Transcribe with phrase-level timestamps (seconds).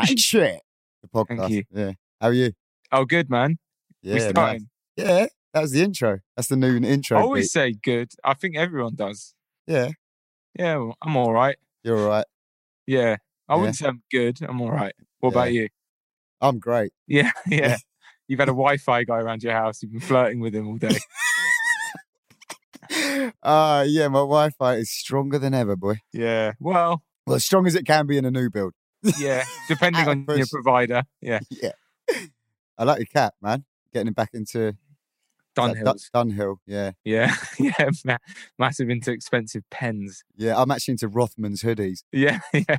[0.00, 0.60] Chatting shit.
[1.02, 1.38] The podcast.
[1.38, 1.62] Thank you.
[1.72, 1.92] Yeah.
[2.20, 2.52] How are you?
[2.92, 3.58] Oh, good man.
[4.02, 4.30] Yeah.
[4.32, 4.62] nice.
[4.96, 5.26] Yeah.
[5.54, 6.18] That was the intro.
[6.36, 7.18] That's the new intro.
[7.18, 7.50] I always beat.
[7.50, 8.10] say good.
[8.22, 9.34] I think everyone does.
[9.66, 9.90] Yeah.
[10.58, 11.56] Yeah, well, I'm all right.
[11.82, 12.24] You're all right.
[12.86, 13.16] Yeah,
[13.48, 13.58] I Yeah.
[13.60, 14.38] wouldn't say I'm good.
[14.42, 14.94] I'm all right.
[15.20, 15.68] What about you?
[16.40, 16.92] I'm great.
[17.06, 17.76] Yeah, yeah.
[18.28, 19.82] You've had a Wi-Fi guy around your house.
[19.82, 20.98] You've been flirting with him all day.
[23.42, 25.96] Uh yeah, my Wi-Fi is stronger than ever, boy.
[26.12, 26.52] Yeah.
[26.60, 28.72] Well, Well, as strong as it can be in a new build.
[29.18, 29.44] Yeah.
[29.68, 31.04] Depending on your provider.
[31.20, 31.40] Yeah.
[31.50, 31.72] Yeah.
[32.78, 33.64] I like your cat, man.
[33.92, 34.76] Getting him back into
[35.54, 36.10] that Dunhills.
[36.12, 36.56] Dun- Dunhill.
[36.66, 36.92] Yeah.
[37.04, 37.34] Yeah.
[37.58, 37.90] Yeah.
[38.04, 38.18] Ma-
[38.58, 40.22] massive into expensive pens.
[40.36, 40.60] Yeah.
[40.60, 42.00] I'm actually into Rothmans hoodies.
[42.12, 42.40] Yeah.
[42.52, 42.78] Yeah.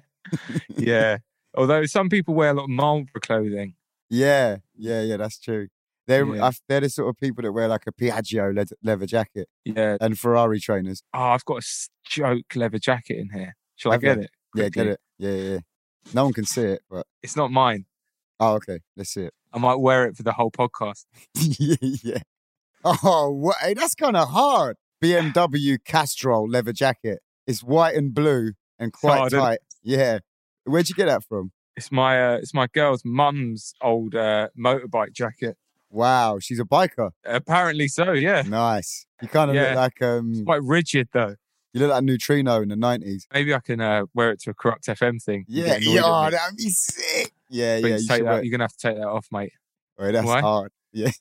[0.75, 1.17] yeah.
[1.55, 3.75] Although some people wear a lot of Marlboro clothing.
[4.09, 4.57] Yeah.
[4.75, 5.01] Yeah.
[5.01, 5.17] Yeah.
[5.17, 5.67] That's true.
[6.05, 6.51] They're, Yeah.
[6.69, 9.97] They're the sort of people that wear like a Piaggio leather, leather jacket Yeah.
[9.99, 11.01] and Ferrari trainers.
[11.13, 11.67] Oh, I've got a
[12.07, 13.55] joke leather jacket in here.
[13.75, 14.01] Shall I you?
[14.01, 14.29] get it?
[14.55, 14.99] Yeah, get it.
[15.17, 15.57] Yeah, yeah.
[16.13, 17.85] No one can see it, but It's not mine.
[18.39, 18.79] oh, okay.
[18.95, 19.33] Let's see it.
[19.53, 21.05] I might wear it for the whole podcast.
[21.35, 22.19] yeah.
[22.83, 23.53] Oh?
[23.61, 24.77] Hey, that's kind of hard.
[25.03, 27.19] BMW Castrol leather jacket.
[27.45, 29.41] It's white and blue and quite hard, isn't it?
[29.43, 29.59] tight.
[29.83, 30.19] Yeah.
[30.65, 31.51] Where'd you get that from?
[31.75, 35.57] It's my uh, it's my girl's mum's old uh, motorbike jacket.
[35.89, 37.11] Wow, she's a biker.
[37.23, 38.11] Apparently so.
[38.11, 38.41] Yeah.
[38.41, 39.05] Nice.
[39.21, 39.69] You kind of Yeah.
[39.69, 41.35] look like um, Quite rigid though.
[41.73, 43.27] You look like a Neutrino in the nineties.
[43.33, 45.45] Maybe I can uh, wear it to a Kurupt FM thing.
[45.47, 47.31] Yeah, yeah, oh, that'd be sick.
[47.49, 47.95] Yeah, But yeah.
[47.97, 49.53] You you that, you're gonna have to take that off, mate.
[49.97, 50.41] That's Why?
[50.41, 50.71] hard.
[50.93, 51.11] Yeah,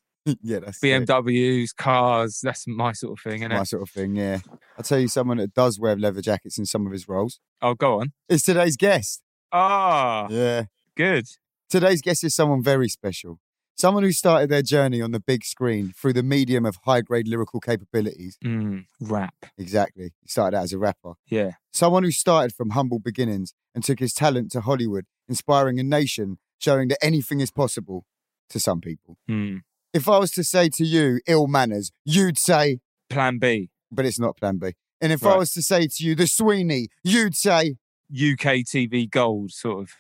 [0.43, 0.81] yeah, that's.
[0.81, 3.67] BMWs, cars, that's my sort of thing, isn't my it?
[3.69, 4.17] sort of thing.
[4.17, 4.39] Yeah,
[4.77, 7.39] I'll tell you someone that does wear leather jackets in some of his roles.
[7.63, 8.13] Oh, go on.
[8.29, 9.23] It's today's guest.
[9.53, 10.65] Ah, Yeah.
[10.97, 11.27] good.
[11.69, 13.39] Today's guest is someone very special.
[13.79, 17.29] Someone who started their journey on the big screen through the medium of high grade
[17.29, 18.39] lyrical capabilities.
[18.43, 19.35] Mm, rap.
[19.59, 20.13] Exactly.
[20.23, 21.13] He started out as a rapper.
[21.29, 21.53] Yeah.
[21.73, 26.39] Someone who started from humble beginnings and took his talent to Hollywood, inspiring a nation,
[26.59, 28.07] showing that anything is possible
[28.49, 29.19] to some people.
[29.29, 29.59] Hmm.
[29.93, 32.79] If I was to say to you, Ill Manors, you'd say,
[33.11, 33.69] Plan B.
[33.93, 34.73] but it's not plan B.
[35.03, 37.77] And if I was to say to you, the Sweeney, you'd say,
[38.11, 39.91] UK TV Gold, sort of.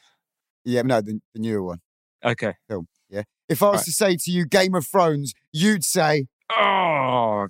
[0.64, 1.80] yeah, no, the, the newer one.
[2.24, 2.54] Okay.
[2.70, 2.78] Yeah.
[3.48, 3.84] If I was Right.
[3.84, 7.48] to say to you, Game of Thrones, you'd say, Oh,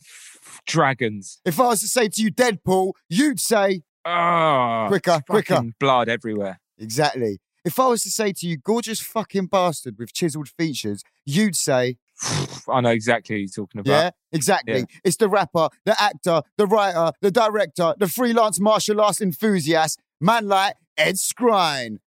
[0.66, 1.40] dragons.
[1.44, 5.62] if I was to say to you, Deadpool, you'd say, Oh, Quicker, quicker.
[5.80, 6.60] blood everywhere.
[6.78, 7.38] exactly.
[7.64, 11.96] If I was to say to you, gorgeous fucking bastard with chiseled features, you'd say,
[12.68, 13.90] I know exactly who you're talking about.
[13.90, 14.78] yeah, exactly.
[14.80, 14.84] Yeah.
[15.02, 20.46] It's the rapper, the actor, the writer, the director, the freelance martial arts enthusiast, man
[20.46, 21.98] like Ed Skrein.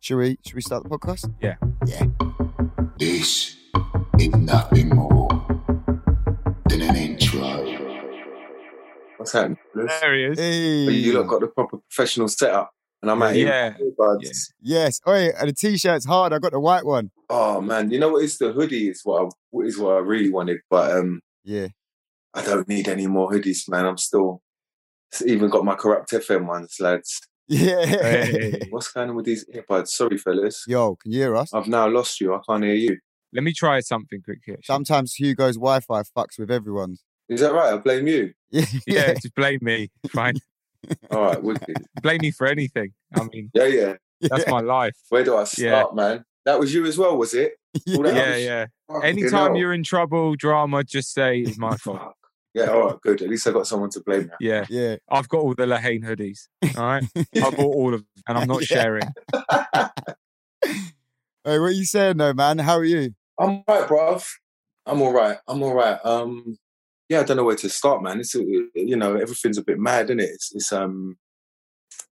[0.00, 1.32] Should we, should we start the podcast?
[1.40, 1.56] Yeah.
[1.86, 2.04] Yeah.
[2.98, 3.56] This
[4.18, 5.28] is nothing more
[6.68, 7.64] than an intro.
[9.16, 9.58] What's happening?
[9.74, 9.92] Lewis?
[10.00, 10.38] There he is.
[10.38, 10.92] Hey.
[10.92, 12.70] You lot got the proper professional setup,
[13.02, 13.74] and I'm at Yeah.
[13.78, 14.48] earbuds.
[14.60, 15.00] Yes.
[15.06, 16.32] Oh, and the t-shirt's hard.
[16.32, 17.10] I got the white one.
[17.30, 20.30] Oh man, you know what is the hoodie is what I, is what I really
[20.30, 21.68] wanted, but um, Yeah.
[22.34, 23.86] I don't need any more hoodies, man.
[23.86, 24.42] I'm still
[25.10, 27.20] it's even got my Kurupt FM ones, lads.
[27.48, 27.84] Yeah.
[27.84, 28.60] Hey.
[28.70, 29.88] What's going on with these earbuds?
[29.88, 30.64] Sorry, fellas.
[30.66, 31.52] Yo, can you hear us?
[31.52, 32.34] I've now lost you.
[32.34, 32.98] I can't hear you.
[33.32, 34.54] Let me try something quickly.
[34.54, 34.62] actually.
[34.64, 37.02] Sometimes Hugo's Wi-Fi fucks with everyone's.
[37.28, 37.74] Is that right?
[37.74, 38.32] I blame you.
[38.50, 38.64] Yeah.
[38.86, 39.90] Yeah, just blame me.
[40.10, 40.36] Fine.
[41.10, 41.76] All right, wicked.
[42.02, 42.92] blame me for anything.
[43.14, 43.94] I mean, Yeah, yeah.
[44.20, 44.94] that's my life.
[45.08, 46.24] Where do I start, man?
[46.44, 47.54] That was you as well, was it?
[47.88, 48.66] All that Yeah, was- yeah.
[48.88, 49.56] Fucking Anytime hell.
[49.56, 52.12] you're in trouble, drama, just say it's my fault.
[52.56, 52.66] Fuck.
[52.66, 53.22] Yeah, all right, good.
[53.22, 54.36] At least I got someone to blame now.
[54.40, 54.64] Yeah.
[54.68, 54.96] Yeah.
[55.08, 56.48] I've got all the Lahane hoodies.
[56.78, 57.04] All right.
[57.16, 58.76] I bought all of them and I'm not Yeah.
[58.82, 59.02] sharing.
[61.46, 62.58] Hey, what are you saying though, man?
[62.58, 63.14] How are you?
[63.38, 64.26] I'm all right, bruv.
[64.86, 65.36] I'm all right.
[65.46, 65.98] I'm all right.
[66.02, 66.56] Um,
[67.10, 68.20] yeah, I don't know where to start, man.
[68.20, 70.30] It's you know everything's a bit mad, isn't it?
[70.30, 71.18] It's, it's um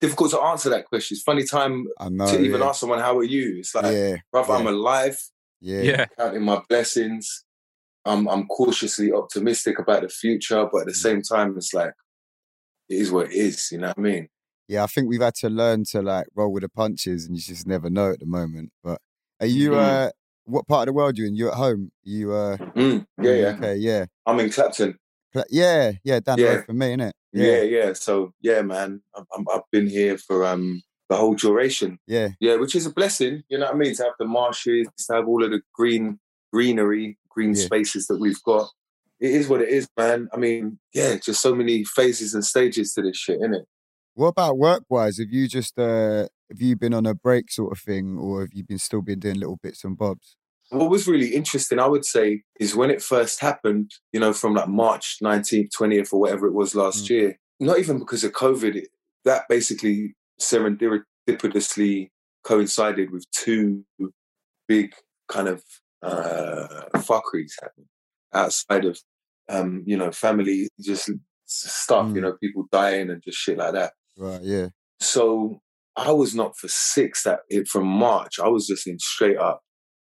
[0.02, 1.16] difficult to answer that question.
[1.16, 2.28] It's funny time I know.
[2.28, 2.68] to even yeah.
[2.68, 3.60] ask someone how are you.
[3.60, 4.18] It's like, yeah.
[4.36, 5.18] bruv, I'm alive,
[5.62, 5.82] Yeah.
[5.82, 6.06] Yeah.
[6.18, 7.46] counting my blessings.
[8.06, 11.94] I'm I'm cautiously optimistic about the future, but at the same time, it's like
[12.89, 13.69] it is what it is.
[13.71, 14.27] You know what I mean?
[14.68, 17.42] Yeah, I think we've had to learn to like roll with the punches, and you
[17.42, 18.71] just never know at the moment.
[18.83, 19.00] But
[19.39, 19.71] are you?
[19.71, 20.07] Mhm.
[20.07, 20.12] uh
[20.45, 21.36] What part of the world are you in?
[21.36, 21.92] You at home?
[22.03, 22.33] You?
[22.33, 23.48] uh Mm, yeah, yeah.
[23.56, 24.98] Okay, yeah, I'm in Clapton.
[25.33, 26.19] Pla- yeah, yeah.
[26.19, 26.50] Down the Yeah.
[26.56, 27.12] road from me, innit?
[27.33, 27.94] Yeah, yeah.
[27.94, 32.00] So yeah, man, I'm, I've been here for um the whole duration.
[32.07, 33.44] yeah, Yeah, which is a blessing.
[33.50, 33.95] You know what I mean?
[33.95, 36.19] To have the marshes, to have all of the green
[36.53, 37.63] greenery, green Yeah.
[37.66, 38.69] spaces that we've got.
[39.19, 40.28] It is what it is, man.
[40.33, 43.66] I mean, yeah, just so many phases and stages to this shit, innit?
[44.16, 45.19] What about work wise?
[45.19, 48.50] Have you just uh have you been on a break sort of thing, or have
[48.54, 50.36] you been still been doing little bits and bobs?
[50.69, 54.54] What was really interesting, I would say, is when it first happened, you know, from
[54.56, 57.10] like March 19th, 20th, or whatever it was last Mm.
[57.10, 58.88] year, not even because of COVID, it,
[59.25, 62.10] that basically serendipitously
[62.44, 63.86] coincided with two
[64.68, 64.94] big
[65.27, 65.63] kind of
[66.01, 67.88] uh, fuckeries happening
[68.33, 69.00] outside of
[69.50, 71.09] um, you know family just
[71.45, 72.07] stuff.
[72.09, 72.21] You Mm.
[72.21, 73.94] know, people dying and just shit like that.
[74.18, 74.42] Right.
[74.42, 74.68] Yeah.
[75.00, 75.62] So
[75.95, 78.39] I was not for six that it from March.
[78.39, 79.62] I was just in straight up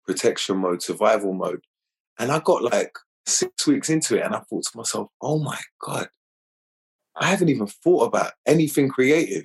[0.07, 1.61] protection mode, survival mode.
[2.19, 2.93] And I got like
[3.27, 6.09] six weeks into it and I thought to myself, oh my God,
[7.17, 9.45] I haven't even thought about anything creative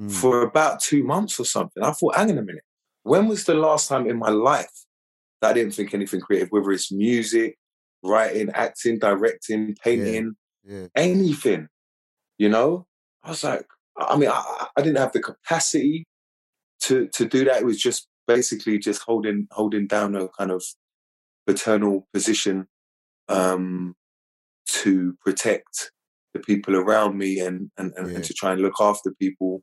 [0.00, 0.10] Mm.
[0.10, 1.82] for about two months or something.
[1.82, 2.64] I thought, hang on a minute.
[3.02, 4.72] When was the last time in my life
[5.42, 7.56] that I didn't think anything creative, whether it's music,
[8.02, 10.34] writing, acting, directing, painting,
[10.64, 10.86] Yeah.
[10.96, 11.68] anything?
[12.38, 12.86] You know?
[13.22, 13.66] I was like,
[13.98, 16.04] I mean, I, I didn't have the capacity
[16.80, 17.60] to to do that.
[17.60, 20.64] It was just basically just holding holding down a kind of
[21.46, 22.66] paternal position
[23.28, 23.94] um,
[24.68, 25.92] to protect
[26.34, 28.14] the people around me and and, and, Yeah.
[28.16, 29.62] and to try and look after people,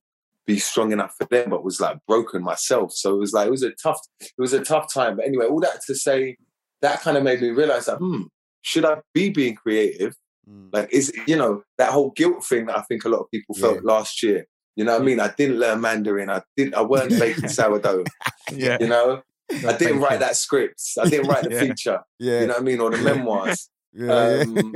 [0.54, 2.92] be strong enough for them, but was like broken myself.
[2.94, 5.16] So it was like it was a tough it was a tough time.
[5.18, 6.38] But anyway, all that to say,
[6.82, 8.24] that kind of made me realize that hmm,
[8.62, 10.16] should I be being creative?
[10.50, 10.70] Mm.
[10.74, 13.54] Like, is you know that whole guilt thing that I think a lot of people
[13.56, 13.82] felt Yeah.
[13.94, 14.46] last year.
[14.76, 15.20] You know what I mean?
[15.20, 16.30] I didn't learn Mandarin.
[16.30, 16.74] I didn't.
[16.74, 18.06] I weren't baking sourdough.
[18.52, 18.78] Yeah.
[18.80, 19.22] You know,
[19.68, 20.82] I didn't write that script.
[21.00, 21.60] I didn't write the Yeah.
[21.62, 22.00] feature.
[22.18, 22.40] Yeah.
[22.42, 23.70] You know what I mean, or the memoirs.
[23.94, 24.44] yeah.
[24.46, 24.74] Um,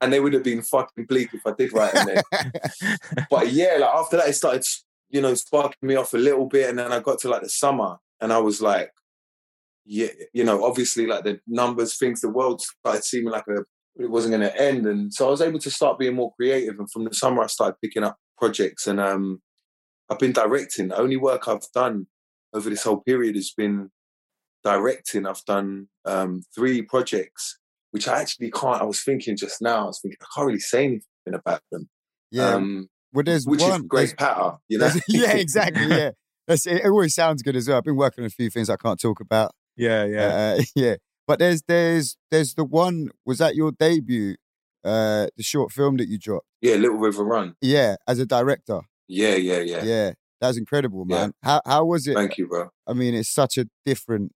[0.00, 2.06] and they would have been fucking bleak if I did write them.
[2.08, 2.96] There.
[3.30, 4.64] But yeah, like after that, it started,
[5.08, 7.48] you know, sparking me off a little bit, and then I got to like the
[7.48, 8.90] summer, and I was like,
[9.84, 13.64] yeah, you know, obviously like the numbers, things, the world started seeming like a
[13.98, 16.78] it wasn't going to end, and so I was able to start being more creative.
[16.78, 19.40] And from the summer, I started picking up projects, and um,
[20.10, 20.88] I've been directing.
[20.88, 22.06] The only work I've done
[22.52, 23.90] over this whole period has been
[24.62, 25.26] directing.
[25.26, 27.58] I've done um, three projects,
[27.90, 28.82] which I actually can't.
[28.82, 29.84] I was thinking just now.
[29.84, 31.88] I was thinking I can't really say anything about them.
[32.30, 32.50] yeah.
[32.50, 33.80] Um, well, there's which one.
[33.80, 34.90] is great patter, you know.
[35.08, 35.86] yeah, exactly.
[35.86, 36.10] Yeah.
[36.46, 37.78] That's, it always sounds good as well.
[37.78, 39.52] I've been working on a few things I can't talk about.
[39.76, 40.56] yeah, yeah.
[40.58, 40.94] Uh, yeah.
[41.26, 43.08] But there's there's there's the one.
[43.24, 44.36] Was that your debut?
[44.84, 46.46] Uh, the short film that you dropped.
[46.60, 47.56] yeah, Little River Run.
[47.60, 48.82] Yeah, as a director.
[49.08, 49.82] Yeah, yeah, yeah.
[49.82, 51.16] Yeah, that was incredible, Yeah.
[51.16, 51.32] man.
[51.42, 52.14] How how was it?
[52.14, 52.68] Thank you, bro.
[52.86, 54.30] I mean, it's such a different,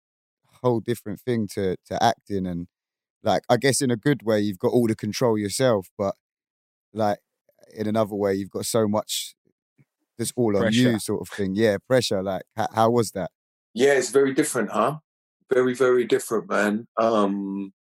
[0.63, 2.67] whole different thing to to acting, and
[3.23, 6.15] like I guess in a good way, you've got all the control yourself, but
[6.93, 7.17] like
[7.75, 9.35] in another way, you've got so much
[10.17, 11.55] that's all on you, sort of thing.
[11.55, 12.23] Yeah, pressure.
[12.23, 13.31] Like, how, how was that?
[13.73, 14.97] Yeah, it's very different, huh?
[15.53, 16.87] Very, very different, man.
[16.97, 17.71] Um,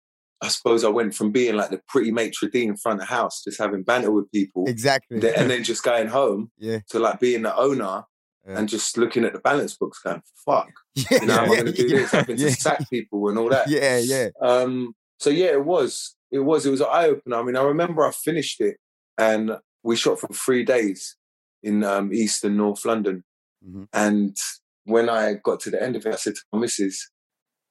[0.43, 3.43] I suppose I went from being like the pretty maitre d' in front of house,
[3.43, 5.21] just having banter with people, Exactly.
[5.21, 6.81] th- and then just going home yeah.
[6.91, 8.05] to like being the owner
[8.47, 8.59] Yeah.
[8.59, 11.21] and just looking at the balance books, going, "Fuck, Yeah.
[11.23, 12.11] you know, I'm yeah, going to do yeah, this.
[12.11, 12.49] Having yeah.
[12.49, 14.29] to sack people and all that." Yeah, yeah.
[14.43, 16.15] Um, so yeah, it was.
[16.31, 16.67] It was.
[16.67, 17.37] It was an eye opener.
[17.37, 18.77] I mean, I remember I finished it,
[19.17, 19.53] and
[19.87, 21.17] we shot for three days
[21.62, 23.25] in um, East and North London.
[23.67, 23.88] Mhm.
[23.93, 24.37] And
[24.85, 27.11] when I got to the end of it, I said to my missus,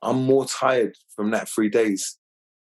[0.01, 2.17] "I'm more tired from that three days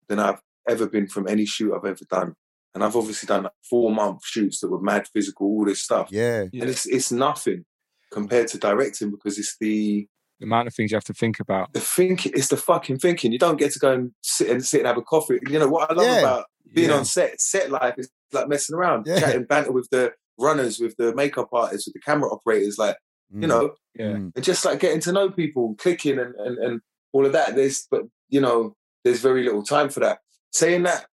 [0.08, 2.34] than I've ever been from any shoot I've ever done."
[2.75, 6.08] And I've obviously done like four month shoots that were mad physical, all this stuff,
[6.11, 6.42] Yeah.
[6.52, 7.64] and it's it's nothing
[8.12, 10.08] compared to directing because it's the
[10.40, 11.73] The amount of things you have to think about.
[11.73, 13.30] the think it's the fucking thinking.
[13.32, 15.38] You don't get to go and sit and sit and have a coffee.
[15.49, 16.18] You know what I love Yeah.
[16.20, 16.96] about being Yeah.
[16.99, 17.40] on set.
[17.40, 19.20] Set life is like messing around, Yeah.
[19.20, 22.96] chatting banter with the runners, with the makeup artists, with the camera operators, like
[23.30, 24.12] you Mm, know, Yeah.
[24.12, 24.32] mm.
[24.34, 26.80] and just like getting to know people, clicking and, and and
[27.12, 27.54] all of that.
[27.54, 30.18] There's but you know, there's very little time for that.
[30.52, 31.06] Saying that,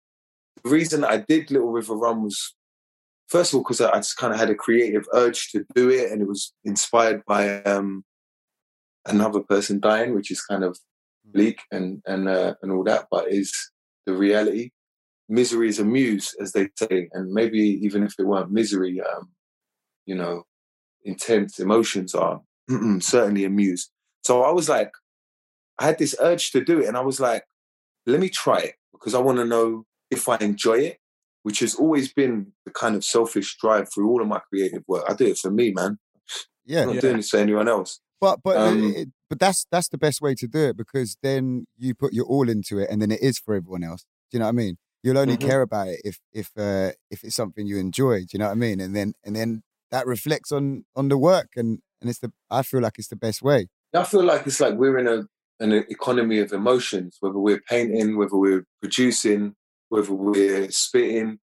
[0.64, 2.56] the reason that I did Little River Run was
[3.28, 5.90] first of all because I, I just kind of had a creative urge to do
[5.90, 8.04] it, and it was inspired by um
[9.08, 10.78] another person dying, which is kind of
[11.26, 13.54] bleak and and uh, and all that, but is
[14.06, 14.72] the reality.
[15.32, 19.30] Misery is a muse, as they say, and maybe even if it weren't misery, um,
[20.06, 20.44] you know,
[21.06, 22.42] intense emotions are
[23.00, 23.90] certainly a muse.
[24.24, 24.92] So I was like,
[25.80, 27.44] I had this urge to do it, and I was like,
[28.06, 30.98] let me try it because I want to know if I enjoy it,
[31.44, 35.06] which has always been the kind of selfish drive through all of my creative work.
[35.08, 35.98] I do it for me, man.
[36.66, 36.82] Yeah.
[36.82, 37.02] I'm not Yeah.
[37.02, 38.00] doing this for anyone else.
[38.20, 41.66] But but Um, it, but that's that's the best way to do it because then
[41.78, 44.04] you put your all into it, and then it is for everyone else.
[44.30, 44.78] Do you know what I mean?
[45.04, 45.48] You'll only Mhm.
[45.48, 48.20] care about it if if uh, if it's something you enjoy.
[48.22, 48.80] Do you know what I mean?
[48.80, 52.62] And then and then that reflects on on the work, and and it's the I
[52.64, 53.68] feel like it's the best way.
[53.94, 55.28] I feel like it's like we're in a
[55.64, 59.56] an economy of emotions, whether we're painting, whether we're producing,
[59.90, 61.40] whether we're spitting,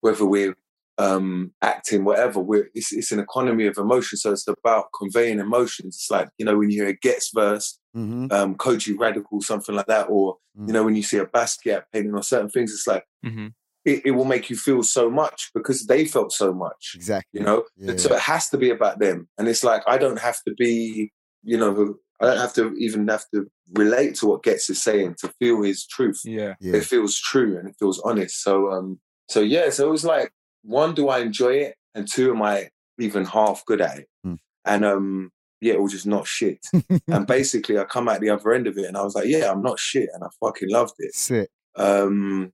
[0.00, 0.56] whether we're
[0.98, 2.40] um, acting, whatever.
[2.40, 4.18] We're it's, it's an economy of emotion.
[4.18, 5.96] so it's about conveying emotions.
[5.96, 8.26] It's like you know when you hear a Ghetts verse, Mm-hmm.
[8.30, 10.36] um, Kojey Radical, something like that, or
[10.66, 13.48] you know when you see a Basquiat painting or certain things, it's like hmm
[13.84, 16.92] it, it will make you feel so much because they felt so much.
[16.94, 17.40] Exactly.
[17.40, 17.96] You know, Yeah.
[17.96, 21.10] so it has to be about them, and it's like I don't have to be,
[21.42, 25.14] you know, I don't have to even have to relate to what Ghetts is saying
[25.20, 26.20] to feel his truth.
[26.24, 26.54] Yeah.
[26.60, 26.76] Yeah.
[26.76, 28.42] It feels true and it feels honest.
[28.42, 28.98] So, um,
[29.30, 32.68] so yeah, so it was like one, do I enjoy it, and two, am I
[32.98, 34.08] even half good at it?
[34.24, 34.34] Hmm.
[34.64, 36.64] And um, yeah, it was just not shit.
[37.08, 39.50] and basically, I come out the other end of it, and I was like, yeah,
[39.50, 41.14] I'm not shit, and I fucking loved it.
[41.14, 41.48] Sick.
[41.76, 42.52] Um,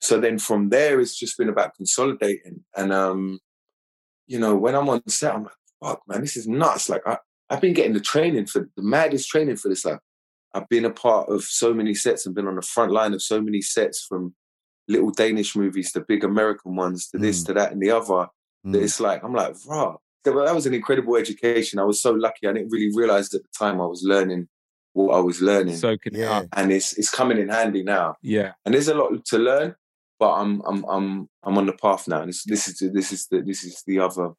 [0.00, 2.64] so then from there, it's just been about consolidating.
[2.76, 3.40] And, um,
[4.26, 5.52] you know, when I'm on set, I'm like,
[5.82, 6.88] fuck, man, this is nuts.
[6.88, 7.18] Like, I,
[7.50, 9.84] I've been getting the training for the maddest training for this.
[9.84, 9.98] Like,
[10.54, 13.22] I've been a part of so many sets and been on the front line of
[13.22, 14.34] so many sets from
[14.88, 17.46] little Danish movies to big American ones to this, Mm.
[17.46, 18.28] to that, and the other.
[18.64, 18.82] That Mm.
[18.82, 19.96] it's like, I'm like, rah.
[20.24, 21.78] That that was an incredible education.
[21.78, 22.46] I was so lucky.
[22.48, 24.48] I didn't really realize at the time I was learning
[24.94, 25.76] what I was learning.
[25.76, 26.38] Soaking it Yeah.
[26.38, 26.46] up.
[26.56, 28.52] and it's it's coming in handy now Yeah.
[28.64, 29.76] and there's a lot to learn
[30.18, 33.40] but i'm i'm i'm i'm on the path now this this is this is the
[33.42, 34.32] this is the other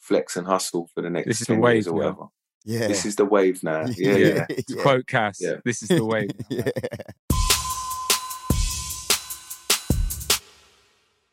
[0.00, 1.96] flex and hustle for the next This is the 10 years wave or now.
[1.96, 2.24] whatever
[2.64, 2.88] Yeah.
[2.88, 4.82] this is the wave now yeah yeah, To yeah.
[4.82, 5.56] quote Cass, Yeah.
[5.64, 6.28] this is the way.
[6.50, 6.68] yeah.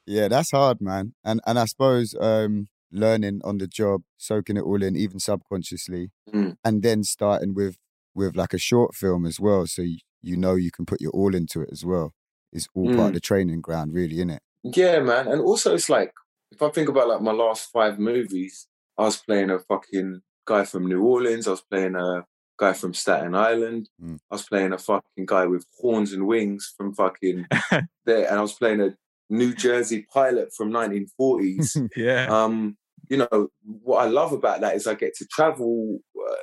[0.10, 1.14] Yeah, that's hard, man.
[1.24, 6.10] And and I suppose um learning on the job, soaking it all in, even subconsciously,
[6.34, 6.56] Mm.
[6.66, 7.78] and then starting with
[8.16, 11.12] with like a short film as well, so you, you know you can put your
[11.12, 12.14] all into it as well.
[12.52, 13.14] It's all part of Mm.
[13.14, 14.42] the training ground, really, isn't it?
[14.64, 16.12] yeah man and also it's like
[16.52, 20.66] if i think about like my last five movies i was playing a fucking guy
[20.66, 22.26] from new orleans i was playing a
[22.60, 24.18] guy from staten island Mm.
[24.30, 27.46] i was playing a fucking guy with horns and wings from fucking
[28.06, 28.90] there and i was playing a
[29.30, 32.26] new jersey pilot from 1940s Yeah.
[32.30, 32.78] um,
[33.10, 36.36] you know, what I love about that is I get to travel uh,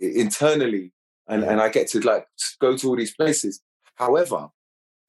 [0.00, 0.92] internally
[1.28, 1.50] and, Yeah.
[1.52, 2.26] and I get to like
[2.60, 3.60] go to all these places.
[3.96, 4.48] However,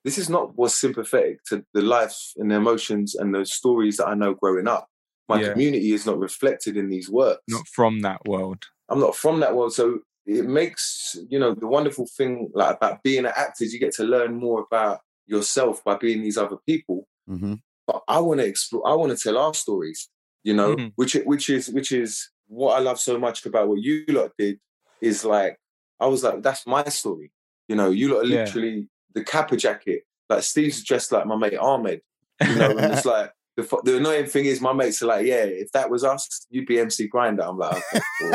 [0.04, 4.08] this is not what's sympathetic to the life and the emotions and the stories that
[4.08, 4.88] I know growing up.
[5.28, 5.52] My Yeah.
[5.52, 7.44] community is not reflected in these works.
[7.48, 8.66] Not from that world.
[8.90, 13.04] I'm not from that world, so it makes you know the wonderful thing like about
[13.04, 16.58] being an actor is you get to learn more about yourself by being these other
[16.66, 17.54] people hmm
[17.88, 18.88] but I want to explore.
[18.88, 20.10] I want to tell our stories.
[20.44, 20.92] You know, Mhm.
[20.96, 24.60] which which is which is what I love so much about what you lot did.
[25.02, 25.58] Is like
[26.00, 27.32] I was like, that's my story.
[27.68, 28.44] You know, you lot are Yeah.
[28.46, 30.04] literally the kappa jacket.
[30.30, 32.02] Like Steve's dressed like my mate Ahmed.
[32.48, 35.26] You know, and it's like the fu- the annoying thing is my mates are like,
[35.26, 37.50] yeah, if that was us, you'd be MC Grindah.
[37.50, 38.32] I'm like, okay, cool.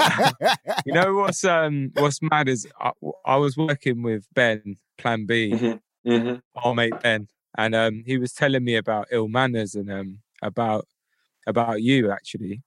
[0.85, 2.91] you know what's um what's mad is I,
[3.25, 5.81] I was working with Ben Plan B, Mhm.
[6.07, 6.41] Mhm.
[6.57, 10.87] our mate Ben, and um he was telling me about ill manners and um about
[11.47, 12.63] about you actually,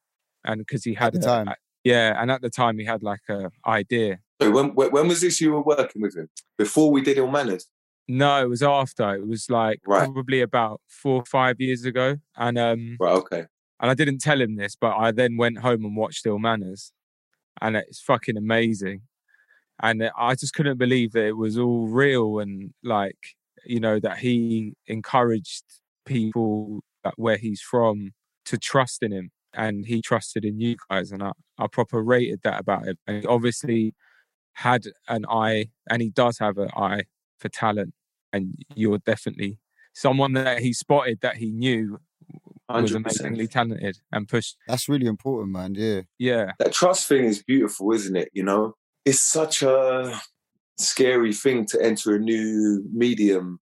[0.46, 1.48] and because he had the a- time.
[1.48, 4.20] a- yeah, and at the time he had like a idea.
[4.41, 6.29] So when when when was this you were working with him?
[6.58, 7.67] Before we did Ill Manors?
[8.10, 9.15] No, it was after.
[9.15, 10.03] It was like Right.
[10.06, 13.12] probably about four or five years ago, and um Right.
[13.13, 13.46] Okay.
[13.79, 16.91] and I didn't tell him this, but I then went home and watched Ill Manors,
[17.62, 19.01] and it's fucking amazing.
[19.82, 23.37] And I just couldn't believe that it was all real and like
[23.70, 25.64] you know that he encouraged
[26.06, 28.12] people uh, where he's from
[28.46, 32.42] to trust in him, and he trusted in you guys, and I, I proper rated
[32.44, 32.98] that about him.
[33.06, 33.94] And he obviously
[34.54, 37.04] had an eye, and he does have an eye
[37.40, 37.94] for talent,
[38.34, 39.60] and you're definitely
[39.94, 42.00] someone that he spotted that he knew
[42.70, 42.96] was 100%.
[42.96, 44.58] amazingly talented and pushed.
[44.68, 45.76] That's really important, man.
[45.76, 46.02] Yeah.
[46.20, 48.30] Yeah, that trust thing is beautiful, isn't it?
[48.34, 50.20] You know, it's such a
[50.78, 53.60] scary thing to enter a new medium,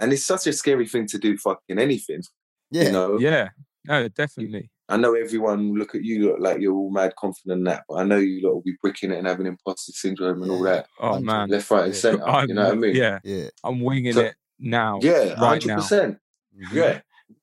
[0.00, 2.22] and it's such a scary thing to do fucking anything.
[2.70, 2.84] Yeah.
[2.84, 3.48] You know, yeah,
[3.86, 4.70] no, definitely.
[4.88, 7.96] I know everyone look at you look like you're all mad confident in that, but
[7.96, 10.72] I know you lot will be bricking it and having imposter syndrome and all Yeah.
[10.74, 11.26] that Oh Hundred.
[11.26, 12.28] man, left, right, and centre.
[12.28, 12.94] I'm, You know what I mean?
[12.94, 13.48] Yeah, Yeah.
[13.64, 15.00] I'm winging So- it now.
[15.02, 15.76] yeah, right hundred now.
[15.76, 16.18] percent.
[16.56, 16.72] Mhm.
[16.72, 17.00] Yeah,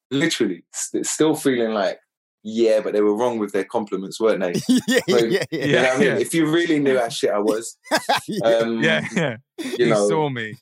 [0.10, 2.00] literally, st- still feeling like
[2.44, 4.54] yeah, but they were wrong with their compliments, weren't they?
[4.88, 6.08] yeah, So, yeah, yeah, You know what I mean?
[6.08, 6.18] Yeah.
[6.20, 7.78] If you really knew how shit I was,
[8.28, 8.46] yeah.
[8.46, 9.38] um, yeah, yeah.
[9.58, 10.54] you You, know, saw me.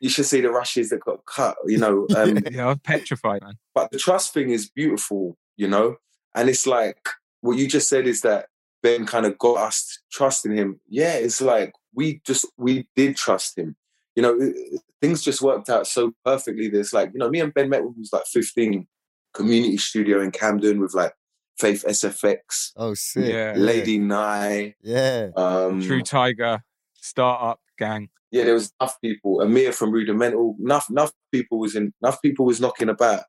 [0.00, 1.56] you should see the rushes that got cut.
[1.66, 3.54] You know, um, Yeah, I was petrified, man.
[3.74, 5.96] but the trust thing is beautiful, you know?
[6.34, 7.08] And it's like
[7.40, 8.46] what you just said is that
[8.82, 10.80] Ben kind of got us trusting him.
[10.88, 13.76] Yeah, it's like we just we did trust him.
[14.16, 16.68] You know, it- it- things just worked out so perfectly.
[16.68, 18.86] There's like, you know, me and Ben met when we was like 15,
[19.34, 21.12] community studio in Camden with like
[21.58, 23.26] Faith SFX, Oh, sick.
[23.32, 23.54] Yeah.
[23.56, 24.72] Lady Nyo.
[24.82, 25.28] Yeah.
[25.36, 28.08] Um, True Tiger, startup gang.
[28.32, 29.40] yeah, there was enough people.
[29.40, 33.24] Amir from Rudimental, enough enough people was in enough people was knocking about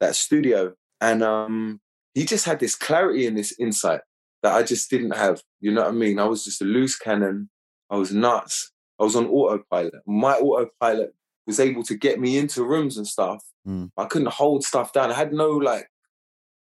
[0.00, 0.74] that studio.
[1.00, 1.80] And um
[2.14, 4.00] he just had this clarity and this insight
[4.42, 5.42] that I just didn't have.
[5.60, 6.18] You know what I mean?
[6.20, 7.50] I was just a loose cannon.
[7.90, 8.70] I was nuts.
[9.00, 9.94] I was on autopilot.
[10.06, 11.12] My autopilot
[11.46, 13.42] was able to get me into rooms and stuff.
[13.66, 13.90] Mm.
[13.96, 15.10] I couldn't hold stuff down.
[15.10, 15.88] I had no like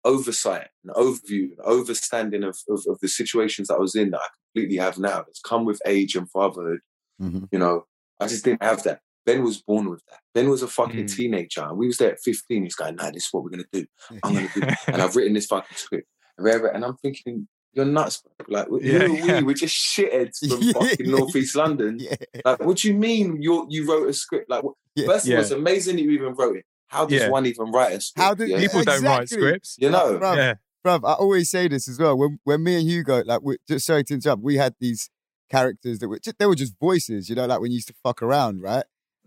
[0.05, 4.21] oversight and overview, and overstanding of, of of the situations that I was in that
[4.21, 5.25] I completely have now.
[5.29, 6.81] It's come with age and fatherhood.
[7.19, 7.85] hmm You know,
[8.21, 9.01] I just didn't have that.
[9.27, 10.21] Ben was born with that.
[10.35, 11.15] Ben was a fucking Mm.
[11.17, 11.63] teenager.
[11.63, 12.63] And we was there at 15.
[12.63, 13.85] He's going, nah, this is what we're gonna do.
[14.23, 16.09] I'm gonna do and I've written this fucking script.
[16.39, 18.47] And I'm thinking, you're nuts, bro.
[18.61, 19.23] Like who Yeah, are we?
[19.23, 19.41] yeah.
[19.43, 20.73] We're just shitheads from Yeah.
[20.73, 21.99] fucking Northeast London.
[22.01, 22.15] Yeah.
[22.45, 24.49] Like, what do you mean you you wrote a script?
[24.49, 26.65] Like, what- first of all, it's amazing that you even wrote it.
[26.89, 27.29] How does Yeah.
[27.31, 28.25] one even write a script?
[28.25, 28.59] How do, yeah?
[28.61, 29.77] People don't write scripts.
[29.79, 30.19] you know?
[30.19, 30.55] Bruv, Yeah.
[30.85, 32.17] bruv, I always say this as well.
[32.19, 35.11] When when me and Hugo, like, we, just sorry to interrupt, we had these
[35.51, 37.95] characters that were just, they were just voices, you know, like when you used to
[38.03, 38.85] fuck around, right?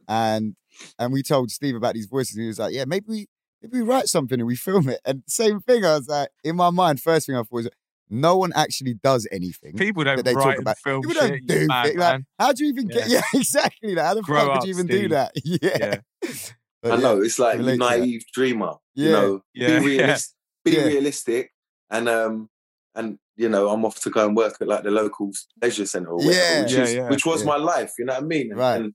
[0.07, 0.55] And
[0.99, 3.27] and we told Steve about these voices, and he was like, "Yeah, maybe we
[3.61, 6.55] maybe we write something and we film it." And same thing, I was like, in
[6.55, 7.69] my mind, first thing I thought was,
[8.09, 9.73] no one actually does anything.
[9.77, 10.77] People don't that they write talk and about.
[10.79, 11.29] film People shit.
[11.29, 11.85] don't you do mad.
[11.87, 12.25] Like, man.
[12.39, 13.07] how do you even get?
[13.09, 13.93] Yeah, exactly.
[13.95, 15.31] Like, how the Grow fuck up, would you even do that?
[15.45, 15.77] Yeah,
[16.23, 16.29] Yeah.
[16.81, 17.99] But I yeah, know it's like you relate to that.
[17.99, 18.73] naive dreamer.
[18.95, 19.05] Yeah.
[19.05, 19.79] You know, Yeah, be yeah.
[19.85, 20.35] realistic.
[20.65, 20.83] Be Yeah.
[20.83, 21.51] realistic,
[21.89, 22.49] and um,
[22.95, 26.09] and you know, I'm off to go and work at like the local leisure centre
[26.09, 26.61] or whatever, Yeah.
[26.63, 27.09] which, Yeah, is, yeah.
[27.09, 27.47] which was Yeah.
[27.47, 27.93] my life.
[27.97, 28.53] You know what I mean?
[28.53, 28.81] Right.
[28.81, 28.93] And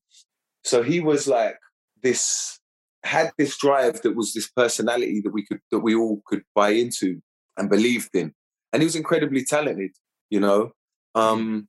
[0.64, 1.56] so he was like
[2.02, 2.60] this,
[3.02, 6.70] had this drive that was this personality that we could that we all could buy
[6.70, 7.20] into
[7.56, 8.32] and believed in,
[8.72, 9.92] and he was incredibly talented.
[10.30, 10.72] You know,
[11.14, 11.68] um,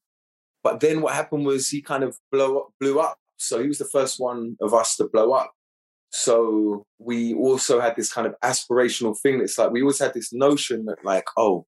[0.63, 3.17] but then what happened was he kind of blow up, blew up.
[3.37, 5.51] So he was the first one of us to blow up.
[6.11, 9.41] So we also had this kind of aspirational thing.
[9.41, 11.65] It's like we always had this notion that, like, oh,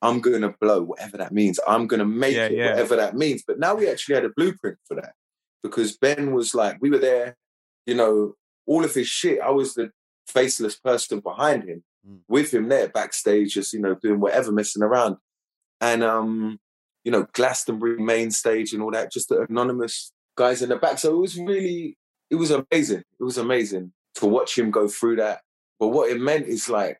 [0.00, 1.58] I'm going to blow, whatever that means.
[1.66, 2.70] I'm going to make Yeah, it, yeah.
[2.70, 3.42] whatever that means.
[3.46, 5.12] But now we actually had a blueprint for that
[5.62, 7.36] because Ben was like, we were there,
[7.86, 8.34] you know,
[8.66, 9.40] all of his shit.
[9.40, 9.90] I was the
[10.26, 12.20] faceless person behind him, Mm.
[12.28, 15.16] with him there backstage, just, you know, doing whatever, messing around.
[15.80, 16.60] And, um,
[17.02, 20.98] you know, Glastonbury main stage and all that, just the anonymous guys in the back.
[20.98, 21.96] So it was really,
[22.30, 23.02] it was amazing.
[23.20, 25.40] It was amazing to watch him go through that.
[25.78, 26.98] But what it meant is like,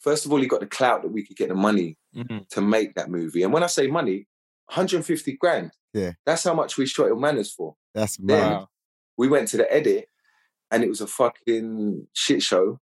[0.00, 2.48] first of all, he got the clout that we could get the money Mhm.
[2.50, 3.42] to make that movie.
[3.42, 4.26] And when I say money,
[4.68, 5.72] 150 grand.
[5.92, 6.12] Yeah.
[6.24, 7.76] That's how much we shot Ill Manors for.
[7.94, 8.50] that's Then mad.
[8.52, 8.68] Wow.
[9.16, 10.08] we went to the edit
[10.70, 12.80] and it was a fucking shit show.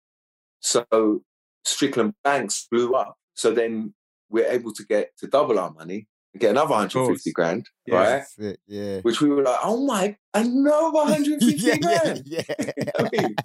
[0.62, 1.24] So
[1.66, 3.18] Strickland Banks blew up.
[3.34, 3.94] So then
[4.30, 6.06] we're able to get to double our money and
[6.38, 8.24] get another 150 grand, right?
[8.38, 8.60] It.
[8.68, 9.00] Yeah.
[9.02, 12.24] Which we were like, oh my, another 150 yeah, grand.
[12.26, 12.84] yeah, You yeah.
[13.00, 13.36] know I mean?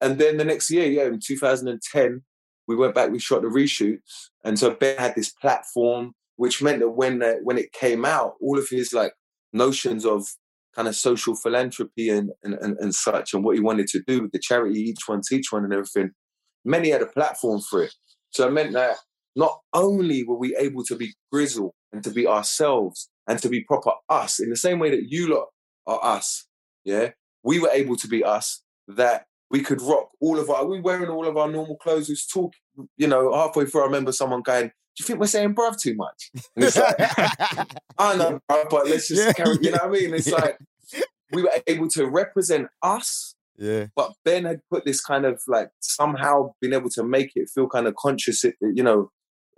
[0.00, 2.22] And then the next year, yeah, in 2010,
[2.66, 4.28] we went back, we shot the reshoots.
[4.44, 8.34] And so Ben had this platform, which meant that when uh, when it came out,
[8.40, 9.12] all of his like
[9.52, 10.26] notions of
[10.74, 14.22] kind of social philanthropy and, and, and, and such and what he wanted to do
[14.22, 16.10] with the charity, each one teach one and everything,
[16.64, 17.94] many had a platform for it.
[18.30, 18.96] So it meant that
[19.34, 23.62] not only were we able to be grizzle and to be ourselves and to be
[23.62, 25.46] proper us in the same way that you lot
[25.86, 26.46] are us,
[26.84, 27.10] yeah,
[27.42, 31.08] we were able to be us that we could rock all of our, we wearing
[31.08, 32.52] all of our normal clothes, who's talk,
[32.96, 34.72] you know, halfway through, I remember someone going, do
[35.02, 36.30] you think we're saying bruv too much?
[36.56, 36.96] And it's like,
[37.98, 40.14] I know, bruv, but let's just Yeah, carry, you know what I mean?
[40.14, 40.36] It's yeah.
[40.36, 40.58] like,
[41.32, 43.86] we were able to represent us yeah.
[43.96, 47.68] but Ben had put this kind of like somehow been able to make it feel
[47.68, 49.10] kind of conscious, you know,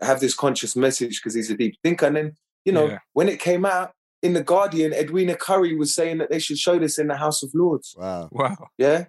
[0.02, 2.06] have this conscious message because he's a deep thinker.
[2.06, 2.32] And then,
[2.64, 2.98] you know, Yeah.
[3.12, 6.78] when it came out in the Guardian, Edwina Currie was saying that they should show
[6.78, 7.94] this in the House of Lords.
[7.98, 8.28] Wow.
[8.32, 8.68] Wow.
[8.78, 9.06] Yeah,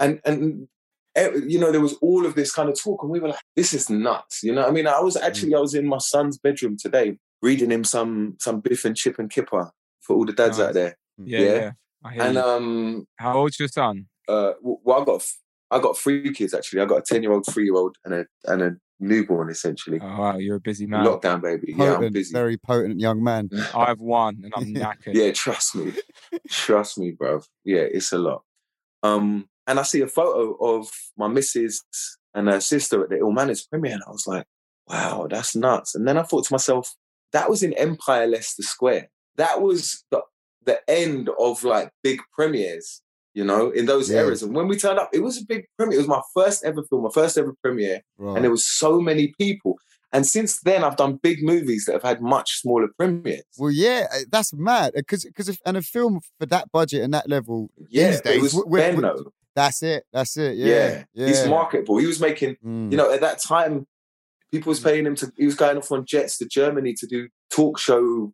[0.00, 0.68] and and
[1.16, 3.40] eh, you know there was all of this kind of talk, and we were like,
[3.56, 4.42] this is nuts.
[4.42, 7.70] You know, I mean, I was actually I was in my son's bedroom today reading
[7.70, 10.68] him some some Biff and Chip and Kipper for all the dads Nice.
[10.68, 11.38] out there, Yeah.
[11.40, 11.54] Yeah.
[11.54, 11.70] yeah.
[12.24, 12.40] And you.
[12.40, 13.06] um.
[13.18, 14.06] How old's your son?
[14.28, 15.26] uh, well, I got
[15.70, 16.80] I got three kids actually.
[16.80, 19.98] I got a ten year old, three year old, and a and a newborn essentially.
[20.02, 21.04] Oh, wow, you're a busy man.
[21.04, 21.74] Lockdown baby.
[21.76, 22.32] Yeah, I'm Potent, busy.
[22.32, 23.50] very potent young man.
[23.74, 25.14] I have one, and I'm knackered.
[25.14, 25.92] Yeah, trust me,
[26.48, 27.40] trust me, bro.
[27.64, 28.42] Yeah, it's a lot.
[29.02, 31.82] Um, and I see a photo of my missus
[32.34, 34.46] and her sister at the Ill Manors premiere, and I was like,
[34.88, 35.94] wow, that's nuts.
[35.94, 36.94] And then I thought to myself,
[37.32, 39.10] that was in Empire Leicester Square.
[39.36, 40.22] That was the
[40.64, 43.02] the end of like big premieres,
[43.34, 44.20] you know, in those Yeah.
[44.20, 44.42] eras.
[44.42, 45.98] And when we turned up, it was a big premiere.
[45.98, 48.36] It was my first ever film, my first ever premiere, Right.
[48.36, 49.78] and there was so many people.
[50.12, 53.42] And since then, I've done big movies that have had much smaller premieres.
[53.58, 54.92] Well, yeah, uh, that's mad.
[54.94, 58.52] Because because and a film for that budget and that level, Yeah, these it was
[58.52, 59.32] w- w- Ben w- though.
[59.56, 60.04] that's it.
[60.12, 60.56] That's it.
[60.56, 61.26] Yeah, Yeah, yeah.
[61.26, 61.96] he's marketable.
[61.96, 62.92] He was making, Mm.
[62.92, 63.86] you know, at that time,
[64.52, 65.32] people was paying him to.
[65.36, 68.32] He was going off on jets to Germany to do talk show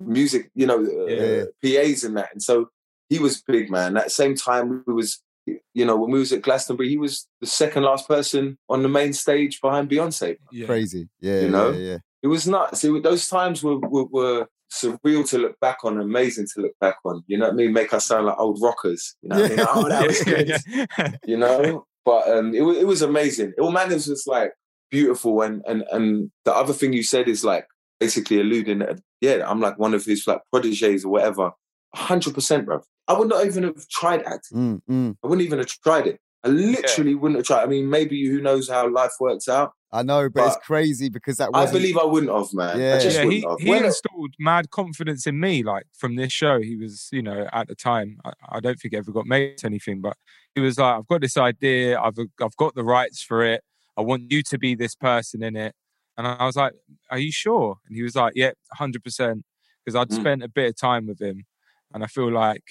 [0.00, 2.28] music, you know, uh, PAs and that.
[2.32, 2.68] And so
[3.08, 3.96] he was big, man.
[3.96, 7.26] At the same time, we was, you know, when we was at Glastonbury, he was
[7.40, 10.36] the second last person on the main stage behind Beyonce.
[10.52, 10.66] Yeah.
[10.66, 11.08] crazy.
[11.20, 11.70] Yeah, You know?
[11.72, 11.96] yeah, yeah.
[12.22, 12.82] It was nuts.
[12.84, 16.96] It, those times were, were were surreal to look back on, amazing to look back
[17.04, 17.22] on.
[17.26, 17.72] You know what I mean?
[17.72, 19.14] Make us sound like old rockers.
[19.22, 19.66] You know what I mean?
[19.70, 20.22] Oh, that was
[21.04, 21.18] good.
[21.26, 21.86] You know?
[22.04, 23.52] But um, it, wa- it was amazing.
[23.56, 24.52] Ill Manors was like
[24.90, 25.40] beautiful.
[25.42, 27.66] And, and, and the other thing you said is like
[28.00, 31.52] basically alluding that, yeah, I'm like one of his like proteges or whatever.
[31.96, 32.82] 100%, bro.
[33.06, 34.58] I would not even have tried acting.
[34.58, 35.16] Mm, mm.
[35.24, 36.20] I wouldn't even have tried it.
[36.44, 37.62] I literally wouldn't have tried.
[37.62, 39.72] I mean, maybe who knows how life works out.
[39.90, 41.80] I know, but, it's crazy because that I wasn't.
[41.80, 42.78] believe I wouldn't have, man.
[42.78, 42.94] Yeah.
[42.94, 43.58] I just yeah, wouldn't he, have.
[43.58, 45.62] he When- installed mad confidence in me.
[45.62, 48.92] Like from this show, he was, you know, at the time, I, I don't think
[48.94, 50.16] it ever got made to anything, but
[50.54, 51.98] he was like, "I've got this idea.
[51.98, 53.62] I've I've got the rights for it.
[53.96, 55.74] I want you to be this person in it."
[56.18, 56.74] And I was like,
[57.10, 59.44] "Are you sure?" And he was like, "Yeah, hundred percent."
[59.84, 60.20] Because I'd Mm.
[60.20, 61.46] spent a bit of time with him,
[61.92, 62.64] and I feel like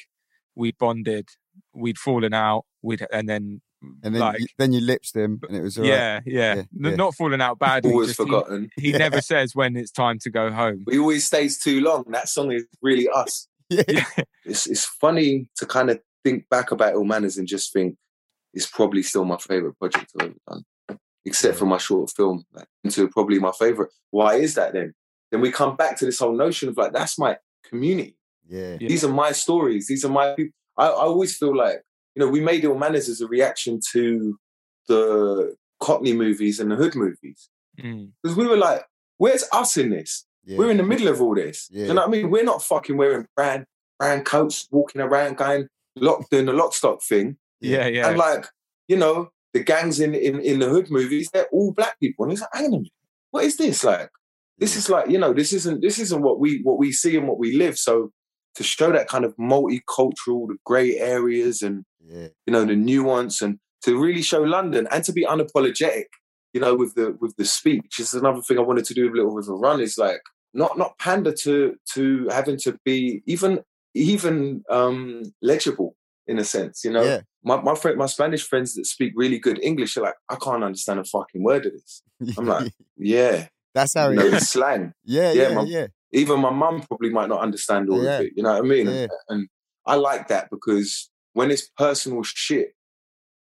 [0.55, 1.27] we bonded.
[1.73, 2.65] We'd fallen out.
[2.81, 3.61] We'd and then
[4.03, 5.91] and then, like you, then you lips him, and it was all right.
[5.93, 6.95] yeah, yeah, Yeah, yeah.
[6.95, 7.91] not falling out badly.
[7.91, 8.69] always just he- forgotten.
[8.75, 8.97] He, Yeah.
[8.97, 10.83] never says when it's time to go home.
[10.89, 12.05] He always stays too long.
[12.09, 13.47] That song is really us.
[13.69, 13.83] Yeah.
[13.87, 14.05] Yeah.
[14.45, 17.97] It's it's funny to kind of think back about Ill Manors and just think
[18.53, 20.35] it's probably still my favorite project I've ever
[20.87, 22.45] done, except for my short film.
[22.53, 23.91] Like, into probably my favorite.
[24.11, 24.93] Why is that then?
[25.31, 28.15] Then we come back to this whole notion of like that's my community.
[28.47, 28.77] Yeah.
[28.79, 28.87] Yeah.
[28.87, 29.87] These are my stories.
[29.87, 30.53] These are my people.
[30.77, 31.81] I, I always feel like,
[32.15, 34.37] you know, we made Ill Manors as a reaction to
[34.87, 37.49] the Cockney movies and the Hood movies.
[37.79, 38.11] Mm.
[38.21, 38.83] Because we were like,
[39.17, 40.25] where's us in this?
[40.47, 40.57] yeah.
[40.57, 41.67] We're in the middle of all this.
[41.69, 41.87] Yeah.
[41.87, 42.31] You know what I mean?
[42.31, 43.65] We're not fucking wearing brand
[43.99, 47.37] brand coats, walking around going lock doing the lock stock thing.
[47.59, 48.07] Yeah, yeah.
[48.07, 48.45] And like,
[48.87, 52.23] you know, the gangs in, in, in the hood movies, they're all black people.
[52.23, 52.91] And it's like, hang on a minute,
[53.31, 53.83] what is this?
[53.83, 54.09] Like,
[54.57, 57.27] this is like, you know, this isn't this isn't what we what we see and
[57.27, 57.77] what we live.
[57.77, 58.11] So
[58.57, 62.27] to show that kind of multicultural, the grey areas and yeah.
[62.45, 66.05] you know the nuance and to really show London and to be unapologetic,
[66.53, 67.99] you know, with the with the speech.
[67.99, 70.21] Is another thing I wanted to do with Little River Run is like
[70.53, 73.61] not not pander to to having to be even
[73.93, 75.95] even um legible
[76.27, 77.03] in a sense, you know.
[77.03, 77.21] Yeah.
[77.43, 80.63] My my friend my Spanish friends that speak really good English are like, I can't
[80.63, 82.01] understand a fucking word of this.
[82.37, 83.47] I'm like, Yeah.
[83.73, 84.49] that's how You it is.
[84.49, 84.93] slang.
[85.05, 85.87] Yeah, yeah, yeah, my- yeah.
[86.13, 88.19] Even my mum probably might not understand all Yeah.
[88.19, 88.33] of it.
[88.35, 88.87] You know what I mean?
[88.87, 88.93] Yeah.
[89.01, 89.47] And, and
[89.85, 92.73] I like that because when it's personal shit,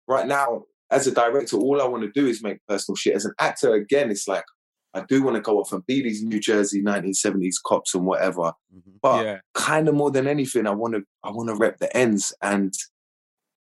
[0.07, 3.15] right now, as a director, all I want to do is make personal shit.
[3.15, 4.45] As an actor, again, it's like
[4.93, 8.53] I do want to go off and be these New Jersey 1970s cops and whatever.
[8.73, 8.99] Mhm.
[9.01, 9.39] But yeah.
[9.55, 12.31] kind of more than anything, I want to I want to rep the ends.
[12.41, 12.73] And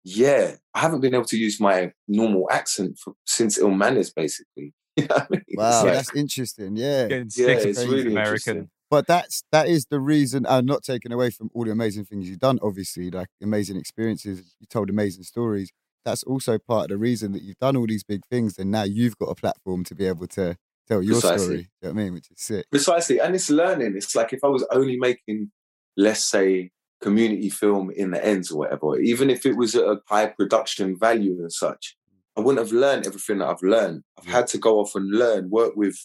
[0.03, 4.72] yeah, I haven't been able to use my normal accent for, since Ill Manors, basically.
[4.96, 5.42] You know I mean?
[5.55, 6.76] Wow, like- that's interesting.
[6.76, 7.07] Yeah.
[7.09, 7.37] Yeah, it's
[7.79, 8.70] being really American.
[8.90, 10.44] But that's that is the reason.
[10.48, 12.59] I'm not taking away from all the amazing things you've done.
[12.61, 14.57] Obviously, like amazing experiences.
[14.59, 15.70] You told amazing stories.
[16.05, 18.83] That's also part of the reason that you've done all these big things, and now
[18.83, 20.57] you've got a platform to be able to
[20.88, 21.44] tell your Precisely.
[21.44, 21.59] story.
[21.59, 22.14] You know what I mean?
[22.14, 22.66] Which is sick.
[22.70, 23.20] Precisely.
[23.20, 23.94] And it's learning.
[23.96, 25.53] It's like if I was only making,
[25.96, 30.00] let's say, community film in the ends or whatever, even if it was at a
[30.09, 31.96] high production value and such,
[32.37, 34.03] I wouldn't have learned everything that I've learned.
[34.18, 35.96] I've had to go off and learn, work with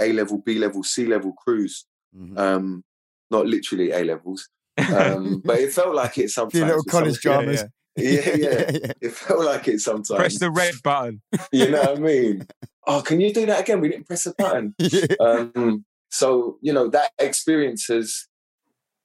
[0.00, 1.86] A level, B level, C level crews.
[2.16, 2.38] Mhm.
[2.38, 2.84] Um,
[3.30, 4.48] not literally A levels,
[4.78, 6.64] um, but it felt like it sometimes.
[6.64, 7.64] little college Yeah, dramas.
[7.98, 8.70] Yeah, yeah.
[8.72, 8.92] yeah.
[9.00, 10.18] It felt like it sometimes.
[10.20, 11.22] Press the red button.
[11.50, 12.46] You know what I mean?
[12.86, 13.80] Oh, can you do that again?
[13.80, 14.74] We didn't press the button.
[15.18, 18.26] Um, so you know that experience has.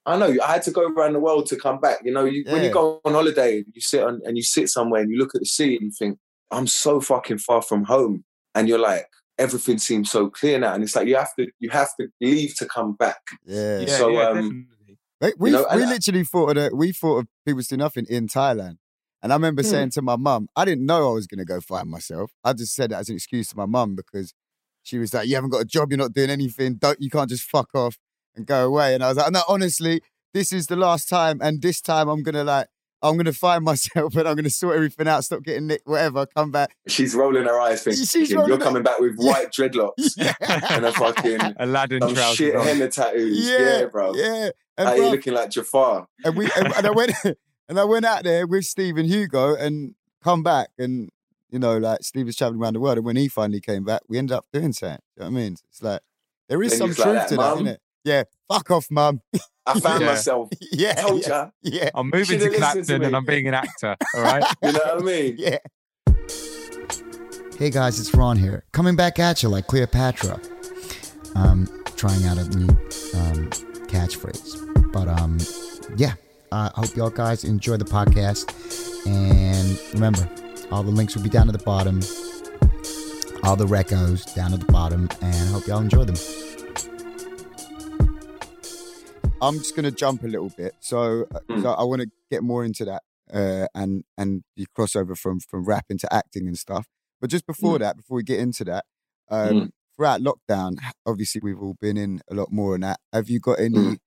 [0.04, 1.98] I know I had to go around the world to come back.
[2.04, 5.00] You know, you, when you go on holiday, you sit on and you sit somewhere
[5.00, 6.18] and you look at the sea and you think,
[6.50, 9.06] "I'm so fucking far from home," and you're like,
[9.42, 12.54] everything seems so clear now, and it's like you have to you have to leave
[12.56, 13.20] to come back.
[13.44, 13.80] Yeah.
[13.80, 14.98] Yeah, So, yeah, um, definitely.
[15.20, 17.76] Like, we know, and we I- literally thought of the, we thought of people do
[17.76, 18.76] nothing in Thailand.
[19.22, 19.68] And I remember Hmm.
[19.68, 22.32] saying to my mum, I didn't know I was going to go find myself.
[22.42, 24.34] I just said it as an excuse to my mum because
[24.82, 25.90] she was like, "You haven't got a job.
[25.92, 26.74] You're not doing anything.
[26.74, 27.98] Don't you can't just fuck off
[28.34, 30.00] and go away." And I was like, "No, honestly,
[30.34, 32.66] this is the last time, and this time I'm gonna like."
[33.02, 36.50] I'm gonna find myself and I'm gonna sort everything out, stop getting nicked, whatever, come
[36.50, 36.76] back.
[36.86, 39.30] She's rolling her eyes, thinking She's you're her- coming back with Yeah.
[39.32, 40.16] white dreadlocks
[40.70, 42.36] and a fucking Aladdin some trousers.
[42.36, 42.66] shit on.
[42.66, 43.48] henna tattoos.
[43.48, 44.14] Yeah, bro.
[44.14, 44.50] Yeah.
[44.78, 46.06] And, How you looking like Jafar?
[46.24, 47.12] and we and, and I went
[47.68, 51.10] and I went out there with Steve and Hugo and come back and
[51.50, 54.00] you know like Steve was traveling around the world and when he finally came back
[54.08, 54.98] we ended up doing something.
[55.16, 55.52] You know what I mean?
[55.68, 56.00] It's like
[56.48, 57.80] there is Then some truth like to that, that, "Mum?" isn't it?
[58.04, 59.20] Yeah, fuck off, mum.
[59.64, 60.06] I found Yeah.
[60.08, 60.48] myself.
[60.72, 61.50] yeah, Told yeah, ya.
[61.62, 63.96] yeah, I'm moving Should've to listened to Clapton and I'm being an actor.
[64.14, 64.42] All right.
[64.62, 65.36] You know what I mean?
[65.38, 65.58] yeah.
[67.58, 70.40] Hey guys, it's Ron here, coming back at you like Cleopatra.
[71.36, 73.48] Um, trying out a new um,
[73.88, 75.38] catchphrase, but um,
[75.96, 76.14] yeah.
[76.50, 78.44] I hope y'all guys enjoy the podcast,
[79.06, 80.28] and remember,
[80.70, 82.00] all the links will be down at the bottom.
[83.44, 86.16] All the recos down at the bottom, and I hope y'all enjoy them.
[89.42, 90.74] I'm just going to jump a little bit.
[90.80, 91.62] So, uh, Mm.
[91.62, 93.02] so I want to get more into that
[93.32, 96.86] uh, and and the crossover from from rap into acting and stuff.
[97.20, 97.80] But just before Mm.
[97.80, 98.84] that, before we get into that,
[99.28, 99.70] um, Mm.
[99.96, 103.00] throughout lockdown, obviously we've all been in a lot more on that.
[103.12, 103.98] Have you got any Mm.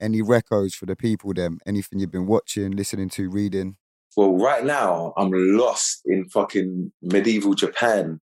[0.00, 1.34] any recos for the people?
[1.34, 3.76] Them anything you've been watching, listening to, reading?
[4.16, 8.20] Well, right now I'm lost in fucking medieval Japan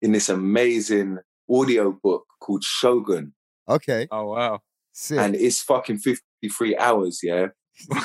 [0.00, 1.18] in this amazing
[1.50, 3.34] audio book called Shogun,
[3.68, 4.60] Okay, Oh wow.
[4.94, 5.18] Sick.
[5.18, 7.48] and it's fucking 53 hours, yeah.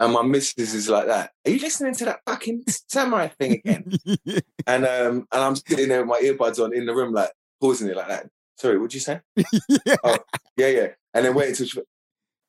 [0.00, 1.30] And my missus is like that.
[1.46, 3.92] Are you listening to that fucking samurai thing again?
[4.66, 7.88] And um, and I'm sitting there with my earbuds on in the room, like pausing
[7.88, 8.28] it like that.
[8.56, 9.20] Sorry, what'd you say?
[9.84, 9.96] yeah.
[10.04, 10.18] Oh,
[10.56, 10.86] yeah, yeah.
[11.14, 11.84] And then waiting until she, do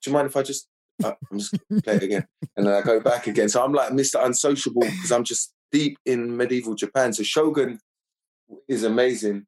[0.06, 0.68] you mind if I just,
[1.04, 2.28] uh, I'm just play it again.
[2.56, 3.50] And then I go back again.
[3.50, 4.24] So I'm like Mr.
[4.24, 7.14] Unsociable because I'm just deep in medieval Japan.
[7.14, 7.80] So Shogun
[8.68, 9.48] is amazing.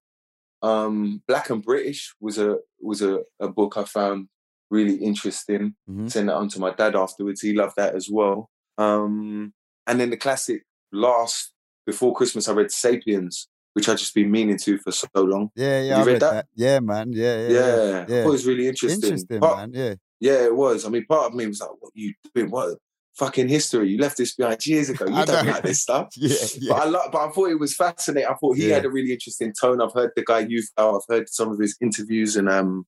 [0.65, 4.27] Um, Black and British was a was a, a book I found
[4.71, 5.75] really interesting.
[5.89, 6.09] Mhm.
[6.11, 7.41] Send that on to my dad afterwards.
[7.41, 8.49] He loved that as well.
[8.77, 9.53] Um,
[9.87, 11.53] and then the classic last
[11.85, 15.51] before Christmas, I read Sapiens, which I've just been meaning to for so long.
[15.55, 16.31] Yeah, yeah, you I read read that?
[16.33, 16.45] that?
[16.55, 17.13] Yeah, man.
[17.13, 18.01] Yeah, yeah, Yeah, yeah.
[18.01, 19.03] I thought it was really interesting.
[19.03, 19.71] Interesting, Part- man.
[19.73, 19.95] Yeah.
[20.19, 20.85] Yeah, it was.
[20.85, 22.49] I mean, part of me was like, "What you doing?
[22.49, 22.77] What
[23.17, 23.89] fucking history?
[23.89, 25.05] You left this behind years ago.
[25.07, 26.35] You don't like this stuff." Yeah,
[26.69, 26.81] But.
[26.81, 28.29] I lo- but I thought it was fascinating.
[28.29, 28.75] I thought he Yeah.
[28.75, 29.81] had a really interesting tone.
[29.81, 32.85] I've heard the guy you've I've heard some of his interviews, and um,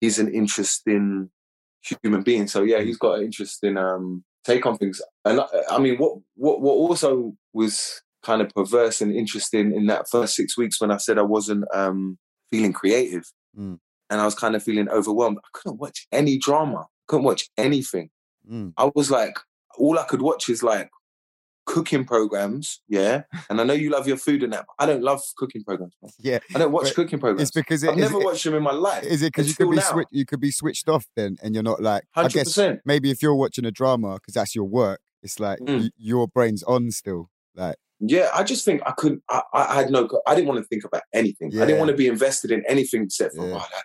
[0.00, 1.30] he's an interesting
[1.82, 2.46] human being.
[2.48, 5.00] So yeah, he's got an interesting um take on things.
[5.24, 9.86] And I, I mean, what what what also was kind of perverse and interesting in
[9.86, 12.18] that first six weeks when I said I wasn't um
[12.50, 13.24] feeling creative,
[13.58, 13.78] Mm.
[14.10, 15.38] and I was kind of feeling overwhelmed.
[15.38, 16.86] I couldn't watch any drama.
[17.06, 18.10] Couldn't watch anything.
[18.50, 18.72] Mm.
[18.76, 19.38] I was like,
[19.78, 20.90] all I could watch is like
[21.66, 23.22] cooking programs, yeah.
[23.50, 25.94] And I know you love your food and that, but I don't love cooking programs.
[26.02, 26.10] man.
[26.20, 26.38] Yeah.
[26.54, 27.48] I don't watch cooking programs.
[27.48, 29.02] It's because it, I've never it, watched them in my life.
[29.04, 30.04] is it because you could be now.
[30.10, 33.34] you could be switched off then, and you're not like I guess maybe if you're
[33.34, 35.80] watching a drama because that's your work, it's like Mm.
[35.84, 37.30] y- your brain's on still.
[37.56, 39.22] Like Yeah, I just think I couldn't.
[39.30, 40.06] I, I had no.
[40.26, 41.48] I didn't want to think about anything.
[41.56, 43.54] I didn't want to be invested in anything except for Yeah.
[43.54, 43.84] oh, that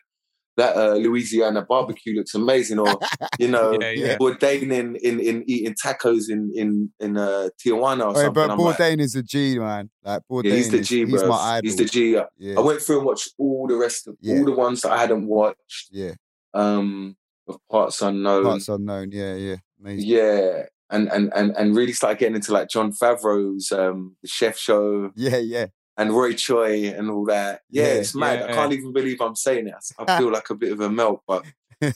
[0.59, 2.99] that uh, Louisiana barbecue looks amazing, or
[3.39, 4.17] you know, Yeah, yeah.
[4.17, 8.33] Bourdain in, in in eating tacos in in in uh, Tijuana or oh, something.
[8.33, 9.89] but I'm like, Bourdain is a G man.
[10.03, 11.61] Like Bourdain, yeah, he's the is, G, he's my idol.
[11.63, 12.17] He's the G.
[12.17, 15.27] I went through and watched all the rest of all the ones that I hadn't
[15.27, 15.89] watched.
[15.91, 16.13] yeah.
[16.53, 17.15] um
[17.47, 19.11] of parts unknown Parts unknown.
[19.11, 19.55] Yeah, yeah.
[19.79, 20.09] Amazing.
[20.09, 24.57] yeah and and and and really started getting into like Jon Favreau's um the chef
[24.57, 25.67] show Yeah, yeah.
[25.99, 29.35] And roy choi and all that yeah, Yeah, it's mad i can't even believe i'm
[29.35, 31.45] saying it i feel like a bit of a melt but
[31.81, 31.91] i,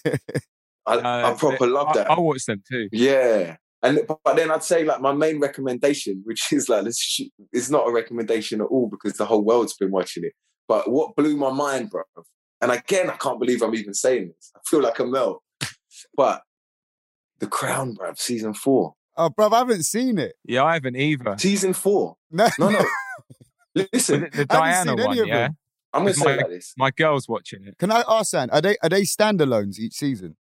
[0.85, 2.89] I Uh, proper love that I watch them too.
[2.91, 6.97] yeah and but, but then I'd say like my main recommendation, which is like this,
[6.99, 10.31] sh- it's not a recommendation at all because the whole world's been watching it.
[10.69, 12.03] But what blew my mind, bro,
[12.61, 14.51] and again I can't believe I'm even saying this.
[14.55, 15.41] I feel like a melt.
[16.15, 16.43] But
[17.39, 20.35] The Crown, bro, season four, oh, bro, I haven't seen it.
[20.45, 21.35] Yeah, I haven't either.
[21.37, 22.15] season four.
[22.31, 22.85] No, No, no.
[23.75, 25.23] Was Listen, it the Diana one, yeah.
[25.47, 25.57] them.
[25.93, 26.73] I'm gonna say my- like this.
[26.77, 27.77] My girl's watching it.
[27.77, 28.49] Can I ask, San?
[28.49, 30.36] Are they are they standalones each season,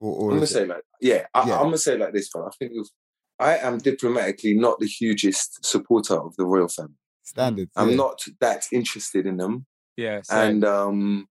[0.00, 1.56] or, or I'm gonna say it- like yeah, I, Yeah.
[1.58, 2.46] I'm gonna say it like this, bro.
[2.46, 2.92] I think it was,
[3.38, 6.94] I am diplomatically not the hugest supporter of the royal family.
[7.22, 7.68] standard?
[7.76, 7.96] I'm yeah.
[7.96, 9.66] not that interested in them.
[9.96, 10.38] Yeah, same.
[10.48, 11.26] and um,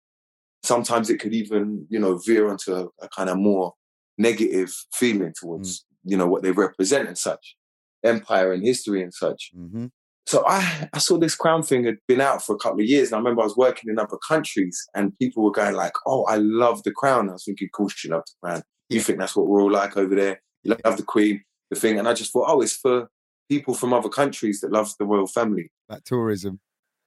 [0.63, 3.74] sometimes it could even you know veer onto a, a kind of more
[4.17, 7.56] negative feeling towards you know what they represent and such
[8.04, 9.89] empire and history and such Mhm.
[10.28, 13.08] So I, I saw this crown thing had been out for a couple of years
[13.10, 16.24] and i remember i was working in other countries and people were going like oh
[16.26, 19.18] i love the crown i was thinking of course you love the crown you think
[19.20, 22.13] that's what we're all like over there you love the queen the thing and i
[22.13, 23.10] just thought oh it's for
[23.50, 26.60] people from other countries that love the royal family Like tourism.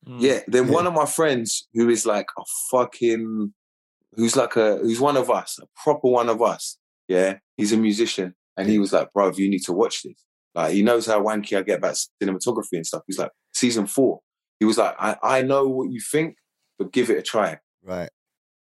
[0.08, 0.22] Mm.
[0.22, 0.40] yeah.
[0.48, 0.72] Then Yeah.
[0.72, 3.52] one of my friends who is like a fucking,
[4.16, 6.78] who's like a, who's one of us, a proper one of us.
[7.08, 7.38] Yeah.
[7.58, 8.34] He's a musician.
[8.56, 10.24] And he was like, bro, you need to watch this.
[10.54, 13.02] Like, he knows how wanky I get about cinematography and stuff.
[13.06, 14.20] He's like, season four.
[14.58, 16.36] He was like, I, I know what you think,
[16.78, 17.58] but give it a try.
[17.82, 18.10] Right.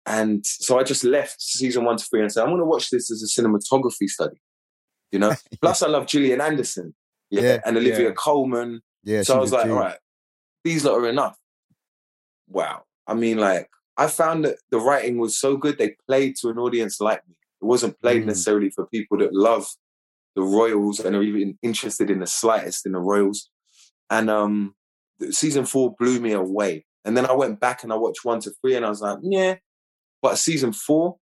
[0.06, 2.90] And so I just left season one to three and said, I'm going to watch
[2.90, 4.40] this as a cinematography study.
[5.12, 5.34] You know?
[5.62, 6.94] Plus, I love Gillian Anderson.
[7.30, 7.42] Yeah.
[7.42, 8.14] Yeah, and Olivia yeah.
[8.14, 9.22] Colman Yeah.
[9.22, 9.70] so I was like, G.
[9.70, 9.98] all right,
[10.64, 11.36] these lot are enough.
[12.48, 12.82] Wow.
[13.06, 16.58] I mean, like, I found that the writing was so good, they played to an
[16.58, 17.34] audience like me.
[17.62, 18.26] It wasn't played Mm.
[18.26, 19.66] necessarily for people that love
[20.36, 23.50] the Royals and are even interested in the slightest in the Royals.
[24.10, 24.74] And um,
[25.30, 26.84] season four blew me away.
[27.04, 29.18] And then I went back and I watched one to three, and I was like,
[29.22, 29.56] yeah.
[30.22, 31.16] But season four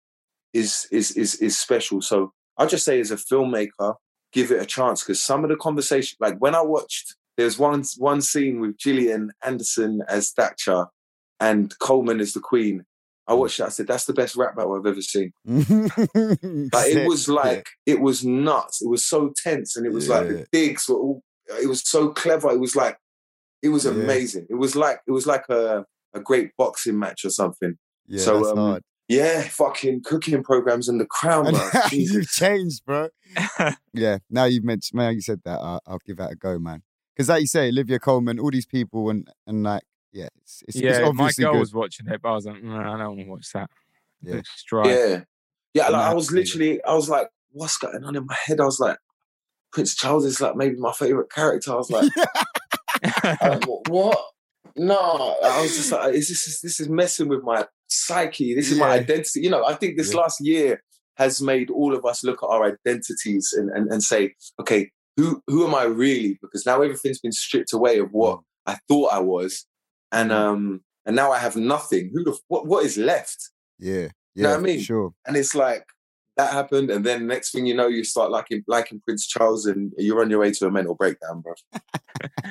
[0.55, 2.01] is is is is special.
[2.01, 3.95] So I'll just say, as a filmmaker,
[4.33, 7.85] give it a chance because some of the conversation, like when I watched, there's one
[7.99, 10.87] one scene with Gillian Anderson as Thatcher
[11.41, 12.85] and Colman as the Queen,
[13.29, 13.65] I watched it.
[13.65, 18.01] I said, "That's the best rap battle I've ever seen." like it was like it
[18.01, 18.83] was nuts.
[18.83, 21.23] It was so tense, and it was like the digs were all.
[21.61, 22.51] It was so clever.
[22.51, 22.99] It was like
[23.63, 23.93] it was Yeah.
[23.93, 24.47] amazing.
[24.51, 25.85] It was like it was like a
[26.15, 27.77] a great boxing match or something.
[28.07, 28.83] yeah, so, that's um, hard.
[29.09, 31.71] Yeah, fucking cooking programs and the crown, bro.
[31.93, 33.09] you've changed, bro.
[33.93, 36.83] yeah, now you've mentioned, now you said that, I'll, I'll give that a go, man.
[37.15, 40.77] Because like you say, Olivia Colman, all these people, and and like, yeah, it's, it's,
[40.77, 41.61] it's yeah, my girl good.
[41.61, 43.71] was watching it, but I was like, nah, I don't want to watch that.
[44.23, 44.37] Yeah.
[44.37, 44.89] It's dry.
[44.89, 45.21] Yeah,
[45.75, 45.89] yeah.
[45.89, 48.81] Like, I was literally, I was like, "What's going on in my head?" I was
[48.81, 48.99] like,
[49.73, 52.11] "Prince Charles is like maybe my favorite character." I was like,
[53.43, 54.19] um, wh- "What?
[54.77, 58.55] No." I was just like, "Is this is this is messing with my psyche?
[58.55, 60.21] This is my identity." You know, I think this Yeah.
[60.21, 60.83] last year
[61.19, 65.43] has made all of us look at our identities and and, and say, "Okay, who
[65.47, 68.43] who am I really?" Because now everything's been stripped away of what mm.
[68.67, 69.67] I thought I was,
[70.13, 72.11] and um, and now I have nothing.
[72.15, 73.51] Who the what what is left?
[73.79, 74.81] Yeah, yeah, know what I mean?
[74.81, 75.13] sure.
[75.27, 75.85] and it's like
[76.37, 79.93] that happened, and then next thing you know, you start liking liking Prince Charles, and
[79.97, 81.55] you're on your way to a mental breakdown, bro.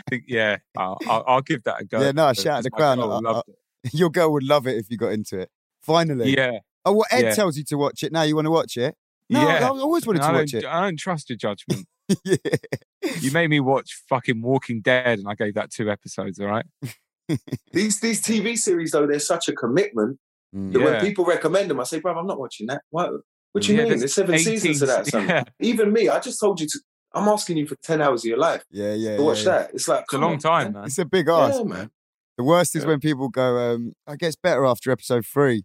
[0.10, 2.00] Think, yeah, I'll, I'll, I'll give that a go.
[2.02, 2.98] Yeah, no, because shout out to my Crown.
[2.98, 3.50] girl I- I- loved
[3.94, 5.50] Your girl would love it if you got into it.
[5.84, 6.36] Finally.
[6.36, 7.34] Yeah, Oh, well, Ed Yeah.
[7.36, 8.12] tells you to watch it.
[8.12, 8.96] Now you want to watch it?
[9.30, 9.66] No, yeah.
[9.66, 10.68] I always wanted I to watch don't, it.
[10.68, 11.88] I don't trust your judgment.
[12.24, 12.36] yeah.
[13.20, 16.40] You made me watch fucking Walking Dead, and I gave that two episodes.
[16.40, 16.66] All right.
[17.72, 20.20] These these TV series though, they're such a commitment
[20.56, 20.72] Mm.
[20.72, 20.86] that Yeah.
[20.86, 22.82] when people recommend them, I say, bro, I'm not watching that.
[22.90, 23.12] What?
[23.52, 23.90] What do you Yeah, mean?
[23.90, 25.08] there's There's seven 18 seasons of that.
[25.08, 25.28] Son.
[25.28, 26.80] Yeah, Even me, I just told you to.
[27.14, 29.18] I'm asking you for ten hours of your life Yeah, yeah.
[29.18, 29.58] to watch yeah, yeah.
[29.64, 29.72] that.
[29.74, 30.74] It's like it's a long on, time, man.
[30.74, 30.84] man.
[30.86, 31.58] It's a big ask.
[31.60, 31.90] Yeah, man.
[32.38, 32.90] The worst is Yeah.
[32.90, 35.64] when people go, um, I guess better after episode three.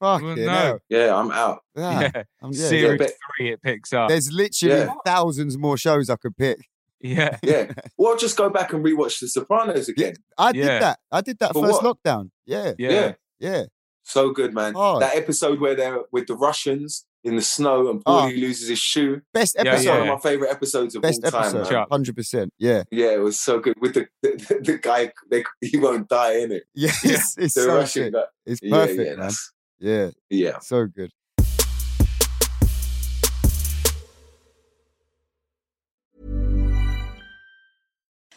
[0.00, 0.78] Fuck Well, it, no.
[0.88, 1.60] Yeah, I'm out.
[1.76, 4.08] Ah, Yeah, um, yeah, series but- three, it picks up.
[4.08, 4.94] There's literally Yeah.
[5.06, 6.58] thousands more shows I could pick.
[7.02, 7.72] Yeah, Yeah.
[7.98, 10.14] Well, just go back and rewatch The Sopranos again.
[10.38, 10.78] I did Yeah.
[10.80, 10.98] that.
[11.10, 11.98] I did that For first what?
[12.04, 12.30] lockdown.
[12.46, 13.12] Yeah, yeah, Yeah.
[13.40, 13.62] yeah.
[14.04, 14.72] So good, man.
[14.76, 14.98] Oh.
[14.98, 18.12] That episode where they're with the Russians in the snow and Oh.
[18.22, 19.20] Paulie loses his shoe.
[19.32, 19.90] Best Yeah, That's episode.
[20.00, 21.56] one of my favorite episodes of Best all time.
[21.56, 21.72] episode.
[21.72, 21.86] man.
[21.90, 22.52] Hundred percent.
[22.58, 25.12] Yeah, Yeah, it was so good with the the, the guy.
[25.30, 26.64] They, he won't die in it.
[26.74, 26.90] yeah.
[27.04, 28.12] It's, it's The so Russian sick.
[28.12, 28.24] guy.
[28.46, 29.30] It's perfect, yeah, man.
[29.78, 30.58] Yeah, yeah.
[30.60, 31.10] so good.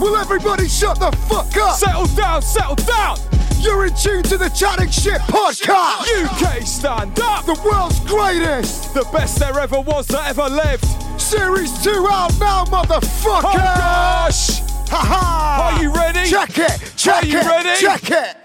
[0.00, 1.76] Will everybody shut the fuck up?
[1.76, 3.16] Settle down, settle down.
[3.60, 6.04] You're in tune to the Chatting Shit podcast.
[6.24, 7.46] UK stand up.
[7.46, 8.92] the world's greatest.
[8.94, 10.84] The best there ever was that ever lived.
[11.20, 13.42] Series two out now, motherfucker.
[13.44, 14.60] Oh gosh.
[14.90, 15.72] Ha ha.
[15.76, 16.28] Are you ready?
[16.30, 16.92] Check it.
[16.96, 17.46] Check Are you it.
[17.46, 17.80] ready?
[17.80, 18.36] Check it.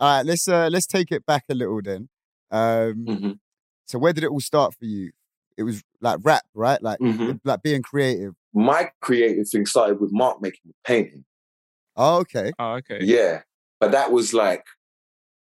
[0.00, 2.08] All right, let's uh, let's take it back a little then.
[2.50, 3.38] Um, Mhm.
[3.86, 5.10] So where did it all start for you?
[5.56, 6.82] It was like rap, right?
[6.82, 7.40] Like Mhm.
[7.44, 8.34] like being creative.
[8.54, 11.24] My creative thing started with Mark making painting.
[11.96, 12.52] Oh, okay.
[12.58, 12.98] Oh, okay.
[13.02, 13.42] Yeah,
[13.80, 14.64] but that was like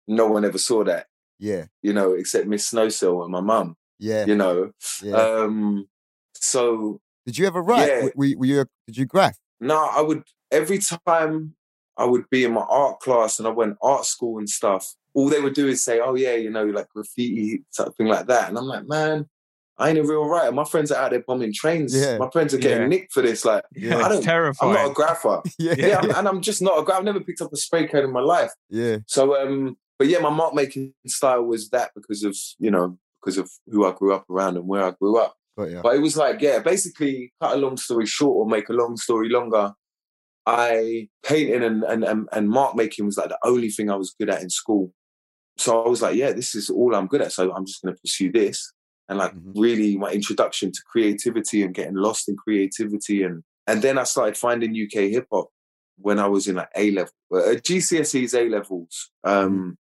[0.08, 1.08] no one ever saw that,
[1.40, 1.66] Yeah.
[1.82, 3.76] you know, except Miss Snowsill and my mum.
[4.00, 4.26] Yeah.
[4.26, 4.72] You know.
[5.04, 5.16] Yeah.
[5.16, 5.88] Um,
[6.34, 7.88] so Did you ever write?
[7.88, 7.96] yeah.
[8.08, 8.66] W- Were, were you?
[8.88, 9.38] Did you graph?
[9.60, 11.56] no, I would every time
[11.98, 14.96] I would be in my art class and I went art school and stuff.
[15.14, 18.50] All they would do is say, "Oh yeah, you know, like graffiti, something like that,"
[18.50, 19.30] and I'm like, "Man,
[19.82, 20.52] I ain't a real writer.
[20.52, 21.96] My friends are out there bombing trains.
[21.96, 22.18] Yeah.
[22.18, 22.88] My friends are getting Yeah.
[22.88, 23.44] nicked for this.
[23.44, 23.98] Like, Yeah.
[23.98, 24.56] I it's don't.
[24.62, 25.44] I'm not a grapher.
[25.60, 25.74] Yeah.
[25.78, 27.00] yeah, I'm, and I'm just not a grapher.
[27.00, 28.52] I've never picked up a spray can in my life.
[28.70, 28.98] Yeah.
[29.08, 33.38] So, um, but yeah, my mark making style was that because of you know because
[33.38, 35.36] of who I grew up around and where I grew up.
[35.58, 35.82] But, yeah.
[35.84, 38.98] But it was like, yeah, basically, cut a long story short or make a long
[38.98, 39.74] story longer.
[40.46, 44.16] I painting and and and, and mark making was like the only thing I was
[44.18, 44.94] good at in school.
[45.58, 47.32] So I was like, yeah, this is all I'm good at.
[47.32, 48.74] So I'm just going to pursue this.
[49.12, 49.52] And like Mhm.
[49.56, 54.38] really, my introduction to creativity and getting lost in creativity, and and then I started
[54.38, 55.50] finding UK hip hop
[55.98, 59.12] when I was in like A level, uh, GCSEs, A levels.
[59.26, 59.78] Um,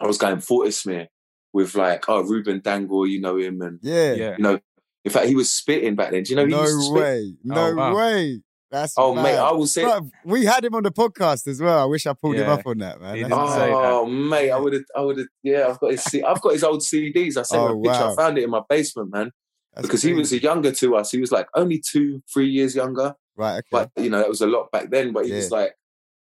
[0.00, 1.08] I was going Fortismere
[1.52, 4.12] with like oh Ruben Dangle, you know him, and Yeah.
[4.14, 4.36] yeah.
[4.38, 4.60] you know,
[5.04, 6.22] in fact, he was spitting back then.
[6.22, 6.46] Do you know?
[6.46, 7.02] He no used to spit?
[7.02, 7.36] way.
[7.42, 7.96] No wow.
[7.96, 8.42] way.
[8.72, 9.36] That's Oh mate.
[9.36, 9.84] I will say.
[9.84, 11.78] Bruv, we had him on the podcast as well.
[11.78, 13.14] I wish I pulled him up on that, man.
[13.16, 13.38] He say that.
[13.38, 15.26] Oh mate, I would have, I would have.
[15.42, 17.36] Yeah, I've got his, C- I've got his old CDs.
[17.36, 18.00] I sent Oh, him a oh, picture.
[18.06, 18.12] wow.
[18.12, 19.30] I found it in my basement, man,
[19.74, 21.10] that's because he was a younger to us.
[21.12, 23.14] He was like only two, three years younger.
[23.36, 23.58] right.
[23.58, 23.68] Okay.
[23.70, 25.12] But you know, that was a lot back then.
[25.12, 25.74] But he was like,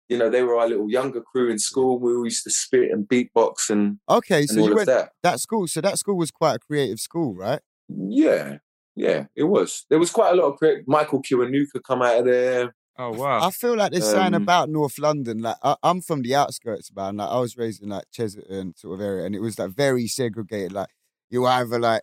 [0.08, 1.98] you know, they were our little younger crew in school.
[2.00, 4.86] We all used to spit and beatbox and, okay, and so all you of went
[4.88, 5.10] that.
[5.22, 5.68] that school.
[5.68, 7.60] So that school was quite a creative school, right?
[7.88, 8.56] Yeah,
[9.00, 9.86] yeah, it was.
[9.88, 10.86] There was quite a lot of creative.
[10.86, 12.74] Michael Kiwanuka come out of there.
[12.98, 13.40] Oh wow.
[13.46, 15.40] I feel like there's something Um, about North London.
[15.40, 17.16] Like I, I'm from the outskirts, man.
[17.16, 20.06] Like I was raised in like Chesterton sort of area, and it was like very
[20.06, 20.72] segregated.
[20.72, 20.88] Like
[21.30, 22.02] you either like,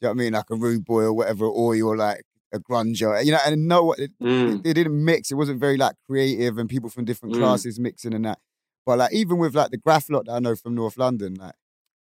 [0.00, 2.22] do you know what I mean, like a rude boy or whatever, or you're like
[2.54, 3.38] a grunger, you know.
[3.44, 4.60] And no, it, Mm.
[4.60, 5.30] it, it didn't mix.
[5.30, 7.38] It wasn't very like creative, and people from different Mm.
[7.40, 8.38] classes mixing and that.
[8.86, 11.54] But like even with like the graph lot that I know from North London, like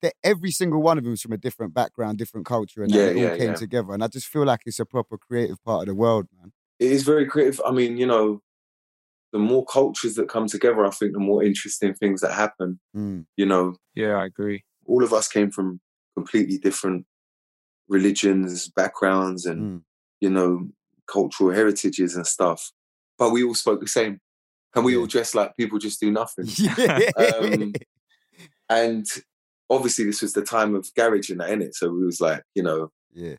[0.01, 3.13] they, every single one of them is from a different background, different culture, and they
[3.13, 3.53] Yeah, all came yeah.
[3.55, 3.93] together.
[3.93, 6.51] And I just feel like it's a proper creative part of the world, man.
[6.79, 7.61] It is very creative.
[7.65, 8.41] I mean, you know,
[9.31, 12.79] the more cultures that come together, I think the more interesting things that happen.
[12.95, 13.25] Mm.
[13.37, 14.63] You know, yeah, I agree.
[14.85, 15.79] all of us came from
[16.15, 17.05] completely different
[17.87, 19.83] religions, backgrounds, and Mm.
[20.21, 20.69] you know,
[21.07, 22.71] cultural heritages and stuff.
[23.17, 24.19] But we all spoke the same,
[24.73, 24.99] and we Yeah.
[24.99, 26.45] all dressed like people just do nothing.
[27.17, 27.73] Um,
[28.69, 29.05] and
[29.69, 31.75] obviously, this was the time of garage and that in it.
[31.75, 33.35] So we was like, you know, yeah.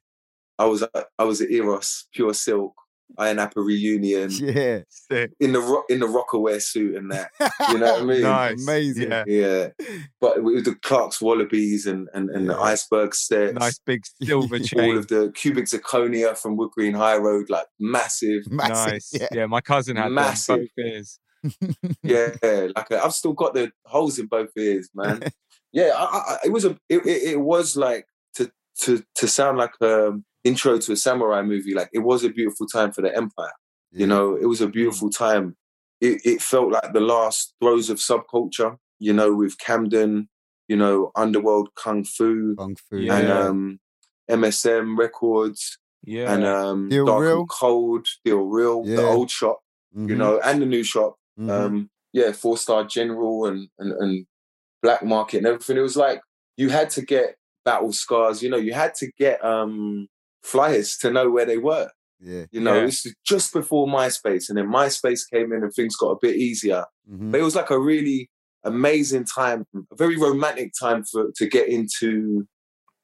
[0.58, 2.72] I was at- I was at Eros, Pure Silk,
[3.18, 4.80] Iron Apple reunion Yeah.
[4.88, 5.30] Sick.
[5.38, 7.30] in the ro- in the Rocawear suit and that.
[7.68, 8.22] You know what I mean?
[8.22, 8.62] Nice.
[8.62, 9.10] Amazing.
[9.10, 9.24] Yeah.
[9.26, 9.68] Yeah,
[10.20, 12.60] but with the Clark's Wallabees and and, and the Yeah.
[12.60, 17.48] iceberg sets, Nice big silver all of the cubic zirconia from Wood Green High Road,
[17.50, 18.50] like massive.
[18.50, 18.92] Massive.
[18.92, 19.10] Nice.
[19.12, 19.28] Yeah.
[19.32, 19.46] Yeah.
[19.46, 20.60] my cousin had Massive.
[20.76, 21.20] both ears.
[22.02, 22.30] Yeah,
[22.74, 25.22] like i I've still got the holes in both ears, man.
[25.78, 28.06] Yeah, I, I, it was a it, it, was like
[28.36, 28.50] to
[28.82, 30.12] to to sound like a
[30.42, 31.74] intro to a samurai movie.
[31.74, 33.52] Like it was a beautiful time for the empire.
[33.92, 35.46] You know, it was a beautiful time.
[36.00, 38.72] It, it felt like the last throes of subculture.
[38.98, 40.28] You know, with Camden,
[40.68, 42.96] you know, underworld kung fu Kung Fu.
[42.96, 43.16] Yeah.
[43.18, 43.80] and um,
[44.30, 46.32] MSM records Yeah.
[46.32, 47.38] and um, Deal Dark Real.
[47.40, 48.96] and Cold, Deal Real, Yeah.
[48.96, 49.58] the old shop,
[49.94, 51.16] Mhm, you know, and the new shop.
[51.38, 51.50] mhm.
[51.50, 54.26] Um, yeah, Four Star General and, and and
[54.82, 55.76] Black Market and everything.
[55.76, 56.20] It was like
[56.56, 58.42] you had to get battle scars.
[58.42, 60.06] You know, you had to get um,
[60.42, 61.88] flyers to know where they were.
[62.20, 62.44] yeah.
[62.50, 62.86] You know, Yeah.
[62.86, 66.36] this is just before MySpace, and then MySpace came in and things got a bit
[66.36, 66.84] easier.
[67.10, 67.30] mhm.
[67.32, 68.30] But it was like a really
[68.64, 72.46] amazing time, a very romantic time for to get into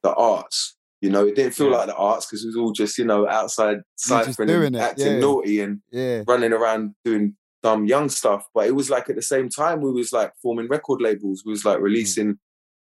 [0.02, 0.76] the arts.
[1.02, 1.76] You know, it didn't feel Yeah.
[1.78, 5.14] like the arts because it was all just you know outside ciphering and it, acting
[5.14, 5.18] yeah.
[5.18, 6.22] naughty and Yeah.
[6.26, 8.46] running around doing dumb young stuff.
[8.54, 11.42] But it was like at the same time we was like forming record labels.
[11.44, 12.38] We was like releasing,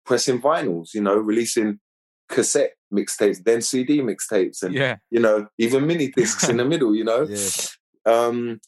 [0.05, 0.93] pressing vinyls.
[0.93, 1.79] You know, releasing
[2.29, 4.97] cassette mixtapes, then CD mixtapes, and yeah.
[5.09, 6.95] you know even mini discs in the middle.
[6.95, 7.37] You know, Yeah.
[8.05, 8.59] um,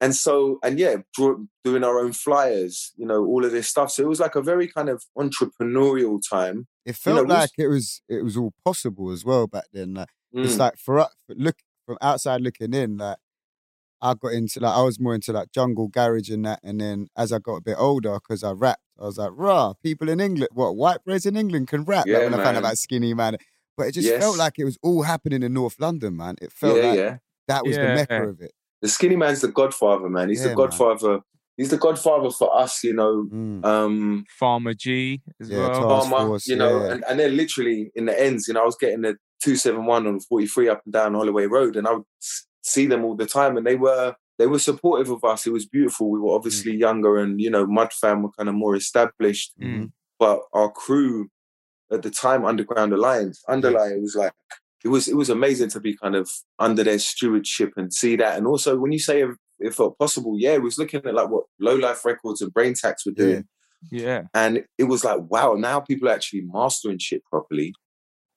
[0.00, 2.92] and so and yeah, draw, doing our own flyers.
[2.96, 3.90] You know, all of this stuff.
[3.90, 6.66] So it was like a very kind of entrepreneurial time.
[6.86, 9.46] It You know, felt we was- like it was it was all possible as well
[9.46, 9.94] back then.
[9.94, 10.58] Like it's Mm.
[10.58, 11.56] like for us, look
[11.86, 13.16] from outside looking in, like
[14.00, 17.08] I got into like I was more into like jungle garage and that, and then
[17.16, 20.20] as I got a bit older, because I rapped, I was like, "Raw, people in
[20.20, 22.06] England, what white boys in England can rap.
[22.06, 23.36] Yeah, like when I found out about Skinnyman,
[23.76, 24.20] but it just Yes.
[24.20, 26.36] felt like it was all happening in North London, man.
[26.40, 27.16] It felt yeah, like yeah.
[27.48, 27.94] that was the Yeah.
[27.94, 28.52] mecca of it.
[28.82, 30.28] The Skinnyman's the godfather, man.
[30.28, 30.56] He's Yeah, the man.
[30.56, 31.20] godfather.
[31.56, 33.24] He's the godfather for us, you know.
[33.32, 33.64] Mm.
[33.64, 35.70] Um, Farma G as Yeah, well.
[35.70, 38.64] Task Farmer, Force, you know, and, and then literally in the ends, you know, I
[38.64, 42.46] was getting the 271 on 43 up and down Holloway Road, and I would s-
[42.68, 45.46] see them all the time, and they were they were supportive of us.
[45.46, 46.10] It was beautiful.
[46.10, 49.90] We were obviously younger, and you know, Mud Fam were kind of more established, Mm.
[50.18, 51.28] but our crew
[51.90, 53.42] at the time Underground Alliance.
[53.48, 54.32] Underline was like
[54.84, 58.36] it was it was amazing to be kind of under their stewardship and see that.
[58.36, 61.30] And also when you say if it felt possible, yeah, it was looking at like
[61.30, 63.44] what Lowlife Records and Braintax were doing.
[63.90, 64.22] Yeah.
[64.34, 67.72] And it was like, wow, now people are actually mastering shit properly.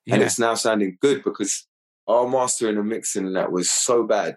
[0.06, 0.16] Yeah.
[0.16, 1.68] And it's now sounding good because
[2.12, 4.36] our mastering and mixing that was so bad.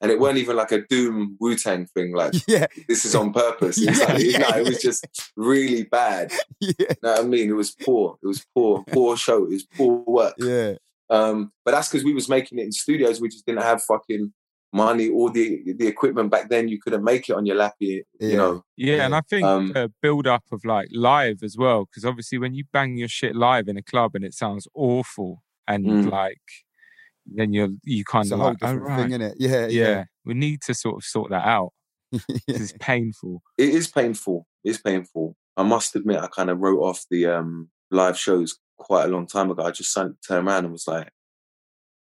[0.00, 3.32] And it weren't even like a Doom Wu Tang thing, like Yeah, this is on
[3.32, 3.78] purpose.
[3.78, 5.04] It's Yeah, like, yeah, no, it was just
[5.36, 6.32] really bad.
[6.60, 7.50] yeah, You know what I mean?
[7.50, 8.16] It was poor.
[8.22, 9.44] It was poor, poor show.
[9.44, 10.34] It was poor work.
[10.38, 10.74] yeah,
[11.10, 13.20] Um, but that's because we was making it in studios.
[13.20, 14.32] We just didn't have fucking
[14.72, 16.68] money or the the equipment back then.
[16.68, 18.28] You couldn't make it on your lappy, Yeah.
[18.28, 18.62] you know.
[18.76, 22.38] Yeah, and I think Um, the build up of like live as well, because obviously
[22.38, 26.10] when you bang your shit live in a club and it sounds awful, and Mm.
[26.12, 26.38] like
[27.34, 29.08] then you're you kind it's a of whole like, oh, right.
[29.10, 29.34] thing, innit?
[29.38, 31.72] Yeah, yeah, we need to sort of sort that out.
[32.12, 32.18] yeah.
[32.48, 33.42] 'cause It's painful.
[33.58, 34.46] it is painful.
[34.64, 35.36] It's painful.
[35.56, 39.26] I must admit, I kind of wrote off the um, live shows quite a long
[39.26, 39.64] time ago.
[39.64, 41.10] I just turned around and was like,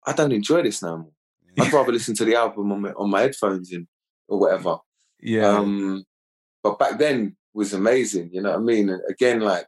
[0.05, 1.11] I don't enjoy this no more.
[1.59, 3.87] I'd rather listen to the album on my, on my headphones and
[4.27, 4.77] or whatever.
[5.21, 6.03] Yeah, Um,
[6.63, 8.31] but back then was amazing.
[8.33, 8.89] You know what I mean?
[8.89, 9.65] And again, like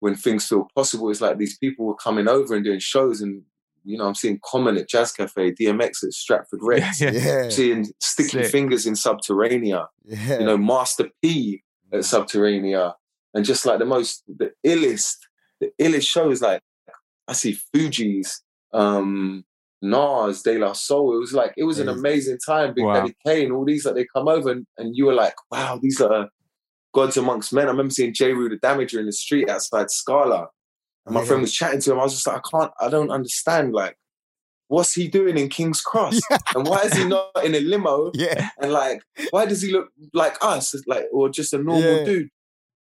[0.00, 3.42] when things feel possible, it's like these people were coming over and doing shows, and
[3.86, 7.10] you know, I'm seeing Common at Jazz Cafe, DMX at Stratford yeah, Rex, yeah.
[7.12, 8.46] yeah, seeing Sticky Sick.
[8.46, 10.38] Fingers in Subterranea yeah.
[10.38, 11.62] you know, Master P
[11.92, 12.94] at Subterranea,
[13.34, 15.16] and just like the most, the illest,
[15.60, 16.42] the illest shows.
[16.42, 16.60] Like
[17.28, 18.40] I see Fugees,
[18.72, 19.44] um,
[19.82, 21.16] Nas, De La Soul.
[21.16, 22.74] It was like it was an amazing time.
[22.74, 22.94] Big Wow.
[22.94, 26.00] Daddy Kane, all these like they come over and, and you were like, wow, these
[26.00, 26.28] are
[26.94, 27.66] gods amongst men.
[27.66, 30.48] I remember seeing Jeru the Damaja in the street outside Scala,
[31.06, 31.26] and my Yeah.
[31.26, 32.00] friend was chatting to him.
[32.00, 33.72] I was just like, I can't, I don't understand.
[33.72, 33.96] Like,
[34.68, 36.20] what's he doing in King's Cross?
[36.54, 38.10] And why is he not in a limo?
[38.14, 40.74] yeah, and like, why does he look like us?
[40.86, 42.04] Like, or just a normal Yeah.
[42.04, 42.28] dude?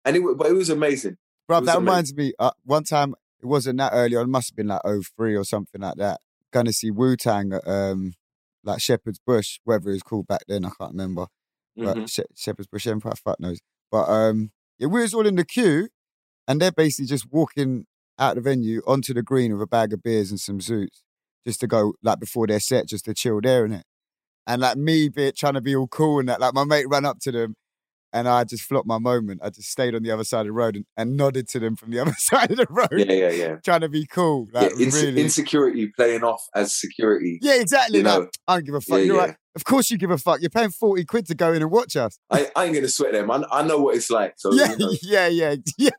[0.05, 1.18] And it, but it was amazing.
[1.47, 1.59] bro.
[1.59, 1.86] was That amazing.
[1.86, 2.34] reminds me.
[2.39, 4.24] Uh, one time, it wasn't that early on.
[4.26, 6.20] It must have been like 03 or something like that.
[6.51, 8.14] Going to see Wu Tang at um,
[8.64, 10.66] like Shepherd's Bush, whatever it was called back then.
[10.66, 11.28] I can't remember.
[11.76, 12.09] But Mhm.
[12.11, 13.59] She- Shepherd's Bush Empire, fuck knows.
[13.91, 15.89] But um, yeah, we was all in the queue,
[16.47, 17.86] and they're basically just walking
[18.20, 21.01] out the venue onto the green with a bag of beers and some zoots,
[21.45, 23.86] just to go like before their set, just to chill there in it.
[24.45, 27.05] And like me, bit trying to be all cool and that, like my mate ran
[27.05, 27.55] up to them,
[28.14, 29.41] and I just flopped my moment.
[29.43, 31.76] I just stayed on the other side of the road and, and nodded to them
[31.76, 33.55] from the other side of the road, Yeah, yeah, yeah.
[33.66, 34.47] trying to be cool.
[34.53, 35.22] yeah Like inse- really.
[35.22, 37.39] Insecurity playing off as security.
[37.41, 37.97] yeah, exactly.
[37.97, 38.20] you know.
[38.20, 38.99] like, I don't give a fuck.
[38.99, 39.22] Yeah, You're yeah.
[39.24, 39.36] right.
[39.55, 40.41] Of course you give a fuck.
[40.41, 42.18] You're paying 40 quid to go in and watch us.
[42.32, 43.30] I, I ain't gonna sweat them.
[43.30, 44.34] I, I know what it's like.
[44.38, 45.28] So yeah, you know, yeah,
[45.78, 45.89] yeah,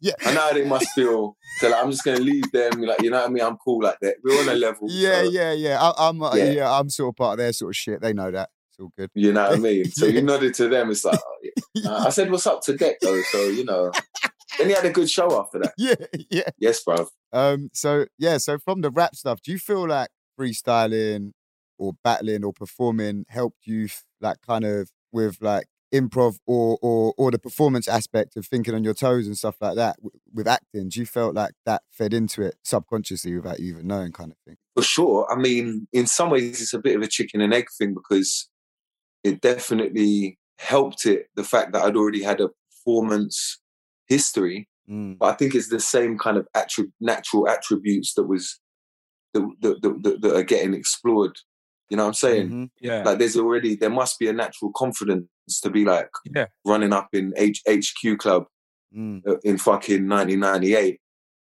[0.00, 1.36] yeah, I know how they must feel.
[1.58, 2.80] So like, I'm just gonna leave them.
[2.82, 3.44] Like, you know what I mean?
[3.44, 4.16] I'm cool like that.
[4.24, 4.88] We're on a level.
[4.90, 5.80] yeah, so, yeah, yeah.
[5.80, 6.50] I, I'm, uh, Yeah.
[6.50, 6.72] yeah.
[6.72, 8.00] I'm sort of part of their sort of shit.
[8.00, 8.48] They know that.
[8.74, 9.10] It's all good.
[9.14, 9.84] You know what I mean?
[9.90, 10.90] So you nodded to them.
[10.90, 11.50] It's like, oh, yeah.
[11.90, 13.90] Uh, I said, "What's up to deck though?" So you know.
[14.58, 15.74] Then he had a good show after that.
[15.76, 15.94] Yeah,
[16.30, 16.48] yeah.
[16.58, 17.08] Yes, bro.
[17.32, 17.70] Um.
[17.72, 18.38] So yeah.
[18.38, 20.08] So from the rap stuff, do you feel like
[20.38, 21.32] freestyling
[21.78, 23.88] or battling or performing helped you
[24.20, 28.84] like kind of with like improv or or or the performance aspect of thinking on
[28.84, 30.88] your toes and stuff like that w- with acting?
[30.88, 34.38] Do you felt like that fed into it subconsciously without you even knowing, kind of
[34.46, 34.56] thing?
[34.76, 35.26] For sure.
[35.30, 38.48] I mean, in some ways, it's a bit of a chicken and egg thing because
[39.24, 41.26] it definitely helped it.
[41.34, 43.60] The fact that I'd already had a performance
[44.06, 45.16] history, Mm.
[45.18, 48.60] but I think it's the same kind of attri- natural attributes that was
[49.32, 51.36] that, that, that, that, that are getting explored.
[51.88, 52.50] You know what I'm saying?
[52.50, 52.70] Mhm.
[52.82, 55.26] yeah, Like, there's already there must be a natural confidence
[55.62, 58.44] to be like yeah, running up in H- HQ Club
[58.94, 59.26] Mm.
[59.26, 61.00] uh, in fucking 1998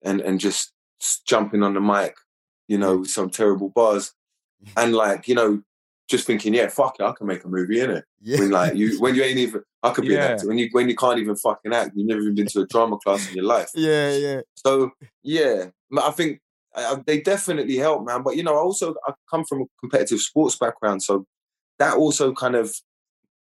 [0.02, 0.72] and and just
[1.24, 2.14] jumping on the mic,
[2.68, 4.12] you know, with some terrible bars,
[4.76, 5.62] and like you know,
[6.10, 8.04] just thinking, yeah, fuck it, I can make a movie in it.
[8.20, 8.38] Yeah.
[8.40, 10.24] When like you, when you ain't even, I could be Yeah.
[10.26, 10.48] an actor.
[10.48, 12.98] When you when you can't even fucking act, you've never even been to a drama
[12.98, 13.70] class in your life.
[13.74, 14.40] yeah, yeah.
[14.56, 14.90] So
[15.22, 16.40] yeah, I I think
[16.74, 18.22] uh, they definitely help, man.
[18.22, 21.26] But you know, I also I come from a competitive sports background, so
[21.78, 22.74] that also kind of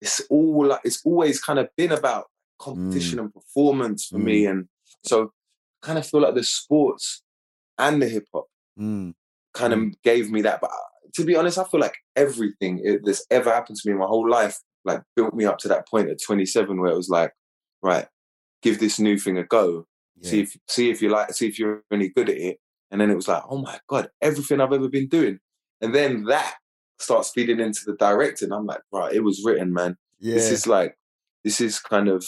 [0.03, 2.27] it's all like it's always kind of been about
[2.59, 4.69] competition and performance for me, and
[5.05, 5.33] so
[5.83, 7.23] I kind of feel like the sports
[7.79, 8.47] and the hip hop
[8.79, 9.15] Mm.
[9.55, 10.61] kind of gave me that.
[10.61, 10.71] But
[11.15, 14.29] to be honest, I feel like everything that's ever happened to me in my whole
[14.29, 17.33] life like built me up to that point at 27 where it was like,
[17.83, 18.07] right,
[18.63, 19.87] give this new thing a go
[20.23, 22.57] see if see if you like see if you're any good at it
[22.91, 25.39] and then it was like oh my god everything i've ever been doing
[25.83, 26.55] and then that
[26.99, 30.37] starts feeding into the directing i'm like right it was written man Yeah.
[30.37, 30.97] this is like
[31.45, 32.25] this is kind of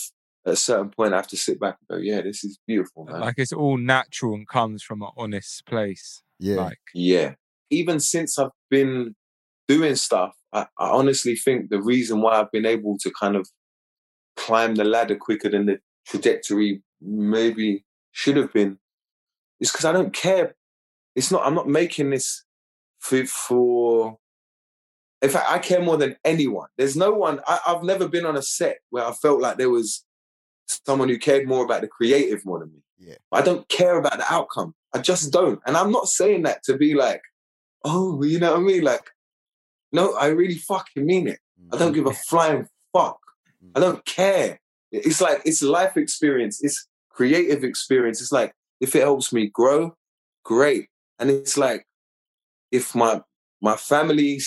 [0.47, 3.07] at a certain point i have to sit back and go yeah this is beautiful
[3.07, 6.23] man like it's all natural and comes from an honest place.
[6.39, 6.57] yeah.
[6.57, 7.37] Like, yeah
[7.71, 9.15] even since i've been
[9.67, 13.49] doing stuff I, I honestly think the reason why i've been able to kind of
[14.37, 18.79] climb the ladder quicker than the trajectory maybe should have been
[19.61, 20.55] is because I don't care.
[21.15, 21.47] It's not.
[21.47, 22.45] I'm not making this
[23.01, 23.25] for.
[23.27, 24.19] for
[25.21, 26.69] in fact, I care more than anyone.
[26.77, 27.41] There's no one.
[27.47, 30.05] I, I've never been on a set where I felt like there was
[30.87, 32.83] someone who cared more about the creative more than me.
[32.99, 33.17] Yeah.
[33.33, 34.75] I don't care about the outcome.
[34.95, 35.61] I just don't.
[35.67, 37.21] And I'm not saying that to be like,
[37.85, 38.83] oh, you know what I mean?
[38.83, 39.11] Like,
[39.93, 41.39] no, I really fucking mean it.
[41.73, 42.25] I don't give a mm.
[42.29, 43.19] flying fuck.
[43.75, 43.83] I mm.
[43.83, 44.61] don't care.
[44.91, 46.63] It's like it's life experience.
[46.63, 48.21] It's creative experience.
[48.21, 49.95] It's like if it helps me grow,
[50.45, 50.87] great.
[51.19, 51.87] And it's like
[52.71, 53.21] if my
[53.61, 54.41] my family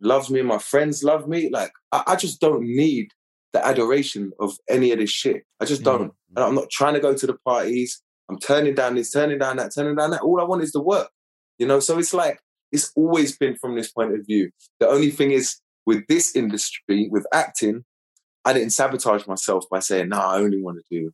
[0.00, 3.08] loves me, my friends love me, like I, I just don't need
[3.52, 5.44] the adoration of any of this shit.
[5.60, 6.08] I just don't.
[6.08, 8.02] Mm, and I'm not trying to go to the parties.
[8.28, 10.22] I'm turning down this, turning down that, turning down that.
[10.22, 11.10] All I want is the work.
[11.58, 12.40] You know, so it's like
[12.72, 14.50] it's always been from this point of view.
[14.80, 15.56] The only thing is
[15.86, 17.84] with this industry, with acting,
[18.44, 21.10] I didn't sabotage myself by saying, no, I only want to do,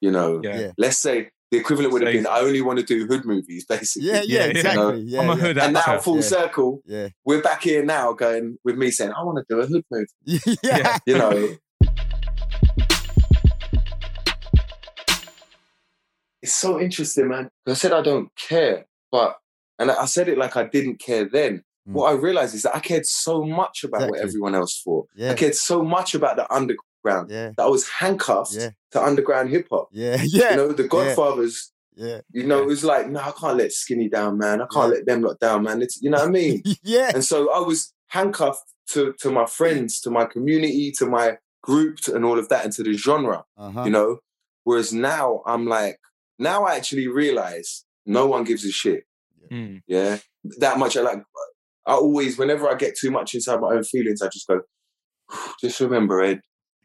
[0.00, 0.58] you know, Yeah.
[0.60, 0.70] Yeah.
[0.78, 4.08] let's say the equivalent would have been, I only want to do hood movies, basically.
[4.08, 4.50] Yeah, yeah, Yeah, yeah.
[4.50, 5.00] exactly.
[5.02, 5.40] Yeah, I'm a yeah.
[5.42, 6.22] hood And now, full Yeah.
[6.22, 7.08] circle, Yeah.
[7.24, 10.06] we're back here now going with me saying, I want to do a hood movie.
[10.24, 10.58] yeah.
[10.62, 10.98] Yeah.
[11.06, 11.56] You know,
[16.42, 17.48] it's so interesting, man.
[17.66, 19.36] I said I don't care, but,
[19.78, 21.62] and I said it like I didn't care then.
[21.88, 21.92] Mm.
[21.92, 25.08] What I realized is that I cared so much about what everyone else thought.
[25.14, 25.32] Yeah.
[25.32, 27.50] I cared so much about the underground Yeah.
[27.56, 28.70] that I was handcuffed Yeah.
[28.92, 29.88] to underground hip hop.
[29.92, 30.16] Yeah.
[30.24, 30.50] Yeah.
[30.52, 32.20] You know, the Godfathers, Yeah.
[32.32, 34.62] you know, it was like, no, I can't let Skinny down, man.
[34.62, 35.82] I can't let them lot down, man.
[35.82, 36.62] It's, you know what I mean?
[36.82, 37.10] Yeah.
[37.14, 41.98] and so I was handcuffed to, to my friends, to my community, to my group,
[42.00, 43.82] to- and all of that, and to the genre, Uh-huh.
[43.84, 44.18] you know?
[44.64, 45.98] Whereas now I'm like,
[46.38, 49.04] now I actually realize no one gives a shit.
[49.50, 49.82] Mm.
[49.86, 50.18] Yeah.
[50.58, 51.22] That much I like,
[51.86, 54.60] I always, whenever I get too much inside my own feelings, I just go,
[55.60, 56.40] just remember, Ed,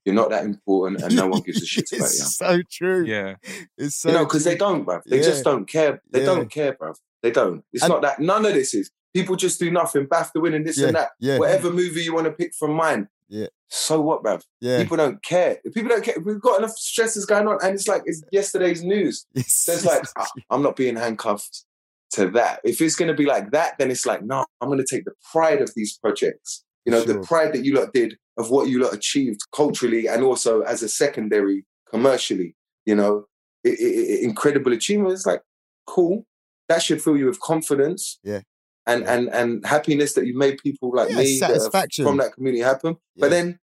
[0.05, 2.05] you're not that important and no one gives a shit about you.
[2.05, 3.05] It's so true.
[3.05, 3.35] Yeah.
[3.77, 5.01] It's so you know, because they don't, bruv.
[5.05, 5.23] They Yeah.
[5.23, 6.01] just don't care.
[6.09, 6.25] They Yeah.
[6.25, 6.95] don't care, bruv.
[7.21, 7.63] They don't.
[7.73, 8.19] It's And- not that.
[8.19, 8.89] None of this is.
[9.13, 10.05] People just do nothing.
[10.07, 11.09] BAFTA winning this Yeah, and that.
[11.19, 11.37] yeah.
[11.39, 13.09] Whatever movie you want to pick from mine.
[13.27, 13.47] Yeah.
[13.67, 14.43] So what, bruv?
[14.61, 14.81] Yeah.
[14.81, 15.57] People don't care.
[15.73, 16.15] People don't care.
[16.23, 19.25] We've got enough stresses going on, and it's like it's yesterday's news.
[19.35, 21.65] It's, So it's like I, I'm not being handcuffed
[22.11, 22.59] to that.
[22.63, 24.45] If it's going to be like that, then it's like no.
[24.61, 26.63] I'm going to take the pride of these projects.
[26.85, 30.23] You know, the pride that you lot did of what you lot achieved culturally and
[30.23, 32.55] also as a secondary commercially.
[32.85, 33.25] You know,
[33.65, 35.13] i i i- incredible achievement.
[35.13, 35.41] It's like
[35.85, 36.25] cool.
[36.69, 38.19] That should fill you with confidence.
[38.23, 38.41] Yeah.
[38.87, 39.13] And Yeah.
[39.13, 42.05] and and happiness that you made people like Yeah, me that satisfaction.
[42.05, 42.95] from that community happen.
[43.17, 43.59] But then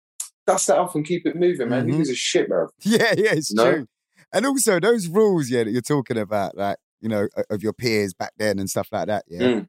[0.46, 1.86] dust that off and keep it moving, man.
[1.86, 1.90] Mhm.
[1.92, 2.68] Who gives a shit, bro?
[2.82, 3.70] Yeah, yeah, it's No?
[3.72, 3.86] true.
[4.32, 8.14] And also those rules, yeah, that you're talking about, like, you know, of your peers
[8.14, 9.24] back then and stuff like that.
[9.28, 9.40] Yeah.
[9.40, 9.68] Mm.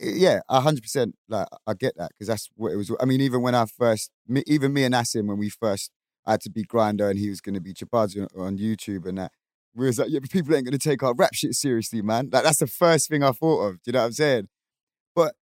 [0.00, 1.14] Yeah, hundred percent.
[1.28, 2.94] Like I get that because that's what it was.
[3.00, 5.90] I mean, even when I first, me, even me and Asim, when we first
[6.26, 9.06] had to be Grindah and he was going to be Chabuddy G on, on YouTube
[9.06, 9.32] and that,
[9.74, 12.28] we was like, yeah, but people ain't going to take our rap shit seriously, man.
[12.32, 13.74] Like that's the first thing I thought of.
[13.76, 14.48] Do you know what I'm saying?
[15.14, 15.34] But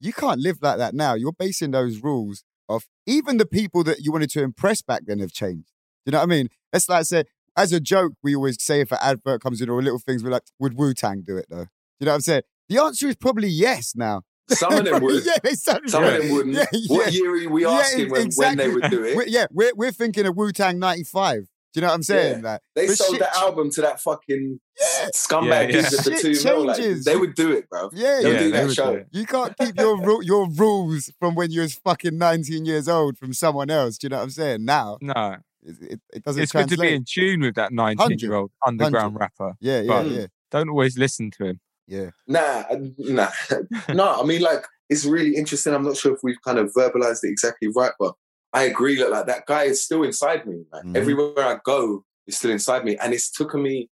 [0.00, 1.14] you can't live like that now.
[1.14, 5.20] You're basing those rules off even the people that you wanted to impress back then
[5.20, 5.68] have changed.
[6.04, 6.48] Do you know what I mean?
[6.72, 7.24] It's like say,
[7.56, 10.30] as a joke, we always say if an advert comes in or little things, we're
[10.30, 11.66] like, would Wu Tang do it though?
[12.00, 12.42] You know what I'm saying?
[12.68, 14.22] The answer is probably yes now.
[14.48, 15.24] Some of them would.
[15.24, 16.10] Yeah, they sound Some yeah.
[16.10, 16.54] of them wouldn't.
[16.56, 19.16] Yeah, What year are we Yeah, asking when, when they would do it?
[19.16, 21.42] We're, yeah, we're, we're thinking of Wu Tang 95.
[21.74, 22.42] Do you know what I'm saying?
[22.42, 25.08] Like, They but sold shit- the album to that fucking Yeah.
[25.14, 25.70] scumbag Yeah, yeah.
[25.82, 26.66] geezer for Shit two mil.
[26.66, 27.04] Like, changes.
[27.06, 27.88] they would do it, bro.
[27.94, 28.38] Yeah, They'll yeah.
[28.40, 28.92] do they that would show.
[28.92, 29.06] do it.
[29.12, 33.16] You can't keep your ru- your rules from when you was fucking 19 years old
[33.16, 33.96] from someone else.
[33.96, 34.64] Do you know what I'm saying?
[34.66, 38.18] Now, No, it, it, it doesn't it's good to be in tune with that 19
[38.18, 39.54] year old underground rapper.
[39.60, 41.60] yeah, yeah, but- yeah, Don't always listen to him.
[41.86, 42.10] yeah.
[42.26, 42.64] Nah,
[42.98, 43.30] nah,
[43.92, 44.20] no.
[44.20, 45.72] I mean, like, it's really interesting.
[45.74, 48.14] I'm not sure if we've kind of verbalized it exactly right, but
[48.52, 50.64] I agree that like that guy is still inside me.
[50.72, 50.96] Like Mhm.
[50.96, 53.88] everywhere I go, it's still inside me, and it's taken me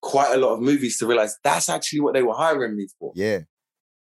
[0.00, 3.12] quite a lot of movies to realize that's actually what they were hiring me for.
[3.16, 3.40] Yeah.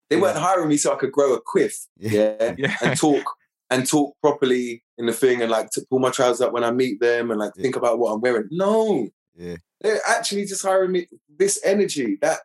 [0.10, 2.12] They weren't hiring me so I could grow a quiff, Yeah.
[2.40, 2.76] yeah, Yeah.
[2.84, 3.24] and talk
[3.72, 6.70] and talk properly in the thing, and like to pull my trousers up when I
[6.72, 7.64] meet them, and like Yeah.
[7.64, 8.48] think about what I'm wearing.
[8.52, 9.56] No, Yeah.
[9.82, 11.08] they're actually just hiring me
[11.40, 12.42] this energy that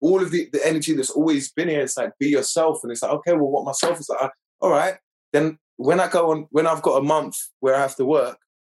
[0.00, 3.02] all of the, the energy that's always been here it's like be yourself and it's
[3.02, 4.28] like okay well what myself is like uh,
[4.60, 4.96] all right
[5.32, 8.36] then when i go on when i've got a month where i have to work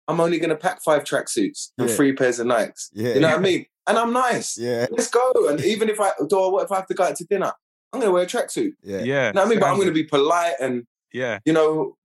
[0.09, 1.97] i'm only going to pack five tracksuits and Yeah.
[1.97, 3.15] three pairs of nikes Yeah.
[3.15, 4.87] you know what i mean and i'm nice Yeah.
[4.91, 7.25] let's go and even if i or what if i have to go out to
[7.25, 7.53] dinner
[7.93, 8.99] i'm going to wear a tracksuit Yeah.
[8.99, 9.27] Yeah.
[9.29, 10.85] you know what i mean but i'm going to be polite and
[11.15, 11.39] Yeah.
[11.47, 11.97] you know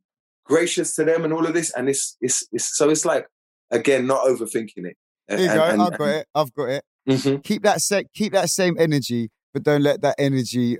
[0.45, 3.27] gracious to them and all of this and it's it's, it's so it's like
[3.71, 4.97] again not overthinking it
[5.27, 5.63] There you go.
[5.63, 6.27] I've got it.
[6.33, 6.83] I've got it.
[7.07, 7.43] Mhm.
[7.43, 10.77] Keep that set Keep that same energy, but don't let that energy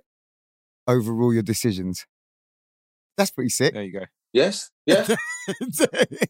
[0.88, 2.05] overrule your decisions.
[3.17, 3.73] That's pretty sick.
[3.73, 4.05] There you go.
[4.34, 5.05] Yes, yeah.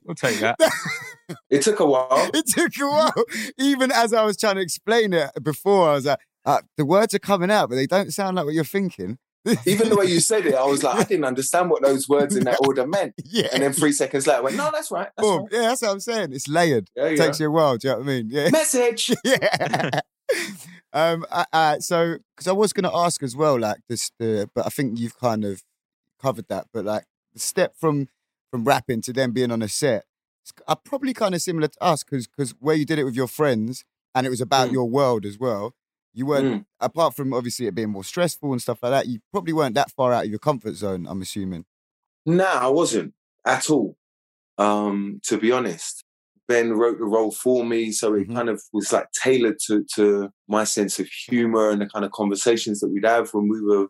[0.05, 0.55] We'll take that.
[1.49, 2.29] it took a while.
[2.33, 3.23] it took a while.
[3.57, 7.13] Even as I was trying to explain it before, I was like, uh, the words
[7.13, 9.17] are coming out, but they don't sound like what you're thinking.
[9.65, 12.35] Even the way you said it, I was like, I didn't understand what those words
[12.35, 13.13] in that order meant.
[13.25, 13.47] yeah.
[13.53, 15.09] And then three seconds later, I went, no, that's right.
[15.15, 15.41] That's Boom.
[15.43, 15.49] right.
[15.51, 16.33] Yeah, that's what I'm saying.
[16.33, 16.89] It's layered.
[16.95, 17.25] Yeah, It yeah.
[17.25, 17.77] takes you a while.
[17.77, 18.27] Do you know what I mean?
[18.29, 18.49] Yeah.
[18.49, 19.11] Message.
[19.23, 19.99] yeah.
[20.93, 21.25] um.
[21.31, 24.69] Uh, uh, so, because I was going to ask as well, like this, but I
[24.69, 25.63] think you've kind of
[26.21, 26.67] covered that.
[26.73, 28.09] But like the step from
[28.51, 30.05] from rapping to then being on a set,
[30.43, 33.15] it's uh, probably kind of similar to us, because because where you did it with
[33.15, 34.73] your friends and it was about Mm.
[34.73, 35.73] your world as well.
[36.13, 36.65] You weren't, Mm.
[36.79, 39.07] apart from obviously it being more stressful and stuff like that.
[39.07, 41.05] You probably weren't that far out of your comfort zone.
[41.07, 41.65] I'm assuming.
[42.25, 43.13] Nah, I wasn't
[43.45, 43.97] at all.
[44.57, 46.03] Um, to be honest,
[46.47, 48.35] Ben wrote the role for me, so it Mhm.
[48.35, 52.11] kind of was like tailored to to my sense of humor and the kind of
[52.11, 53.87] conversations that we'd have when we were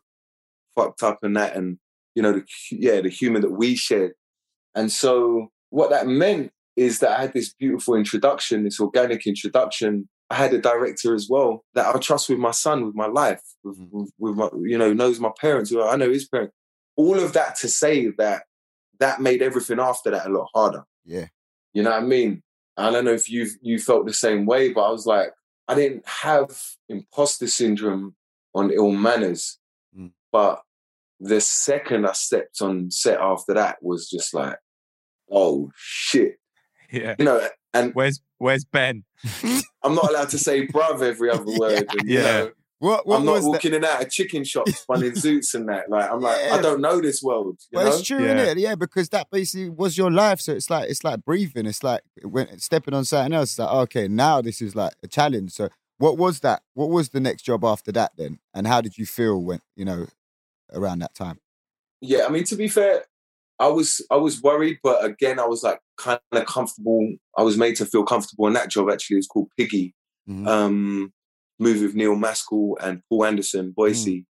[0.75, 1.79] fucked up and that, and
[2.15, 4.13] you know, the yeah, the humor that we shared.
[4.75, 10.07] And so, what that meant is that I had this beautiful introduction, this organic introduction.
[10.29, 13.41] I had a director as well that I trust with my son, with my life,
[13.63, 13.89] with, Mm.
[13.91, 15.69] with, with my, you know, knows my parents.
[15.71, 16.53] Who I know his parents.
[16.95, 18.43] All of that to say that
[18.99, 20.83] that made everything after that a lot harder.
[21.05, 21.27] Yeah.
[21.73, 22.43] You know what I mean?
[22.77, 25.31] I don't know if you you felt the same way, but I was like,
[25.67, 26.49] I didn't have
[26.89, 28.15] imposter syndrome
[28.53, 29.57] on Ill Manors,
[29.97, 30.11] Mm.
[30.31, 30.61] but
[31.19, 34.57] the second I stepped on set after that was just like,
[35.31, 36.35] oh shit,
[36.91, 37.15] Yeah.
[37.17, 37.47] you know.
[37.73, 39.03] And Where's Where's Ben?
[39.83, 41.87] I'm not allowed to say bruv every other word.
[41.93, 42.23] And, you Yeah.
[42.23, 43.49] know, What What I'm not was that?
[43.49, 45.89] walking in and out of chicken shops, running zoots and that.
[45.89, 46.55] Like I'm like, Yeah.
[46.55, 47.59] I don't know this world.
[47.71, 47.97] You Well, know?
[47.97, 48.35] it's true, Yeah.
[48.37, 48.61] isn't it?
[48.61, 50.39] Yeah, because that basically was your life.
[50.39, 51.65] So it's like it's like breathing.
[51.65, 53.51] It's like when stepping on something else.
[53.51, 55.51] It's like okay, now this is like a challenge.
[55.51, 55.67] So
[55.97, 56.63] what was that?
[56.73, 58.39] What was the next job after that then?
[58.53, 60.07] And how did you feel when you know
[60.73, 61.39] around that time?
[61.99, 63.03] Yeah, I mean to be fair,
[63.59, 67.15] I was I was worried, but again, I was like kind of comfortable.
[67.37, 68.89] I was made to feel comfortable in that job.
[68.89, 69.93] Actually, it's called Piggy.
[70.27, 70.47] Mhm.
[70.47, 71.13] Um,
[71.59, 74.25] movie with Neil Maskell and Paul Anderson, Boise.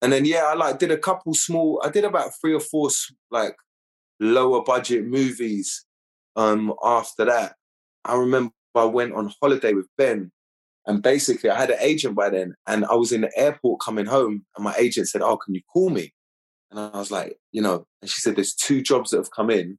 [0.00, 1.80] And then yeah, I like did a couple small.
[1.84, 2.90] I did about three or four
[3.30, 3.56] like
[4.20, 5.84] lower budget movies.
[6.34, 7.56] Um, after that,
[8.04, 10.32] I remember I went on holiday with Ben,
[10.86, 14.06] and basically I had an agent by then, and I was in the airport coming
[14.06, 16.12] home, and my agent said, "Oh, can you call me?"
[16.72, 19.50] And I was like, you know, and she said, there's two jobs that have come
[19.50, 19.78] in,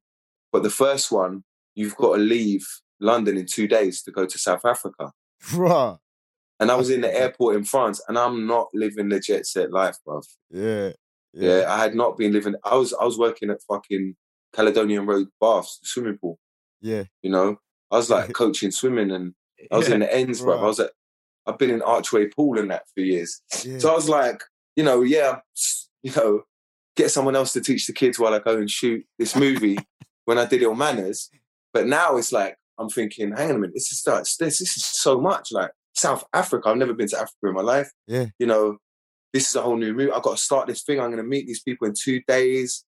[0.53, 1.43] but the first one,
[1.75, 2.65] you've got to leave
[3.01, 5.11] London in two days to go to South Africa.
[5.47, 5.97] Bruh.
[6.59, 9.71] And I was in the airport in France, and I'm not living the jet set
[9.71, 10.23] life, bruv.
[10.51, 10.91] Yeah.
[11.33, 11.65] Yeah.
[11.67, 12.55] I had not been living.
[12.63, 14.15] I was I was working at fucking
[14.55, 16.37] Caledonian Road Baths, swimming pool.
[16.79, 17.03] Yeah.
[17.23, 17.57] You know,
[17.91, 19.33] I was like coaching swimming, and
[19.71, 19.95] I was Yeah.
[19.95, 20.59] in the ends, bruv.
[20.59, 20.91] I was at.
[21.45, 23.41] I've been in Archway Pool and that for years.
[23.65, 23.79] Yeah.
[23.79, 24.41] So I was like,
[24.77, 25.39] you know, yeah,
[26.03, 26.43] you know,
[26.95, 29.77] get someone else to teach the kids while I go and shoot this movie
[30.25, 31.29] when I did Ill Manors.
[31.73, 34.85] But now it's like, I'm thinking, hang on a minute, this is, this, this is
[34.85, 35.51] so much.
[35.51, 37.91] Like South Africa, I've never been to Africa in my life.
[38.07, 38.27] Yeah.
[38.39, 38.77] You know,
[39.31, 40.13] this is a whole new route.
[40.13, 40.99] I've got to start this thing.
[40.99, 42.85] I'm going to meet these people in two days.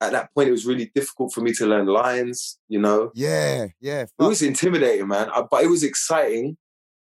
[0.00, 3.12] At that point, it was really difficult for me to learn lines, you know.
[3.14, 3.66] Yeah.
[3.80, 4.02] Yeah.
[4.02, 6.56] It was intimidating, man, I, but it was exciting.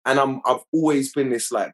[0.04, 1.74] And I'm I've always been this like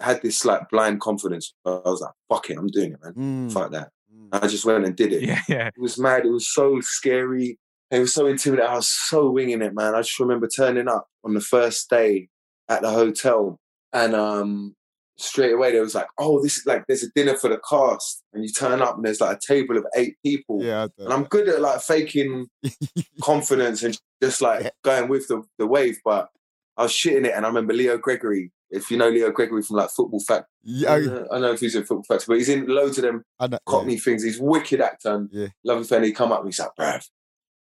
[0.00, 1.54] had this like blind confidence.
[1.64, 3.48] I was like, fuck it, I'm doing it, man.
[3.48, 3.90] Mm, Fuck that.
[4.32, 5.22] I just went and did it.
[5.22, 5.68] Yeah, yeah.
[5.68, 6.24] It was mad.
[6.26, 7.58] It was so scary.
[7.90, 8.70] It was so intimidating.
[8.70, 9.94] I was so winging it, man.
[9.94, 12.28] I just remember turning up on the first day
[12.68, 13.58] at the hotel,
[13.92, 14.74] and um,
[15.18, 18.22] straight away there was like, "Oh, this is like there's a dinner for the cast,"
[18.32, 20.62] and you turn up and there's like a table of eight people.
[20.64, 20.88] Yeah.
[20.98, 22.48] I And I'm good at like faking
[23.22, 24.70] confidence and just like Yeah.
[24.84, 26.28] going with the, the wave, but
[26.76, 27.32] I was shitting it.
[27.34, 30.92] And I remember Leo Gregory, if you know Leo Gregory from like Football Fact, yeah.
[30.92, 33.46] I don't know if he's in Football Facts, but he's in loads of them I
[33.46, 34.22] know, Cockney things.
[34.22, 35.14] He's wicked actor.
[35.14, 35.48] And Yeah.
[35.64, 37.04] Love and Fanny come up and he's like, Brav,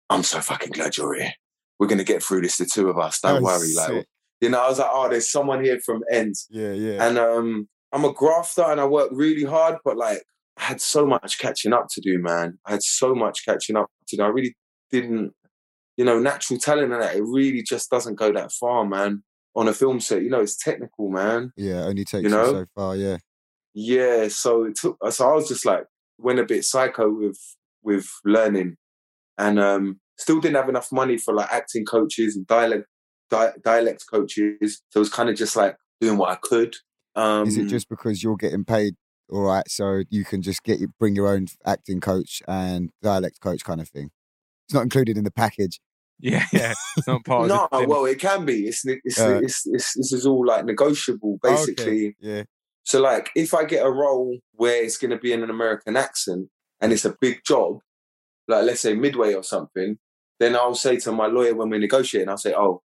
[0.08, 1.32] I'm so fucking glad you're here.
[1.78, 3.20] We're gonna get through this, the two of us.
[3.20, 3.74] Don't worry.
[3.74, 4.06] Like,
[4.40, 6.46] you know, I was like, oh, there's someone here from Ends.
[6.50, 6.72] Yeah.
[6.72, 7.06] Yeah.
[7.06, 10.22] And um, I'm a grafter and I work really hard, but like
[10.58, 12.58] I had so much catching up to do, man.
[12.64, 14.22] I had so much catching up to do.
[14.22, 14.56] I really
[14.90, 15.32] didn't,
[15.96, 19.22] you know, natural talent and that, it really just doesn't go that far, man.
[19.56, 21.50] On a film set, you know, it's technical, man.
[21.56, 21.84] yeah.
[21.84, 22.52] Only takes you know?
[22.52, 22.94] so far.
[22.94, 23.16] Yeah.
[23.74, 25.84] Yeah, so it took so I was just like
[26.18, 27.38] went a bit psycho with
[27.82, 28.76] with learning
[29.36, 32.86] and um still didn't have enough money for like acting coaches and dialect
[33.30, 34.82] di- dialect coaches.
[34.90, 36.74] So it was kind of just like doing what I could.
[37.14, 38.94] Um Is it just because you're getting paid
[39.28, 43.64] all right, so you can just get bring your own acting coach and dialect coach
[43.64, 44.10] kind of thing?
[44.66, 45.80] It's not included in the package.
[46.18, 46.72] Yeah, yeah.
[46.96, 48.66] It's not part no, of well, it can be.
[48.66, 52.16] It's, it's, Uh, it's, it's, this is all like negotiable, Okay, basically.
[52.20, 52.44] Yeah.
[52.84, 55.96] So, like, if I get a role where it's going to be in an American
[55.96, 56.48] accent
[56.80, 57.80] and it's a big job,
[58.48, 59.98] like let's say midway or something,
[60.38, 62.82] then I'll say to my lawyer when we're negotiating, I'll say, "Oh,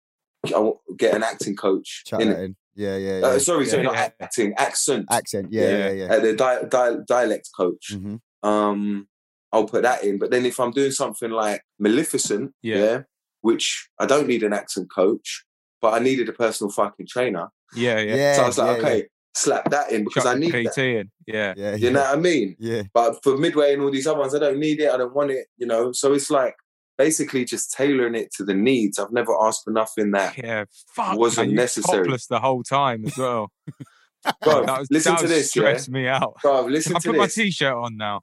[0.55, 2.55] I'll get an acting coach." In in.
[2.75, 3.25] Yeah, yeah, yeah.
[3.25, 4.09] Uh, sorry, sorry, Yeah, not yeah.
[4.21, 5.05] acting, accent.
[5.11, 5.47] Accent.
[5.51, 6.05] Yeah, yeah, yeah.
[6.13, 7.91] Uh, the di- di- dialect coach.
[7.93, 9.09] hmm Um,
[9.51, 10.17] I'll put that in.
[10.17, 12.77] But then if I'm doing something like Maleficent, Yeah.
[12.77, 13.01] yeah,
[13.41, 15.45] which I don't need an accent coach,
[15.81, 17.49] but I needed a personal fucking trainer.
[17.75, 18.15] Yeah, yeah.
[18.15, 20.75] Yeah, so I was like, yeah, okay, slap that in because Chuck I need PT
[20.75, 20.77] that.
[20.77, 21.11] in.
[21.27, 21.53] Yeah.
[21.55, 21.75] Yeah, yeah.
[21.75, 22.55] You know what I mean?
[22.59, 24.91] Yeah, But for Midway and all these other ones, I don't need it.
[24.91, 25.47] I don't want it.
[25.57, 26.55] You know, so it's like
[26.97, 28.99] basically just tailoring it to the needs.
[28.99, 30.37] I've never asked for nothing that.
[30.37, 31.17] Yeah, fuck.
[31.17, 32.03] Wasn't man, necessary.
[32.03, 33.51] Topless the whole time as well.
[34.43, 35.61] Bro, that was, listen that to was this, yeah.
[35.61, 36.35] stressed me out.
[36.41, 38.19] Bro, listen I to put my t-shirt on now.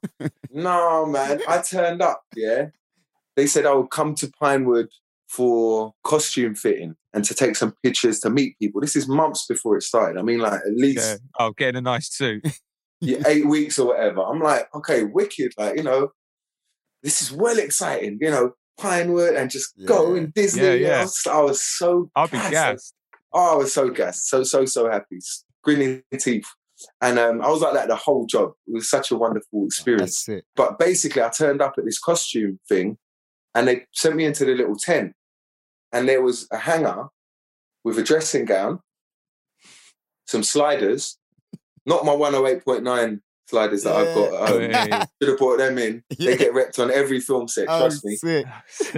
[0.51, 1.41] No, man.
[1.47, 2.67] I turned up, yeah.
[3.35, 4.89] They said I would come to Pinewood
[5.27, 8.79] for costume fitting and to take some pictures to meet people.
[8.81, 10.17] This is months before it started.
[10.19, 11.17] I mean, like at least Yeah.
[11.39, 12.45] Oh, getting a nice suit.
[13.01, 14.21] yeah, eight weeks or whatever.
[14.21, 15.53] I'm like, okay, wicked.
[15.57, 16.09] Like, you know,
[17.03, 20.13] this is well exciting, you know, Pinewood and just Yeah.
[20.15, 20.63] in Disney.
[20.63, 20.99] Yeah, yeah.
[20.99, 22.51] I, was, I was so I'll be gassed.
[22.51, 22.93] gassed.
[23.33, 24.29] Oh, I was so gassed.
[24.29, 25.19] So, so, so happy.
[25.63, 26.47] Grinning teeth.
[27.01, 28.51] And um, I was like that the whole job.
[28.67, 30.25] It was such a wonderful experience.
[30.25, 30.45] that's it.
[30.55, 32.97] But basically, I turned up at this costume thing
[33.55, 35.13] and they sent me into the little tent.
[35.97, 37.05] And there was a hanger
[37.83, 38.79] with a dressing gown,
[40.27, 41.17] some sliders,
[41.85, 44.61] not my 108.9 sliders that I've got at home.
[44.71, 45.05] Hey.
[45.21, 46.03] Should have brought them in.
[46.17, 46.31] Yeah.
[46.31, 48.15] They get repped on every film set, Oh, trust me.
[48.17, 48.45] sick.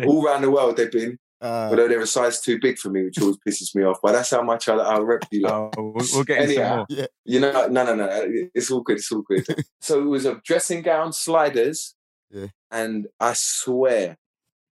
[0.06, 3.04] All around the world they've been, Uh, although they're a size too big for me,
[3.04, 4.00] which always pisses me off.
[4.02, 5.44] But that's how much I, I rep you.
[5.44, 5.76] lot.
[5.78, 6.86] Oh, we'll, we'll get you some Anyhow.
[6.90, 7.08] more.
[7.26, 8.10] You know, no, no, no.
[8.56, 8.98] It's all good.
[8.98, 9.46] It's all good.
[9.82, 11.96] so it was a dressing gown, sliders,
[12.32, 12.48] Yeah.
[12.72, 14.18] and I swear,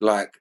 [0.01, 0.33] like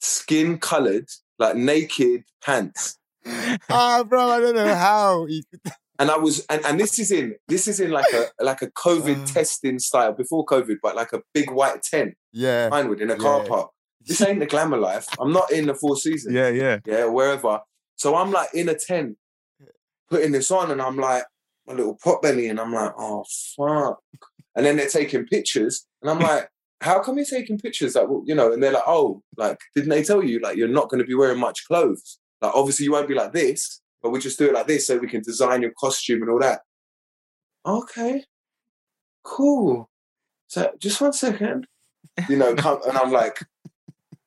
[0.00, 1.06] skin colored,
[1.42, 2.98] like naked pants.
[3.70, 5.26] ah, bro, I don't know how.
[5.98, 8.70] And I was, and, and this is in this is in like a like a
[8.72, 9.26] COVID Uh.
[9.26, 13.44] testing style before COVID, but like a big white tent, Yeah, Pinewood, in a car
[13.44, 13.70] park.
[14.04, 15.06] This ain't the glamour life.
[15.20, 16.34] I'm not in the Four Seasons.
[16.34, 16.78] Yeah, yeah.
[16.86, 17.60] yeah, wherever.
[17.96, 19.16] So I'm like in a tent,
[20.10, 21.24] putting this on, and I'm like
[21.68, 23.24] my little pot belly, and I'm like, oh
[23.56, 24.00] fuck.
[24.56, 26.48] And then they're taking pictures, and I'm like,
[26.82, 27.94] how come you're taking pictures?
[27.94, 30.68] Like, well, you know, and they're like, oh, like, didn't they tell you like you're
[30.68, 32.18] not going to be wearing much clothes?
[32.40, 34.98] Like, obviously you won't be like this, but we just do it like this so
[34.98, 36.60] we can design your costume and all that.
[37.64, 38.24] Okay,
[39.22, 39.88] cool.
[40.48, 41.66] So just one second,
[42.28, 43.38] you know, come, and I'm like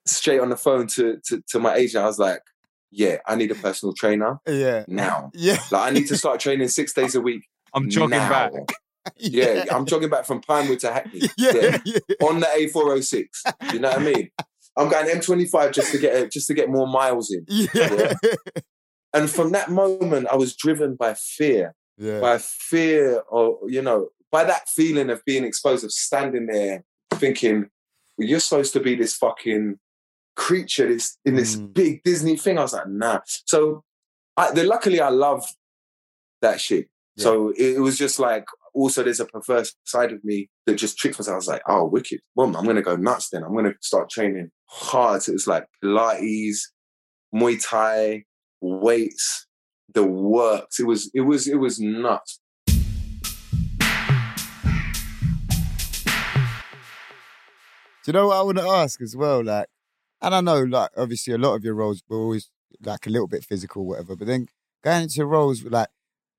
[0.05, 2.03] straight on the phone to, to to my agent.
[2.03, 2.41] I was like,
[2.89, 5.31] yeah, I need a personal trainer yeah, now.
[5.33, 5.59] yeah.
[5.71, 7.43] Like, I need to start training six days a week.
[7.73, 8.29] I'm jogging now.
[8.29, 8.51] back.
[9.17, 11.21] Yeah, I'm jogging back from Pinewood to Hackney.
[11.37, 11.77] yeah, Yeah.
[11.85, 11.99] yeah.
[12.27, 13.73] On the A406.
[13.73, 14.29] You know what I mean?
[14.77, 17.45] I'm going M25 just to get just to get more miles in.
[17.47, 18.13] yeah.
[19.13, 22.19] And from that moment, I was driven by fear, yeah.
[22.19, 26.83] by fear of you know, by that feeling of being exposed, of standing there
[27.13, 27.69] thinking,
[28.17, 29.79] well, "You're supposed to be this fucking
[30.35, 31.73] creature, this in this Mm.
[31.73, 33.83] big Disney thing." I was like, "Nah." So,
[34.35, 35.45] I, then luckily, I love
[36.41, 36.89] that shit.
[37.17, 38.45] So it was just like.
[38.75, 41.33] Also, there's a perverse side of me that just tricks myself.
[41.33, 42.19] I was like, "Oh, wicked!
[42.35, 43.29] Well, I'm gonna go nuts.
[43.29, 46.57] Then I'm gonna start training hard." So it was like Pilates,
[47.33, 48.25] Muay Thai,
[48.61, 49.47] weights,
[49.93, 50.79] the works.
[50.79, 52.39] It was it was it was nuts.
[58.05, 59.43] Do you know what I want to ask as well?
[59.43, 59.67] Like,
[60.21, 62.51] and I know, like, obviously, a lot of your roles were always
[62.83, 64.15] like a little bit physical, whatever.
[64.15, 64.47] But then
[64.83, 65.87] going into roles like,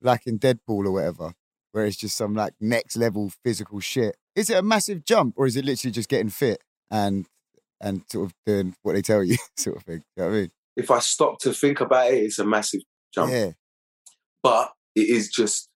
[0.00, 1.32] like in Deadpool or whatever,
[1.76, 4.16] where it's just some like next level physical shit.
[4.34, 7.26] Is it a massive jump, or is it literally just getting fit and
[7.82, 10.02] and sort of doing what they tell you, sort of thing?
[10.16, 10.50] You know what I mean?
[10.76, 12.80] If I stop to think about it, it's a massive
[13.12, 13.30] jump.
[13.30, 13.50] Yeah,
[14.42, 15.68] But it is just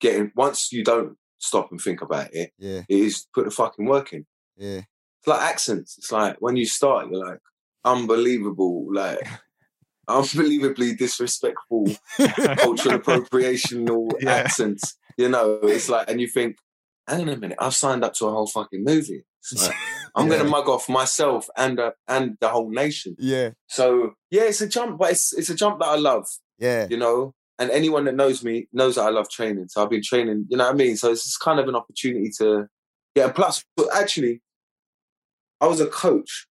[0.00, 3.84] getting once you don't stop and think about it, yeah, it is put the fucking
[3.84, 4.24] work in.
[4.56, 4.78] yeah,
[5.18, 5.96] It's like accents.
[5.98, 7.40] It's like when you start, you're like
[7.84, 9.18] unbelievable, like
[10.08, 11.86] unbelievably disrespectful
[12.56, 14.30] cultural appropriational Yeah.
[14.32, 14.96] accents.
[15.16, 16.56] You know, it's like, and you think,
[17.08, 19.24] hang on a minute, I've signed up to a whole fucking movie.
[19.56, 19.74] Like,
[20.14, 20.38] I'm Yeah.
[20.38, 23.16] gonna mug off myself and uh, and the whole nation.
[23.18, 26.26] yeah, So yeah, it's a jump, but it's it's a jump that I love.
[26.58, 29.68] yeah, You know, and anyone that knows me knows that I love training.
[29.68, 30.46] So I've been training.
[30.50, 30.96] You know what I mean?
[30.96, 32.66] So it's just kind of an opportunity to
[33.14, 33.30] yeah.
[33.30, 34.42] Plus, but actually,
[35.60, 36.46] I was a coach.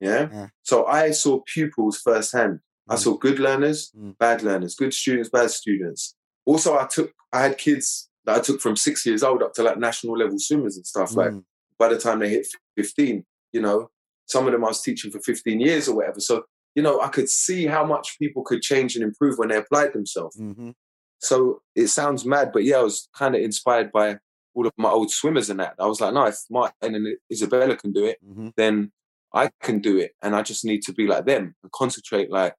[0.00, 0.28] Yeah.
[0.32, 0.46] Yeah.
[0.62, 2.60] So I saw pupils firsthand.
[2.88, 2.98] I Mm.
[2.98, 4.18] saw good learners, Mm.
[4.18, 6.14] bad learners, good students, bad students.
[6.44, 9.62] Also, I took I had kids that I took from six years old up to
[9.62, 11.16] like national level swimmers and stuff.
[11.16, 11.44] Like Mm.
[11.78, 13.90] by the time they hit 15, you know,
[14.26, 16.20] some of them I was teaching for 15 years or whatever.
[16.20, 16.44] So,
[16.76, 19.92] you know, I could see how much people could change and improve when they applied
[19.92, 20.36] themselves.
[20.36, 20.70] hmm
[21.18, 24.18] So it sounds mad, but yeah, I was kind of inspired by
[24.54, 25.74] all of my old swimmers and that.
[25.78, 28.52] I was like, no, if Martin and Isabella can do it, Mhm.
[28.56, 28.92] then
[29.32, 32.54] I can do it, and I just need to be like them and concentrate like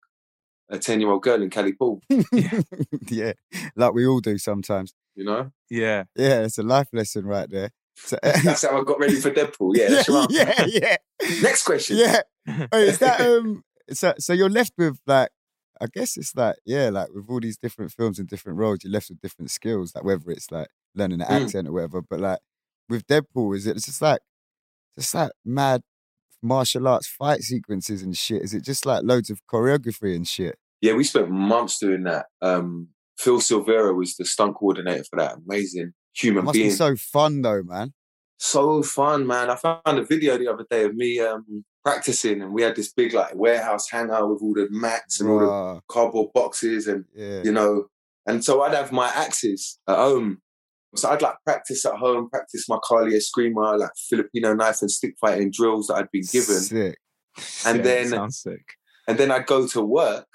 [0.70, 2.02] a ten year old girl in Cali Pool.
[3.10, 3.34] yeah,
[3.76, 4.94] like we all do sometimes.
[5.16, 6.04] You know, Yeah.
[6.16, 7.72] Yeah, it's a life lesson right there.
[7.98, 9.76] So, that's how I got ready for Deadpool.
[9.78, 10.28] Yeah, that's right.
[10.30, 10.96] yeah, yeah,
[11.42, 11.98] Next question.
[11.98, 12.22] yeah.
[12.74, 13.64] Wait, is that um?
[13.92, 15.30] So, so you're left with like,
[15.80, 18.92] I guess it's like, yeah, like with all these different films and different roles, you're
[18.92, 19.94] left with different skills.
[19.96, 21.44] Like whether it's like learning an Mm.
[21.46, 22.02] accent or whatever.
[22.02, 22.40] But like
[22.90, 24.20] with Deadpool, is it it's just like,
[25.00, 25.82] just like mad
[26.46, 28.42] martial arts fight sequences and shit?
[28.44, 30.58] Is it just like loads of choreography and shit?
[30.82, 32.28] Yeah, we spent months doing that.
[32.42, 35.38] Um, Phil Silvera was the stunt coordinator for that.
[35.48, 36.68] Amazing It human must being.
[36.70, 37.94] be so fun though, man.
[38.38, 39.50] so fun, man.
[39.50, 42.92] I found a video the other day of me um, practicing, and we had this
[42.94, 47.42] big like warehouse hangout with all the mats and all the cardboard boxes, and yeah,
[47.44, 47.86] you know,
[48.28, 50.40] and so I'd have my axes at home.
[50.96, 55.16] So I'd like practice at home, practice my Kali Eskrima, like Filipino knife and stick
[55.20, 56.56] fighting drills that I'd been given.
[56.56, 56.98] Sick.
[57.66, 58.64] And Yeah, then- sounds sick.
[59.08, 60.28] and then I'd go to work,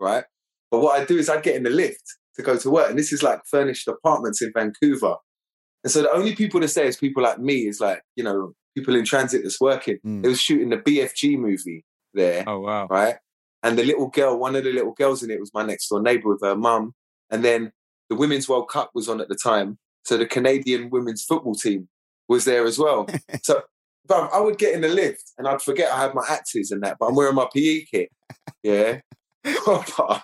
[0.00, 0.24] right?
[0.70, 2.02] But what I'd do is I'd get in the lift
[2.36, 5.16] to go to work, and this is like furnished apartments in Vancouver.
[5.84, 8.52] And so the only people that say is people like me, is like, you know,
[8.76, 9.98] people in transit that's working.
[10.06, 10.24] Mm.
[10.24, 11.84] It was shooting the BFG movie
[12.14, 12.86] there, Oh wow.
[12.88, 13.16] right?
[13.62, 16.00] And the little girl, one of the little girls in it was my next door
[16.02, 16.94] neighbor with her mum.
[17.30, 17.72] And then
[18.08, 19.78] the Women's World Cup was on at the time.
[20.04, 21.88] So the Canadian women's football team
[22.28, 23.06] was there as well.
[23.42, 23.62] so
[24.06, 26.82] but I would get in the lift and I'd forget I had my axes and
[26.82, 28.10] that, but I'm wearing my PE kit.
[28.62, 29.00] Yeah.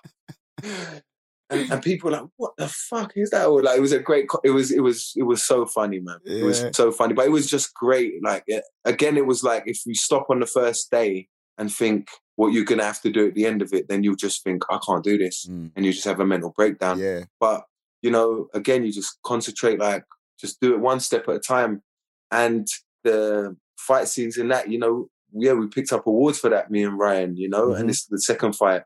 [1.48, 3.46] And, and people were like, what the fuck is that?
[3.46, 6.00] Or like it was a great co- it was it was it was so funny,
[6.00, 6.18] man.
[6.24, 7.14] It was so funny.
[7.14, 8.14] But it was just great.
[8.22, 12.08] Like it, again, it was like if you stop on the first day and think
[12.34, 14.64] what you're gonna have to do at the end of it, then you'll just think,
[14.70, 15.46] I can't do this.
[15.46, 15.70] Mm.
[15.76, 16.98] And you just have a mental breakdown.
[16.98, 17.64] Yeah, But
[18.06, 20.04] you know, again, you just concentrate, like
[20.40, 21.82] just do it one step at a time.
[22.30, 22.66] And
[23.02, 26.84] the fight scenes in that, you know, yeah, we picked up awards for that, me
[26.84, 27.80] and Ryan, you know, Mhm.
[27.80, 28.82] and this is the second fight.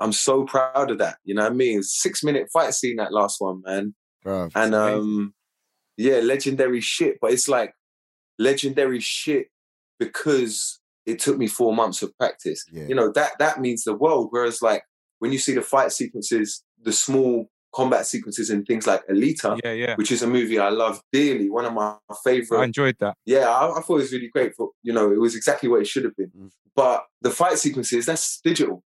[0.00, 1.16] I'm so proud of that.
[1.24, 1.82] You know what I mean?
[1.82, 3.94] Six minute fight scene that last one, man.
[4.22, 4.48] bro.
[4.54, 4.98] And amazing.
[5.00, 5.34] um
[5.98, 7.18] yeah, legendary shit.
[7.20, 7.74] But it's like
[8.38, 9.48] legendary shit
[9.98, 12.64] because it took me four months of practice.
[12.72, 12.86] Yeah.
[12.88, 14.28] You know, that that means the world.
[14.30, 14.82] Whereas like
[15.18, 19.72] when you see the fight sequences, the small combat sequences and things like Alita, Yeah,
[19.72, 19.94] yeah.
[19.96, 23.16] which is a movie I love dearly, one of my favorite I enjoyed that.
[23.26, 24.54] yeah, I, I thought it was really great.
[24.56, 26.30] For you know, it was exactly what it should have been.
[26.38, 26.50] Mm.
[26.76, 28.82] But the fight sequences, that's digital.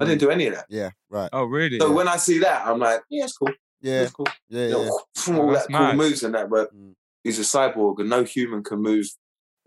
[0.00, 0.08] I Mm.
[0.08, 0.66] didn't do any of that.
[0.68, 1.28] Yeah, right.
[1.32, 1.78] Oh really?
[1.78, 3.50] So when I see that, I'm like, yeah, it's cool.
[3.80, 4.26] Yeah, It's cool.
[4.48, 4.84] yeah, You yeah.
[4.88, 5.96] know, from Oh, all that's that cool mad.
[5.96, 6.94] moves and that, but Mm.
[7.24, 9.06] he's a cyborg and no human can move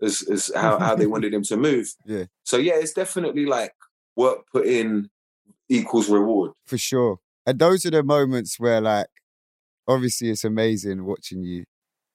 [0.02, 1.86] as as how, how they wanted him to move.
[2.04, 2.24] Yeah.
[2.44, 3.72] So yeah, it's definitely like
[4.16, 5.08] work put in
[5.68, 6.52] equals reward.
[6.66, 7.18] for sure.
[7.46, 9.06] And those are the moments where, like,
[9.86, 11.64] obviously, it's amazing watching you,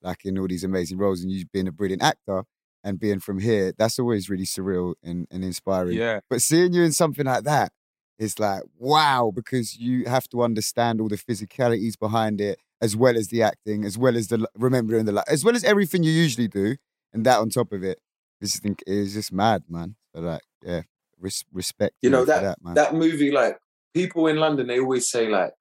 [0.02, 2.44] like, in all these amazing roles, and you being a brilliant actor
[2.84, 3.74] and being from here.
[3.78, 5.98] That's always really surreal and, and inspiring.
[5.98, 6.20] Yeah.
[6.30, 7.72] But seeing you in something like that
[8.20, 13.18] is like wow, because you have to understand all the physicalities behind it, as well
[13.18, 16.48] as the acting, as well as the remembering the, as well as everything you usually
[16.48, 16.76] do,
[17.14, 18.00] and that on top of it.
[18.40, 19.96] It's just, it's just mad, man.
[20.14, 20.82] So like, yeah,
[21.20, 21.96] res- respect.
[22.02, 23.58] You know that that that movie, like
[23.94, 25.52] people in London, they always say like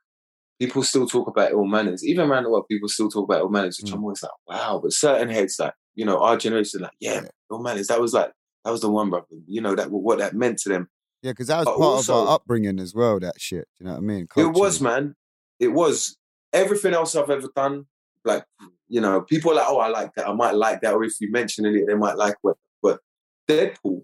[0.58, 2.04] people still talk about Ill Manors.
[2.04, 3.96] Even around the world, people still talk about Ill Manors, which Mm.
[3.96, 4.80] I'm always like, wow.
[4.82, 7.88] But certain heads, like you know, our generation, like yeah, Ill Manors.
[7.88, 8.32] That was like
[8.64, 9.26] that was the one, brother.
[9.46, 10.88] You know that what that meant to them.
[11.22, 13.18] Yeah, because that was But part of our upbringing as well.
[13.20, 14.26] That shit, you know what I mean?
[14.36, 15.14] It was, man.
[15.58, 16.16] It was
[16.52, 17.86] everything else I've ever done.
[18.24, 18.44] Like
[18.88, 20.28] you know, people are like, oh, I like that.
[20.28, 22.56] I might like that, or if you mention it, they might like it.
[22.82, 23.00] But
[23.48, 24.02] Deadpool,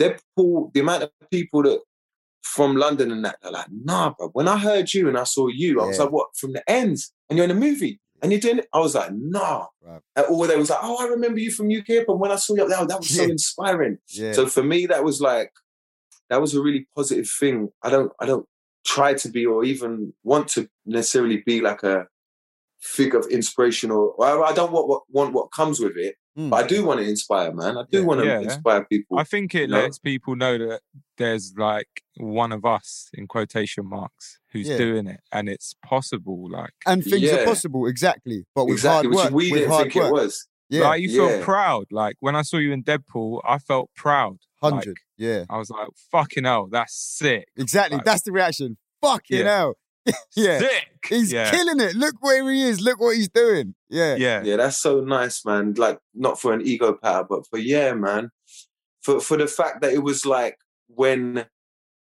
[0.00, 1.80] Deadpool, the amount of people that
[2.42, 4.28] from London and that, they're like, nah, bro.
[4.28, 6.04] When I heard you and I saw you, I was Yeah.
[6.04, 6.28] like, what?
[6.36, 8.68] From the ends, and you're in a movie, and you're doing it.
[8.72, 9.66] I was like, nah.
[9.82, 10.00] Right.
[10.16, 12.54] And Or they was like, oh, I remember you from UK, but when I saw
[12.56, 13.98] you, that was so inspiring.
[14.08, 15.52] Yeah, So for me, that was like
[16.30, 17.70] that was a really positive thing.
[17.82, 18.46] I don't I don't
[18.86, 22.06] try to be or even want to necessarily be like a
[22.80, 26.16] figure of inspiration or well, I don't want what want what comes with it.
[26.38, 26.50] Mm.
[26.50, 27.76] But I do want to inspire, man.
[27.76, 28.04] I do Yeah.
[28.04, 28.40] want to Yeah.
[28.40, 29.18] inspire people.
[29.18, 29.78] I think it No.
[29.80, 30.82] lets people know that
[31.16, 34.78] there's like one of us in quotation marks who's Yeah.
[34.78, 36.48] doing it and it's possible.
[36.50, 38.46] Like, and things are possible, exactly.
[38.54, 40.06] But with exactly, hard work, which we with didn't hard think work.
[40.06, 40.46] it was.
[40.70, 41.44] Yeah, like you feel Yeah.
[41.44, 41.86] proud.
[41.90, 44.38] Like when I saw you in Deadpool, I felt proud.
[44.60, 44.88] hundred.
[44.88, 47.46] Like, yeah, I was like, fucking hell, that's sick.
[47.56, 47.96] exactly.
[47.98, 48.76] like- That's the reaction.
[49.00, 49.56] Fucking Yeah.
[49.56, 49.74] hell.
[50.36, 50.88] yeah, Sick.
[51.08, 51.50] he's yeah.
[51.50, 51.94] killing it.
[51.94, 52.80] Look where he is.
[52.80, 53.74] Look what he's doing.
[53.88, 54.42] Yeah, Yeah.
[54.42, 55.74] Yeah, that's so nice, man.
[55.76, 58.30] Like not for an ego power, but for yeah, man.
[59.02, 60.56] For for the fact that it was like
[60.88, 61.46] when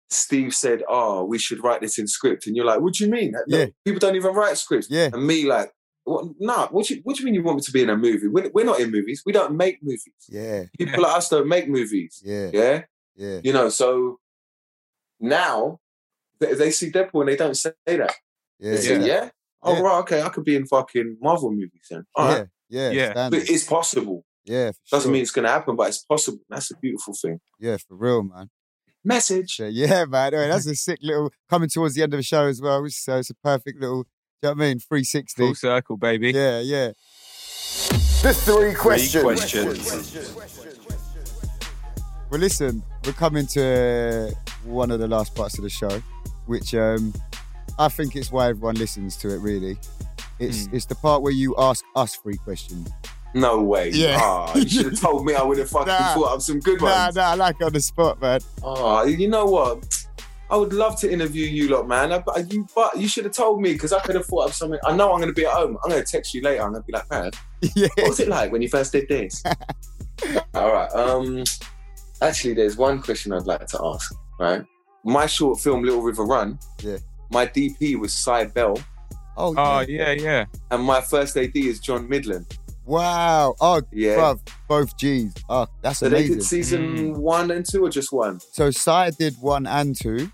[0.09, 3.09] Steve said, "Oh, we should write this in script," and you're like, "What do you
[3.11, 3.31] mean?
[3.31, 3.65] No, Yeah.
[3.85, 5.09] people don't even write scripts." Yeah.
[5.11, 5.71] And me like,
[6.05, 7.89] What, nah, what do, you, what do you mean you want me to be in
[7.89, 8.27] a movie?
[8.27, 9.23] We're, we're not in movies.
[9.25, 10.13] We don't make movies.
[10.29, 12.21] Yeah, People like us don't make movies.
[12.23, 12.81] yeah, Yeah.
[13.15, 14.19] yeah, You know, so
[15.19, 15.79] now
[16.39, 17.97] they, they see Deadpool and they don't say that.
[18.59, 18.71] yeah.
[18.71, 19.29] They say, yeah.
[19.61, 19.79] Oh, Yeah.
[19.81, 19.99] right.
[19.99, 20.21] Okay.
[20.21, 22.05] I could be in fucking Marvel movies then.
[22.15, 22.47] All right.
[22.69, 23.11] yeah, yeah, Yeah.
[23.11, 23.39] standard.
[23.41, 24.25] But it's possible.
[24.45, 25.13] yeah, for Doesn't sure.
[25.13, 26.39] mean it's going to happen, but it's possible.
[26.49, 27.39] That's a beautiful thing.
[27.59, 28.49] yeah, for real, man.
[29.05, 29.55] Message.
[29.57, 30.33] So, yeah, man.
[30.33, 32.85] Anyway, that's a sick little coming towards the end of the show as well.
[32.89, 34.03] So it's a perfect little.
[34.03, 34.09] Do
[34.49, 34.79] you know what I mean?
[34.79, 35.41] 360.
[35.41, 36.31] Full circle, baby.
[36.31, 36.91] Yeah, yeah.
[38.21, 39.23] The three questions.
[42.33, 46.01] Well, listen, we're coming to one of the last parts of the show,
[46.47, 47.13] which um,
[47.77, 49.37] I think it's why everyone listens to it.
[49.37, 49.77] Really,
[50.39, 50.75] it's Hmm.
[50.75, 52.89] it's the part where you ask us three questions.
[53.35, 53.91] No way.
[53.91, 54.17] Yeah.
[54.19, 56.15] Ah, you should have told me I would have fucking Nah.
[56.15, 57.15] thought of some good Nah, ones.
[57.17, 58.39] nah, nah, I like it on the spot, man.
[58.63, 59.83] Oh, you know what?
[60.49, 62.11] I would love to interview you lot, man.
[62.11, 64.55] I, but you, but you should have told me because I could have thought of
[64.55, 64.79] something.
[64.83, 65.77] I know I'm going to be at home.
[65.83, 66.63] I'm going to text you later.
[66.63, 67.29] I'm going to be like, man,
[67.75, 69.43] yeah, what was it like when you first did this?
[70.55, 70.91] All right.
[70.93, 71.43] Um,
[72.27, 74.13] actually, there's one question I'd like to ask.
[74.39, 74.65] Right,
[75.03, 76.59] my short film Little River Run.
[76.81, 76.97] Yeah.
[77.31, 78.77] My DP was Cy Bell,
[79.37, 80.11] Oh, Oh yeah.
[80.11, 80.45] yeah, yeah.
[80.71, 82.45] and my first AD is John Midland.
[82.85, 83.55] Wow.
[83.61, 84.15] Oh, Yeah.
[84.17, 85.33] bruv, both G's.
[85.49, 86.27] Oh, that's amazing.
[86.27, 87.17] So they did season mm.
[87.17, 88.39] one and two, or just one?
[88.51, 90.31] So Sai did one and two,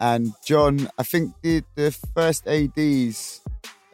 [0.00, 3.40] and John, I think did the first ads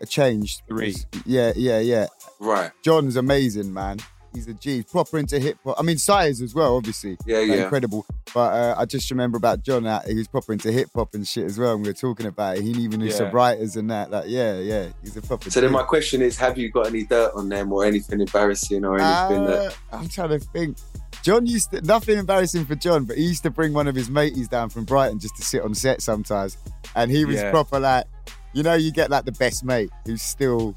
[0.08, 0.62] changed.
[0.68, 0.94] Three.
[1.24, 2.06] Yeah, yeah, yeah.
[2.38, 2.70] Right.
[2.82, 3.98] John's amazing, man.
[4.36, 4.82] He's a G.
[4.82, 5.76] Proper into hip hop.
[5.78, 6.08] I mean, is
[6.42, 7.16] as well, obviously.
[7.24, 7.54] Yeah, Like, yeah.
[7.64, 8.04] Incredible.
[8.34, 11.26] But uh, I just remember about John that he was proper into hip hop and
[11.26, 11.72] shit as well.
[11.72, 12.62] And we were talking about it.
[12.64, 13.14] He even knew Yeah.
[13.14, 14.10] some writers and that.
[14.10, 14.88] Like, yeah, yeah.
[15.02, 15.50] He's a proper.
[15.50, 18.84] So then my question is, have you got any dirt on them or anything embarrassing
[18.84, 19.74] or anything that?
[19.92, 20.76] Uh, I'm trying to think.
[21.22, 24.10] John used to nothing embarrassing for John, but he used to bring one of his
[24.10, 26.58] mateys down from Brighton just to sit on set sometimes,
[26.94, 27.50] and he was Yeah.
[27.50, 28.04] proper like,
[28.52, 30.74] you know, you get like the best mate who's still,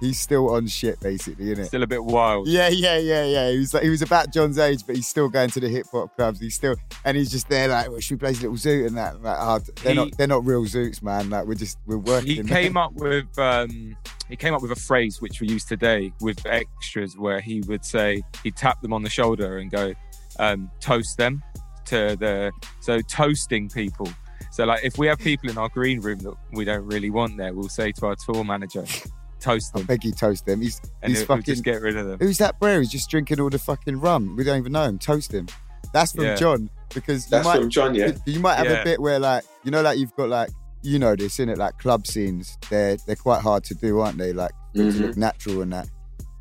[0.00, 1.66] he's still on shit basically, innit?
[1.66, 2.48] Still a bit wild.
[2.48, 3.50] Yeah, yeah, yeah, yeah.
[3.50, 5.86] He was like, he was about John's age, but he's still going to the hip
[5.92, 6.40] hop clubs.
[6.40, 6.74] He's still,
[7.04, 9.22] and he's just there like, well, should we play little zoot and that?
[9.22, 11.30] Like, oh, they're He- not, they're not real zoots, man.
[11.30, 12.28] Like we're just, we're working.
[12.28, 13.96] He came up with um,
[14.28, 17.84] he came up with a phrase which we use today with extras, where he would
[17.84, 19.92] say he'd tap them on the shoulder and go,
[20.38, 21.42] um, toast them
[21.86, 24.08] to the so toasting people.
[24.52, 27.36] So like if we have people in our green room that we don't really want
[27.36, 28.84] there, we'll say to our tour manager,
[29.40, 30.60] toast I them, beg you, toast them.
[30.60, 31.44] He's, and he's he'll, he'll fucking.
[31.54, 32.18] just get rid of them.
[32.20, 32.78] Who's that bro?
[32.78, 34.36] He's just drinking all the fucking rum.
[34.36, 34.98] We don't even know him.
[34.98, 35.48] Toast him.
[35.92, 36.36] That's from Yeah.
[36.36, 38.12] John because That's might, from John, yeah.
[38.26, 40.50] you might have a bit where like you know like you've got like
[40.82, 42.56] you know this in it like club scenes.
[42.70, 44.32] They're they're quite hard to do, aren't they?
[44.32, 45.00] Like to Mhm.
[45.00, 45.88] look natural and that.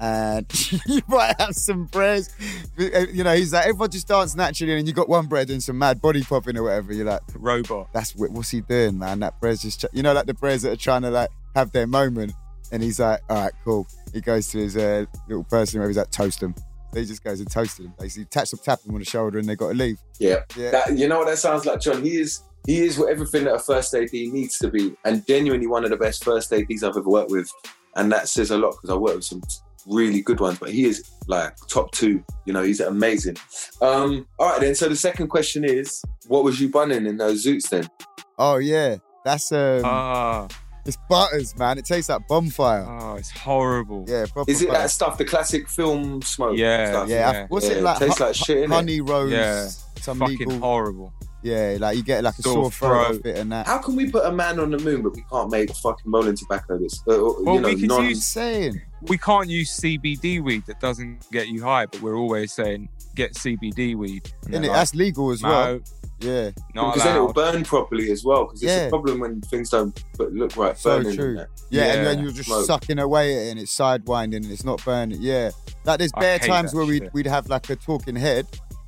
[0.02, 0.46] And
[0.88, 2.30] you might have some breads.
[2.78, 5.78] You know, he's like, everyone just dance naturally, and you got one bread and some
[5.78, 6.94] mad body popping or whatever.
[6.94, 7.90] You're like, Robot.
[7.92, 9.20] that's what, what's he doing, man?
[9.20, 9.86] That bread's just, ch-.
[9.92, 12.32] you know, like the breads that are trying to like have their moment.
[12.72, 13.88] And he's like, all right, cool.
[14.14, 16.56] He goes to his uh, little person where he's like, toast them.
[16.94, 17.94] So he just goes and toasted them.
[18.00, 19.98] Basically, taps them, tap him on the shoulder, and they got to leave.
[20.20, 20.40] Yeah.
[20.56, 20.72] Yeah.
[20.72, 22.04] That, you know what that sounds like, John?
[22.04, 25.68] He is he is what everything that a first AD needs to be, and genuinely
[25.68, 27.50] one of the best first ADs I've ever worked with,
[27.96, 29.42] and that says a lot because I worked with some
[29.88, 32.24] really good ones, but he is like top two.
[32.46, 33.38] You know, he's amazing.
[33.82, 34.76] Um, all right, then.
[34.76, 37.90] So the second question is, what was you bunning in those zoots then?
[38.38, 40.48] Oh yeah, that's um, Ah,
[40.86, 41.78] it's butters, man.
[41.78, 42.86] It tastes like bonfire.
[42.88, 44.06] oh, it's horrible.
[44.08, 44.80] Yeah, proper Is it butter.
[44.80, 46.58] that stuff, the classic film smoke?
[46.58, 47.10] Yeah, stuff?
[47.10, 47.46] Yeah, Yeah.
[47.50, 48.00] what's Yeah, it like?
[48.00, 48.74] tastes Hu- like shit, innit?
[48.74, 49.68] honey rose, Yeah.
[50.02, 50.60] some Fucking legal.
[50.60, 51.14] horrible.
[51.42, 53.38] Yeah, like you get like a Sore sore throat throat.
[53.38, 53.66] and that.
[53.66, 56.36] How can we put a man on the moon, but we can't make fucking rolling
[56.36, 56.78] tobacco?
[56.78, 58.82] That's uh, uh, Well, you know, we could non- use- saying.
[59.04, 63.36] We can't use CBD weed that doesn't get you high, but we're always saying get
[63.36, 64.30] CBD weed.
[64.46, 64.62] And Innit?
[64.64, 65.80] they're That's legal as like, well.
[66.22, 68.46] No, Yeah, not because then it will burn properly as well.
[68.46, 68.86] Because it's Yeah.
[68.86, 70.78] a problem when things don't look right.
[70.78, 71.30] So burning true.
[71.30, 71.48] and that.
[71.70, 72.66] yeah, and then you're just Smoke.
[72.66, 75.22] sucking away at it and it's sidewinding and it's not burning.
[75.22, 75.52] Yeah,
[75.86, 78.46] like there's I bare times that where we'd we'd have like a talking head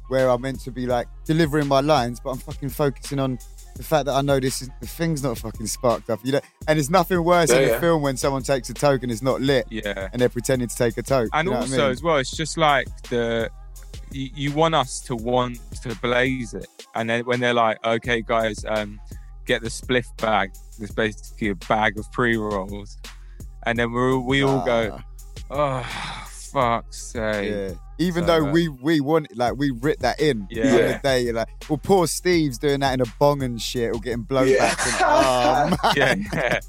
[0.09, 3.39] where I'm meant to be like delivering my lines, but I'm fucking focusing on
[3.77, 6.19] the fact that I know this is the thing's not fucking sparked up.
[6.25, 7.79] You know, and it's nothing worse Yeah, in a yeah.
[7.79, 10.09] film when someone takes a toke and it's not lit Yeah.
[10.11, 11.29] and they're pretending to take a toke.
[11.31, 11.91] And you know what I also mean?
[11.91, 13.49] as well, it's just like the
[14.11, 18.21] you, you want us to want to blaze it, and then when they're like, "Okay,
[18.21, 18.99] guys, um,
[19.45, 22.97] get the spliff bag." There's basically a bag of pre rolls,
[23.65, 24.99] and then we we all go,
[25.49, 25.83] "Oh,
[26.51, 27.71] fuck's sake!" Yeah.
[27.97, 30.73] Even So, though uh, we we want like we writ that in the Yeah.
[30.73, 33.99] other day, you're like, well, poor Steve's doing that in a bong and shit, or
[33.99, 34.57] getting blown Yeah.
[34.75, 34.79] back.
[34.87, 36.25] And, oh, man.
[36.33, 36.59] yeah,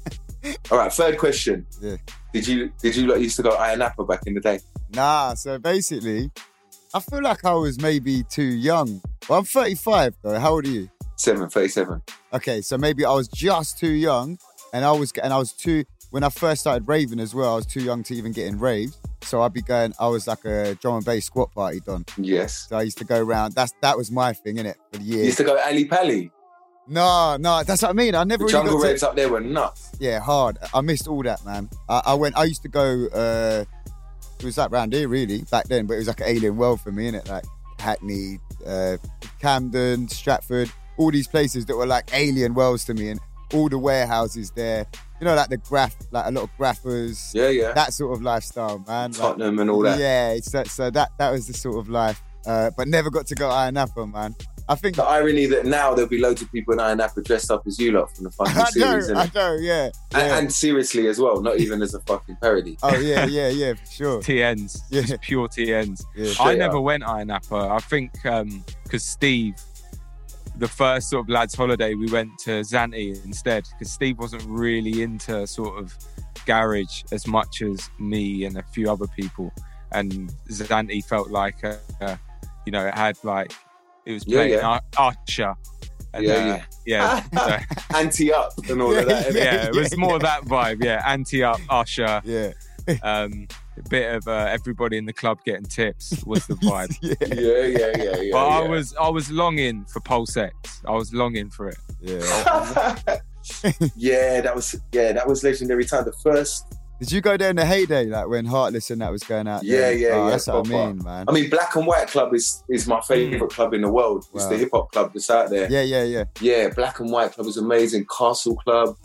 [0.43, 0.53] yeah.
[0.71, 1.65] All right, third question.
[1.81, 1.95] Yeah.
[2.33, 4.59] Did you did you lot used to go Ayia Napa back in the day?
[4.93, 6.29] Nah, so basically,
[6.93, 9.01] I feel like I was maybe too young.
[9.27, 10.39] Well, I'm 35 though.
[10.39, 10.89] How old are you?
[11.15, 12.01] Seven thirty seven.
[12.33, 14.37] Okay, so maybe I was just too young,
[14.73, 17.55] and I was and I was too when I first started raving as well, I
[17.55, 18.97] was too young to even get in raves.
[19.21, 19.93] So I'd be going.
[19.99, 22.03] I was like a drum and bass squat party don.
[22.17, 22.67] Yes.
[22.67, 23.53] So I used to go around.
[23.53, 25.25] That's that was my thing, innit, for the You years.
[25.27, 26.31] used to go Ali Pally.
[26.87, 28.13] No, no, that's what I mean.
[28.15, 29.91] I never The really jungle got to, raves up there were nuts.
[29.99, 30.57] Yeah, hard.
[30.73, 31.69] I missed all that, man.
[31.87, 32.35] I, I went.
[32.37, 33.05] I used to go.
[33.13, 33.65] uh
[34.43, 35.85] It was like round here, really, back then.
[35.85, 37.27] But it was like an alien world for me, innit?
[37.27, 37.45] Like
[37.79, 38.97] Hackney, uh,
[39.39, 43.19] Camden, Stratford, all these places that were like alien worlds to me, and
[43.53, 44.85] all the warehouses there.
[45.19, 47.33] You know, like the graph, like a lot of graphers.
[47.33, 47.71] Yeah, yeah.
[47.71, 49.11] That sort of lifestyle, man.
[49.11, 49.99] Like, Tottenham and all that.
[49.99, 52.21] Yeah, so, so that that was the sort of life.
[52.45, 54.35] Uh, but never got to go Ayia Napa, man.
[54.73, 57.49] I think The irony that now there'll be loads of people in Ayia Napa dressed
[57.51, 59.35] up as you lot from the fucking I know, series, I innit?
[59.35, 59.83] know, yeah.
[59.85, 60.37] And, yeah.
[60.39, 62.77] and seriously as well, not even as a fucking parody.
[62.83, 64.21] oh yeah, yeah, yeah, for sure.
[64.27, 65.01] TNs, Yeah.
[65.03, 66.03] just pure TNs.
[66.15, 66.33] Yeah.
[66.39, 66.83] I never up.
[66.83, 67.55] went Ayia Napa.
[67.71, 68.11] I think
[68.83, 69.55] because Steve,
[70.57, 75.01] the first sort of lads' holiday, we went to Zante instead because Steve wasn't really
[75.01, 75.95] into sort of
[76.45, 79.51] garage as much as me and a few other people,
[79.93, 82.15] and Zante felt like, uh, uh,
[82.65, 83.51] you know, it had like
[84.05, 84.79] it was playing yeah.
[84.97, 85.53] Ar- Usher.
[86.13, 87.23] And, Yeah, uh, yeah.
[87.33, 87.57] so-
[87.97, 89.33] Anti up and all of that.
[89.33, 90.83] yeah, it was more that vibe.
[90.83, 92.21] Yeah, anti up Usher.
[92.25, 92.53] Yeah.
[93.01, 93.47] Um,
[93.77, 96.93] a bit of uh, everybody in the club getting tips was the vibe.
[97.01, 97.13] yeah.
[97.21, 98.31] Yeah, yeah, yeah, yeah.
[98.33, 100.81] but I was I was longing for Pulse X.
[100.85, 101.77] I was longing for it.
[102.01, 102.19] Yeah.
[103.95, 106.03] yeah, that was yeah, that was legendary time.
[106.03, 109.23] The first, Did you go there in the heyday, like when Heartless and that was
[109.23, 109.61] going out?
[109.63, 109.93] Yeah, there?
[109.93, 111.25] yeah, oh, yeah, That's what I mean, man.
[111.27, 114.25] I mean, Black and White Club is is my favorite club in the world.
[114.33, 114.49] It's Wow.
[114.49, 115.69] the hip hop club that's out there.
[115.69, 116.23] Yeah, yeah, yeah.
[116.39, 118.05] Yeah, Black and White Club was amazing.
[118.17, 118.95] Castle Club,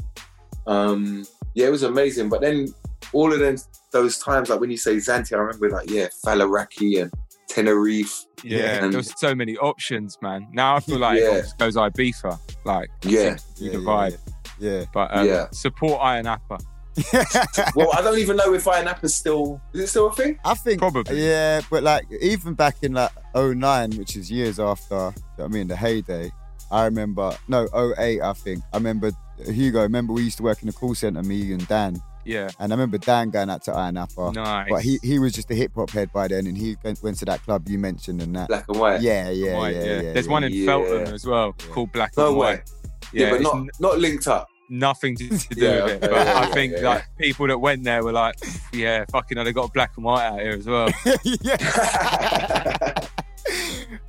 [0.68, 2.28] um, yeah, it was amazing.
[2.28, 2.68] But then
[3.12, 3.56] all of them,
[3.90, 7.12] those times, like when you say Zante, I remember like yeah, Faliraki and
[7.48, 8.26] Tenerife.
[8.44, 10.46] Yeah, And- there was so many options, man.
[10.52, 11.34] Now I feel like Yeah.
[11.38, 13.30] it goes Ibiza, like Yeah.
[13.30, 14.18] seems to be Yeah, the yeah, vibe.
[14.60, 14.84] Yeah.
[14.94, 15.46] But um, Yeah.
[15.50, 16.58] support Ayia Napa.
[17.74, 20.38] Well, I don't even know if Ayia Napa is still is it still a thing?
[20.44, 21.20] I think Probably.
[21.26, 25.44] Yeah, but like even back in like 09, which is years after, you know what
[25.44, 26.30] I mean, the heyday.
[26.70, 27.66] I remember no
[27.98, 28.62] 08, I think.
[28.72, 29.10] I remember
[29.46, 29.82] Hugo.
[29.82, 31.96] Remember we used to work in the call center, me and Dan,
[32.26, 34.32] Yeah, and I remember Dan going out to Ayia Napa.
[34.32, 34.66] nice.
[34.68, 37.18] But he he was just a hip hop head by then, and he went, went
[37.20, 38.48] to that club you mentioned and that.
[38.48, 39.00] Black and White.
[39.00, 40.12] Yeah, yeah, White, yeah, yeah.
[40.12, 40.32] There's yeah.
[40.32, 40.66] one in Yeah.
[40.66, 41.72] Felton as well Yeah.
[41.72, 42.46] called Black No and way.
[42.56, 42.70] White.
[43.14, 44.48] Yeah, but not n- not linked up.
[44.68, 46.00] Nothing to, to do Yeah, with it.
[46.00, 46.88] But yeah, I think yeah.
[46.88, 48.36] like people that went there were like,
[48.72, 50.88] yeah, fucking, hell, they got black and white out here as well.
[51.24, 52.92] yeah.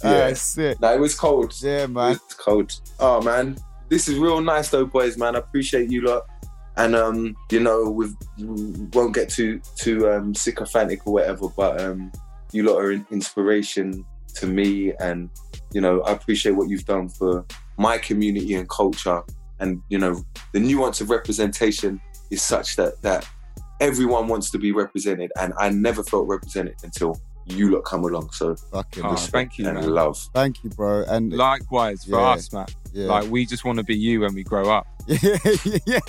[0.03, 0.30] Yeah.
[0.31, 0.80] Ah, sick.
[0.81, 1.53] no, it was cold.
[1.61, 2.11] Yeah, It man.
[2.11, 2.73] was cold.
[2.99, 3.57] Oh man,
[3.90, 5.18] this is real nice though, boys.
[5.18, 6.23] Man, I appreciate you lot.
[6.77, 11.80] And um, you know, we've, we won't get too too um, sycophantic or whatever, but
[11.81, 12.11] um,
[12.52, 14.06] you lot are an inspiration
[14.36, 15.30] to me, and
[15.72, 17.45] you know, I appreciate what you've done for
[17.77, 19.22] my community and culture.
[19.60, 20.23] And you know,
[20.53, 21.99] the nuance of representation
[22.31, 23.27] is such that that
[23.81, 28.30] everyone wants to be represented, and I never felt represented until you lot come along.
[28.31, 29.31] So Fucking Oh, respect.
[29.31, 29.90] thank you, and man.
[29.90, 30.18] love.
[30.36, 31.03] Thank you, bro.
[31.07, 32.30] And Likewise for Yeah.
[32.31, 32.68] us, man.
[32.94, 34.86] Yeah, Like we just want to be you when we grow up.
[35.07, 35.38] yeah,
[35.86, 35.99] yeah,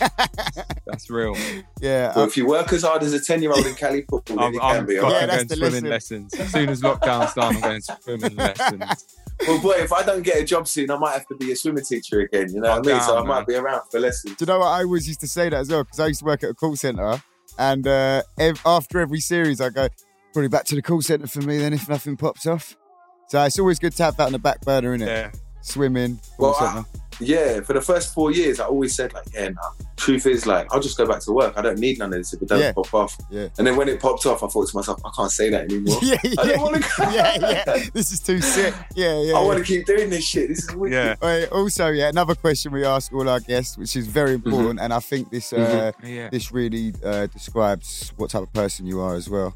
[0.86, 1.36] That's real.
[1.80, 2.12] yeah.
[2.14, 4.52] Well, if you work as hard as a ten year old in Cali football, I'm,
[4.54, 4.94] you I'm can be.
[4.96, 5.20] fucking alright?
[5.22, 6.22] Yeah, that's going the swimming lesson.
[6.28, 6.34] lessons.
[6.40, 9.06] As soon as lockdown's done, I'm going to swimming lessons.
[9.48, 11.56] Well, boy, if I don't get a job soon, I might have to be a
[11.56, 12.52] swimming teacher again.
[12.52, 13.00] You know what I mean?
[13.00, 14.36] so I down, might be around for lessons.
[14.36, 15.82] Do you know what I always used to say that as well?
[15.82, 17.22] Because I used to work at a call center,
[17.58, 19.88] and uh, ev- after every series, I go
[20.34, 21.56] probably back to the call center for me.
[21.56, 22.76] Then if nothing pops off,
[23.28, 25.06] so it's always good to have that on the back burner, innit?
[25.06, 25.30] Yeah.
[25.62, 26.84] Swimming, Well, I-
[27.22, 29.60] Yeah, for the first four years, I always said like, yeah, nah.
[29.96, 31.52] Truth is, like, I'll just go back to work.
[31.58, 32.72] I don't need none of this if it doesn't Yeah.
[32.72, 33.18] pop off.
[33.30, 33.48] Yeah.
[33.58, 35.98] And then when it popped off, I thought to myself, I can't say that anymore.
[36.02, 36.90] yeah, I yeah, don't want to.
[37.12, 37.84] yeah, yeah.
[37.92, 38.72] This is too sick.
[38.94, 39.34] Yeah, yeah.
[39.36, 39.44] I yeah.
[39.44, 40.48] want to keep doing this shit.
[40.48, 40.94] This is wicked.
[40.94, 41.16] Yeah.
[41.20, 44.90] Wait, also, yeah, another question we ask all our guests, which is very important, and
[44.94, 46.30] I think this uh, Yeah.
[46.30, 49.54] this really uh, describes what type of person you are as well.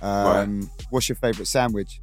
[0.00, 2.00] Um, What's your favourite sandwich?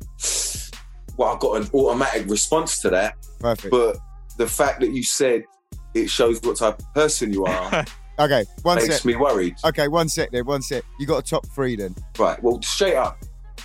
[1.20, 3.72] Well, I got an automatic response to that, Perfect.
[3.72, 3.98] but
[4.38, 5.44] the fact that you said
[5.94, 7.84] it shows what type of person you are
[8.20, 9.06] okay, one makes sec.
[9.06, 9.56] me worried.
[9.66, 10.82] Okay, one sec then, one sec.
[10.98, 11.94] You got a top three then.
[12.18, 12.42] Right.
[12.42, 13.18] Well, straight up,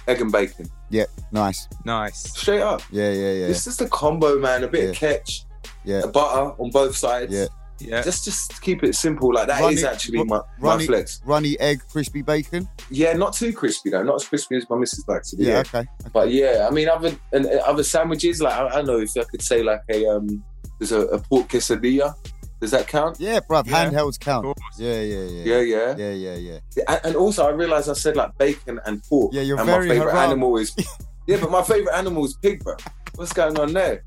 [0.09, 0.67] egg and bacon.
[0.91, 1.09] Yep.
[1.31, 1.69] Nice.
[1.85, 2.37] Nice.
[2.37, 2.83] Straight up.
[2.91, 3.47] Yeah, yeah, yeah.
[3.47, 4.65] It's just a combo, man.
[4.65, 5.45] A bit of catch,
[5.85, 6.01] Yeah.
[6.03, 7.33] a butter on both sides.
[7.33, 7.47] Yeah.
[7.81, 8.03] Yeah.
[8.03, 9.33] Just, just keep it simple.
[9.35, 11.21] Like that is Runny- actually ru- my, my flex.
[11.25, 12.69] Runny egg, crispy bacon.
[12.91, 14.03] Yeah, not too crispy though.
[14.03, 15.45] Not as crispy as my missus likes to be.
[15.45, 15.59] Yeah, Yeah.
[15.61, 15.87] okay.
[16.13, 18.41] But yeah, I mean, other and and other sandwiches.
[18.41, 20.43] Like I, I don't know if I could say like a um,
[20.79, 22.15] there's a, a pork quesadilla.
[22.61, 23.19] Does that count?
[23.21, 24.47] Yeah, bruv, Yeah, handhelds count.
[24.79, 25.45] Yeah, yeah, yeah.
[25.45, 25.97] Yeah, yeah.
[25.99, 26.85] Yeah, yeah, yeah.
[26.89, 29.35] And, and also, I realized I said like bacon and pork.
[29.35, 30.31] Yeah, you're and very my favorite haram.
[30.31, 30.75] animal is.
[31.27, 32.77] yeah, but my favorite animal is pig, bro.
[33.17, 34.03] What's going on there?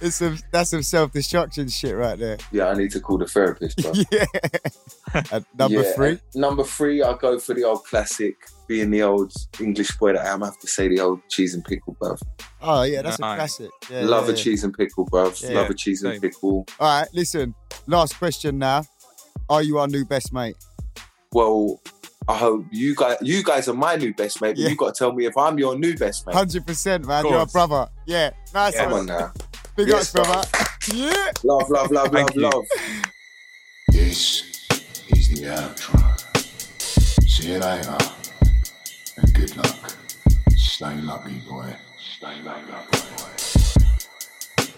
[0.00, 2.38] It's some that's some self destruction shit right there.
[2.52, 3.92] Yeah, I need to call the therapist, bro.
[4.12, 4.24] Yeah.
[5.32, 6.18] And number Yeah, three.
[6.34, 8.34] Number three, I'll go for the old classic,
[8.68, 10.42] being the old English boy that I am.
[10.42, 12.20] I have to say the old cheese and pickle, bruv.
[12.62, 13.70] Oh yeah, that's a classic.
[13.90, 14.42] Yeah, Love yeah, a yeah.
[14.42, 15.54] cheese and pickle, bruv.
[15.54, 16.66] Love a cheese and pickle.
[16.78, 17.54] All right, listen.
[17.86, 18.84] Last question now.
[19.48, 20.56] Are you our new best mate?
[21.32, 21.80] Well,
[22.28, 24.68] I hope you guys, you guys are my new best mate, but Yeah.
[24.70, 26.34] you got to tell me if I'm your new best mate.
[26.34, 27.24] Hundred percent, man.
[27.24, 27.88] You're a brother.
[28.04, 29.00] Yeah, nice Come one.
[29.00, 29.32] on now.
[29.76, 30.48] Big Yes, ups, brother.
[30.92, 31.30] Yeah.
[31.44, 32.42] Love, love, love, love, you.
[32.42, 32.64] love.
[33.88, 34.42] This
[35.10, 36.38] is the outro.
[37.28, 37.96] See you later.
[39.18, 39.96] And good luck.
[40.56, 41.74] Stay lucky, boy.
[42.16, 42.72] Stay lucky,
[43.16, 44.72] boy.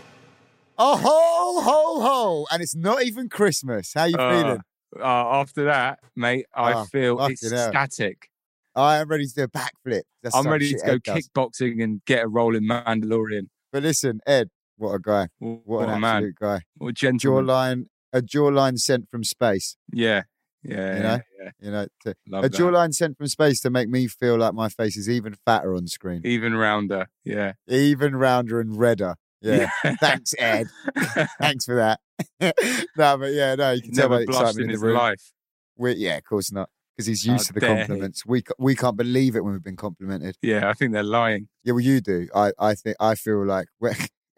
[0.80, 2.46] Oh ho ho ho!
[2.52, 3.92] And it's not even Christmas.
[3.94, 4.60] How you Uh, feeling?
[5.00, 7.68] Uh, after that, mate, I Oh, feel it's fucking hell.
[7.70, 8.28] static.
[8.74, 10.02] I am ready to do a backflip.
[10.22, 11.28] That's I'm ready to go Ed does.
[11.28, 13.48] kickboxing and get a roll in Mandalorian.
[13.72, 15.28] But listen, Ed, what a guy!
[15.38, 16.16] What, What, a an man.
[16.16, 16.60] absolute guy!
[16.76, 17.44] What a gentleman.
[17.46, 19.76] Jawline, a jawline sent from space.
[19.92, 20.22] Yeah.
[20.62, 20.96] Yeah.
[20.96, 21.18] You know?
[21.40, 21.50] yeah.
[21.60, 22.52] You know, to, a that.
[22.52, 25.86] jawline sent from space to make me feel like my face is even fatter on
[25.86, 27.06] screen, Even rounder.
[27.24, 27.52] Yeah.
[27.68, 29.14] even rounder and redder.
[29.40, 29.70] Yeah.
[30.00, 30.66] Thanks, Ed.
[31.40, 32.00] Thanks for that.
[32.96, 34.86] no, but yeah, no, you can tell by Never the excitement in in his the
[34.88, 34.96] room.
[34.96, 35.32] life.
[35.76, 37.66] we yeah, of course not, because he's used to the he.
[37.66, 38.26] compliments.
[38.26, 40.36] We we can't believe it when we've been complimented.
[40.42, 41.48] Yeah, I think they're lying.
[41.64, 42.28] Yeah, well, you do.
[42.34, 43.68] I I think I feel like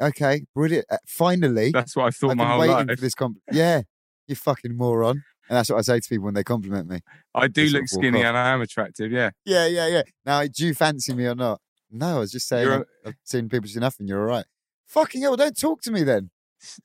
[0.00, 0.86] okay, brilliant.
[0.90, 2.96] Uh, finally, That's what I thought I've my been whole waiting life.
[2.98, 3.14] for this.
[3.14, 3.82] Comp- yeah,
[4.26, 5.22] you fucking moron.
[5.48, 7.00] And that's what I say to people when they compliment me.
[7.34, 9.10] I do look sort of walk skinny and I am attractive.
[9.10, 9.30] Yeah.
[9.44, 10.02] Yeah, yeah, yeah.
[10.24, 11.60] Now, do you fancy me or not?
[11.90, 12.68] No, I was just saying.
[12.68, 14.44] You're I've, seen people do enough, and you're all right.
[14.90, 15.36] Fucking hell!
[15.36, 16.30] Don't talk to me then.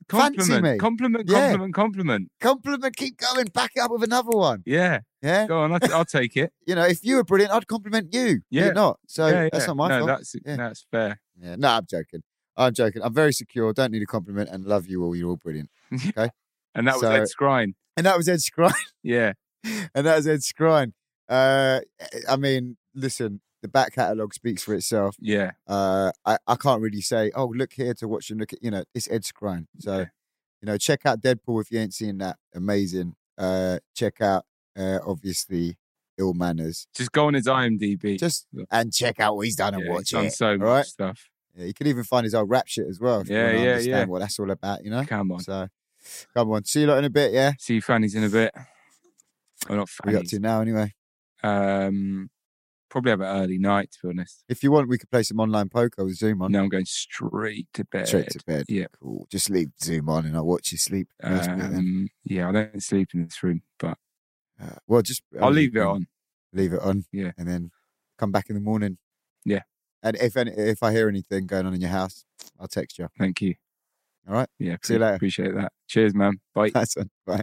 [0.10, 0.78] Fancy Compliment, me.
[0.78, 1.40] compliment, Yeah.
[1.50, 2.32] compliment, compliment.
[2.40, 2.96] Compliment.
[2.96, 3.48] Keep going.
[3.48, 4.64] Back it up with another one.
[4.66, 5.48] Yeah, Yeah.
[5.48, 5.74] go on.
[5.74, 6.54] I'll, I'll take it.
[6.66, 8.40] You know, if you were brilliant, I'd compliment you.
[8.50, 8.66] Yeah.
[8.66, 9.00] You're not.
[9.08, 10.08] So yeah, that's not my no, fault.
[10.08, 10.56] that's Yeah.
[10.56, 11.20] that's fair.
[11.38, 11.56] Yeah.
[11.58, 12.22] No, I'm joking.
[12.56, 13.02] I'm joking.
[13.04, 13.74] I'm very secure.
[13.74, 15.14] Don't need a compliment, and love you all.
[15.14, 15.70] You're all brilliant.
[16.18, 16.30] Okay.
[16.74, 17.74] and that was So- Ed Skrein.
[17.98, 18.74] And that was Ed Skrein.
[19.04, 19.34] Yeah,
[19.64, 20.92] and that was Ed Skrein.
[21.30, 21.80] Uh,
[22.30, 25.16] I mean, listen, the back catalogue speaks for itself.
[25.20, 25.52] yeah.
[25.68, 28.70] Uh, I, I can't really say, oh, look here to watch and look at, you
[28.72, 29.66] know, it's Ed Skrein.
[29.80, 30.06] So, Yeah.
[30.62, 32.38] you know, check out Deadpool if you ain't seen that.
[32.54, 33.16] Amazing.
[33.38, 34.46] Uh, check out,
[34.78, 35.78] uh, obviously,
[36.18, 36.88] Ill Manors.
[36.96, 38.20] Just go on his IMDb.
[38.20, 40.34] Just, and check out what he's done and yeah, watch he's done it.
[40.34, 40.86] so much right?
[40.86, 41.30] stuff.
[41.56, 43.24] Yeah, you can even find his old rap shit as well.
[43.26, 44.06] Yeah, you yeah, understand yeah.
[44.06, 45.04] what that's all about, you know?
[45.06, 45.40] Come on.
[45.40, 45.68] So,
[46.36, 46.64] come on.
[46.66, 47.54] See you lot in a bit, yeah?
[47.60, 48.52] See you fannies in a bit.
[49.68, 50.94] Well, not are you up to now, anyway?
[51.44, 52.30] Um,
[52.96, 54.46] probably have an early night, to be honest.
[54.48, 56.54] If you want, we could play some online poker with Zoom on.
[56.54, 58.08] Now I'm going straight to bed.
[58.08, 58.68] Straight to bed.
[58.70, 58.86] Yeah.
[59.02, 59.28] Cool.
[59.30, 61.10] Just leave Zoom on and I'll watch you sleep.
[61.22, 61.76] Nice bit then.
[61.76, 63.98] Um, yeah, I don't sleep in this room, but
[64.62, 66.08] Uh, well, just I'll leave it on.
[66.54, 67.04] Leave it on.
[67.12, 67.32] Yeah.
[67.38, 67.72] And then
[68.18, 68.98] come back in the morning.
[69.44, 69.64] Yeah.
[70.02, 72.24] And if any, if I hear anything going on in your house,
[72.58, 73.10] I'll text you.
[73.20, 73.56] Thank you.
[74.26, 74.50] All right.
[74.58, 75.16] Yeah, See you later.
[75.16, 75.74] Appreciate that.
[75.88, 76.40] Cheers, man.
[76.54, 76.70] Bye.
[76.70, 77.10] That's one.
[77.26, 77.42] Bye.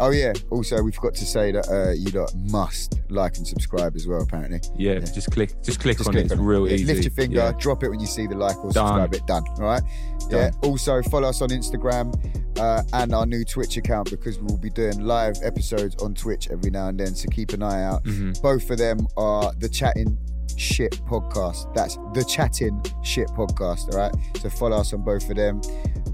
[0.00, 0.32] Oh yeah.
[0.50, 4.22] Also, we forgot to say that uh, you lot must like and subscribe as well.
[4.22, 5.00] Apparently, Yeah, Yeah.
[5.00, 6.32] just click, just click just on click it.
[6.32, 6.42] It's on it.
[6.42, 6.84] real Yeah, easy.
[6.86, 7.52] Lift your finger, Yeah.
[7.58, 8.86] drop it when you see the like or Done.
[9.08, 9.26] subscribe it.
[9.26, 9.44] Done.
[9.58, 9.82] All right.
[10.30, 10.50] Yeah.
[10.62, 12.14] Also, follow us on Instagram
[12.58, 16.48] uh, and our new Twitch account because we will be doing live episodes on Twitch
[16.50, 17.14] every now and then.
[17.14, 18.02] So keep an eye out.
[18.04, 18.40] Mhm.
[18.40, 20.16] Both of them are the Chatting
[20.56, 21.74] Shit podcast.
[21.74, 23.92] That's the Chatting Shit podcast.
[23.92, 24.14] All right.
[24.40, 25.60] So follow us on both of them.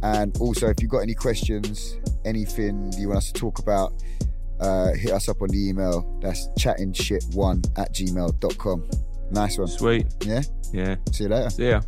[0.03, 3.93] And also, if you've got any questions, anything you want us to talk about,
[4.61, 6.19] uh, hit us up on the email.
[6.21, 8.91] That's chattingshit1 at gmail.com.
[9.31, 9.69] Nice one.
[9.69, 10.07] Sweet.
[10.25, 10.43] Yeah.
[10.73, 10.97] Yeah.
[11.13, 11.51] See you later.
[11.51, 11.81] See ya.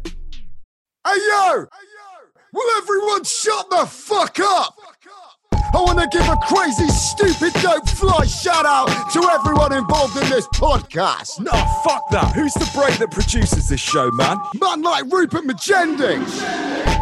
[1.06, 1.64] Hey yo!
[2.52, 4.76] Will everyone shut the fuck up?
[5.72, 10.28] I want to give a crazy, stupid, dope fly shout out to everyone involved in
[10.28, 11.38] this podcast.
[11.40, 11.52] No,
[11.84, 12.34] fuck that.
[12.34, 14.38] Who's the brain that produces this show, man?
[14.60, 16.22] Man like Rupert Magending,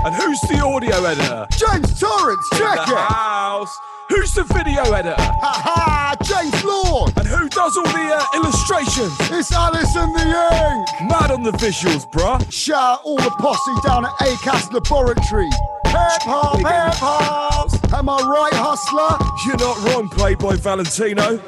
[0.05, 1.47] And who's the audio editor?
[1.57, 2.95] James Torrance, check it.
[2.95, 3.75] house.
[4.09, 5.17] Who's the video editor?
[5.21, 7.13] Ha ha, James Lord.
[7.19, 9.13] And who does all the uh, illustrations?
[9.31, 11.11] It's Alice and the Ink.
[11.11, 12.41] Mad on the visuals, bruh.
[12.51, 15.51] Shout out all the posse down at ACAS Laboratory.
[15.87, 17.69] Hip hop, hip hop.
[17.93, 19.19] Am I right, hustler?
[19.47, 21.39] You're not wrong, Playboy Valentino.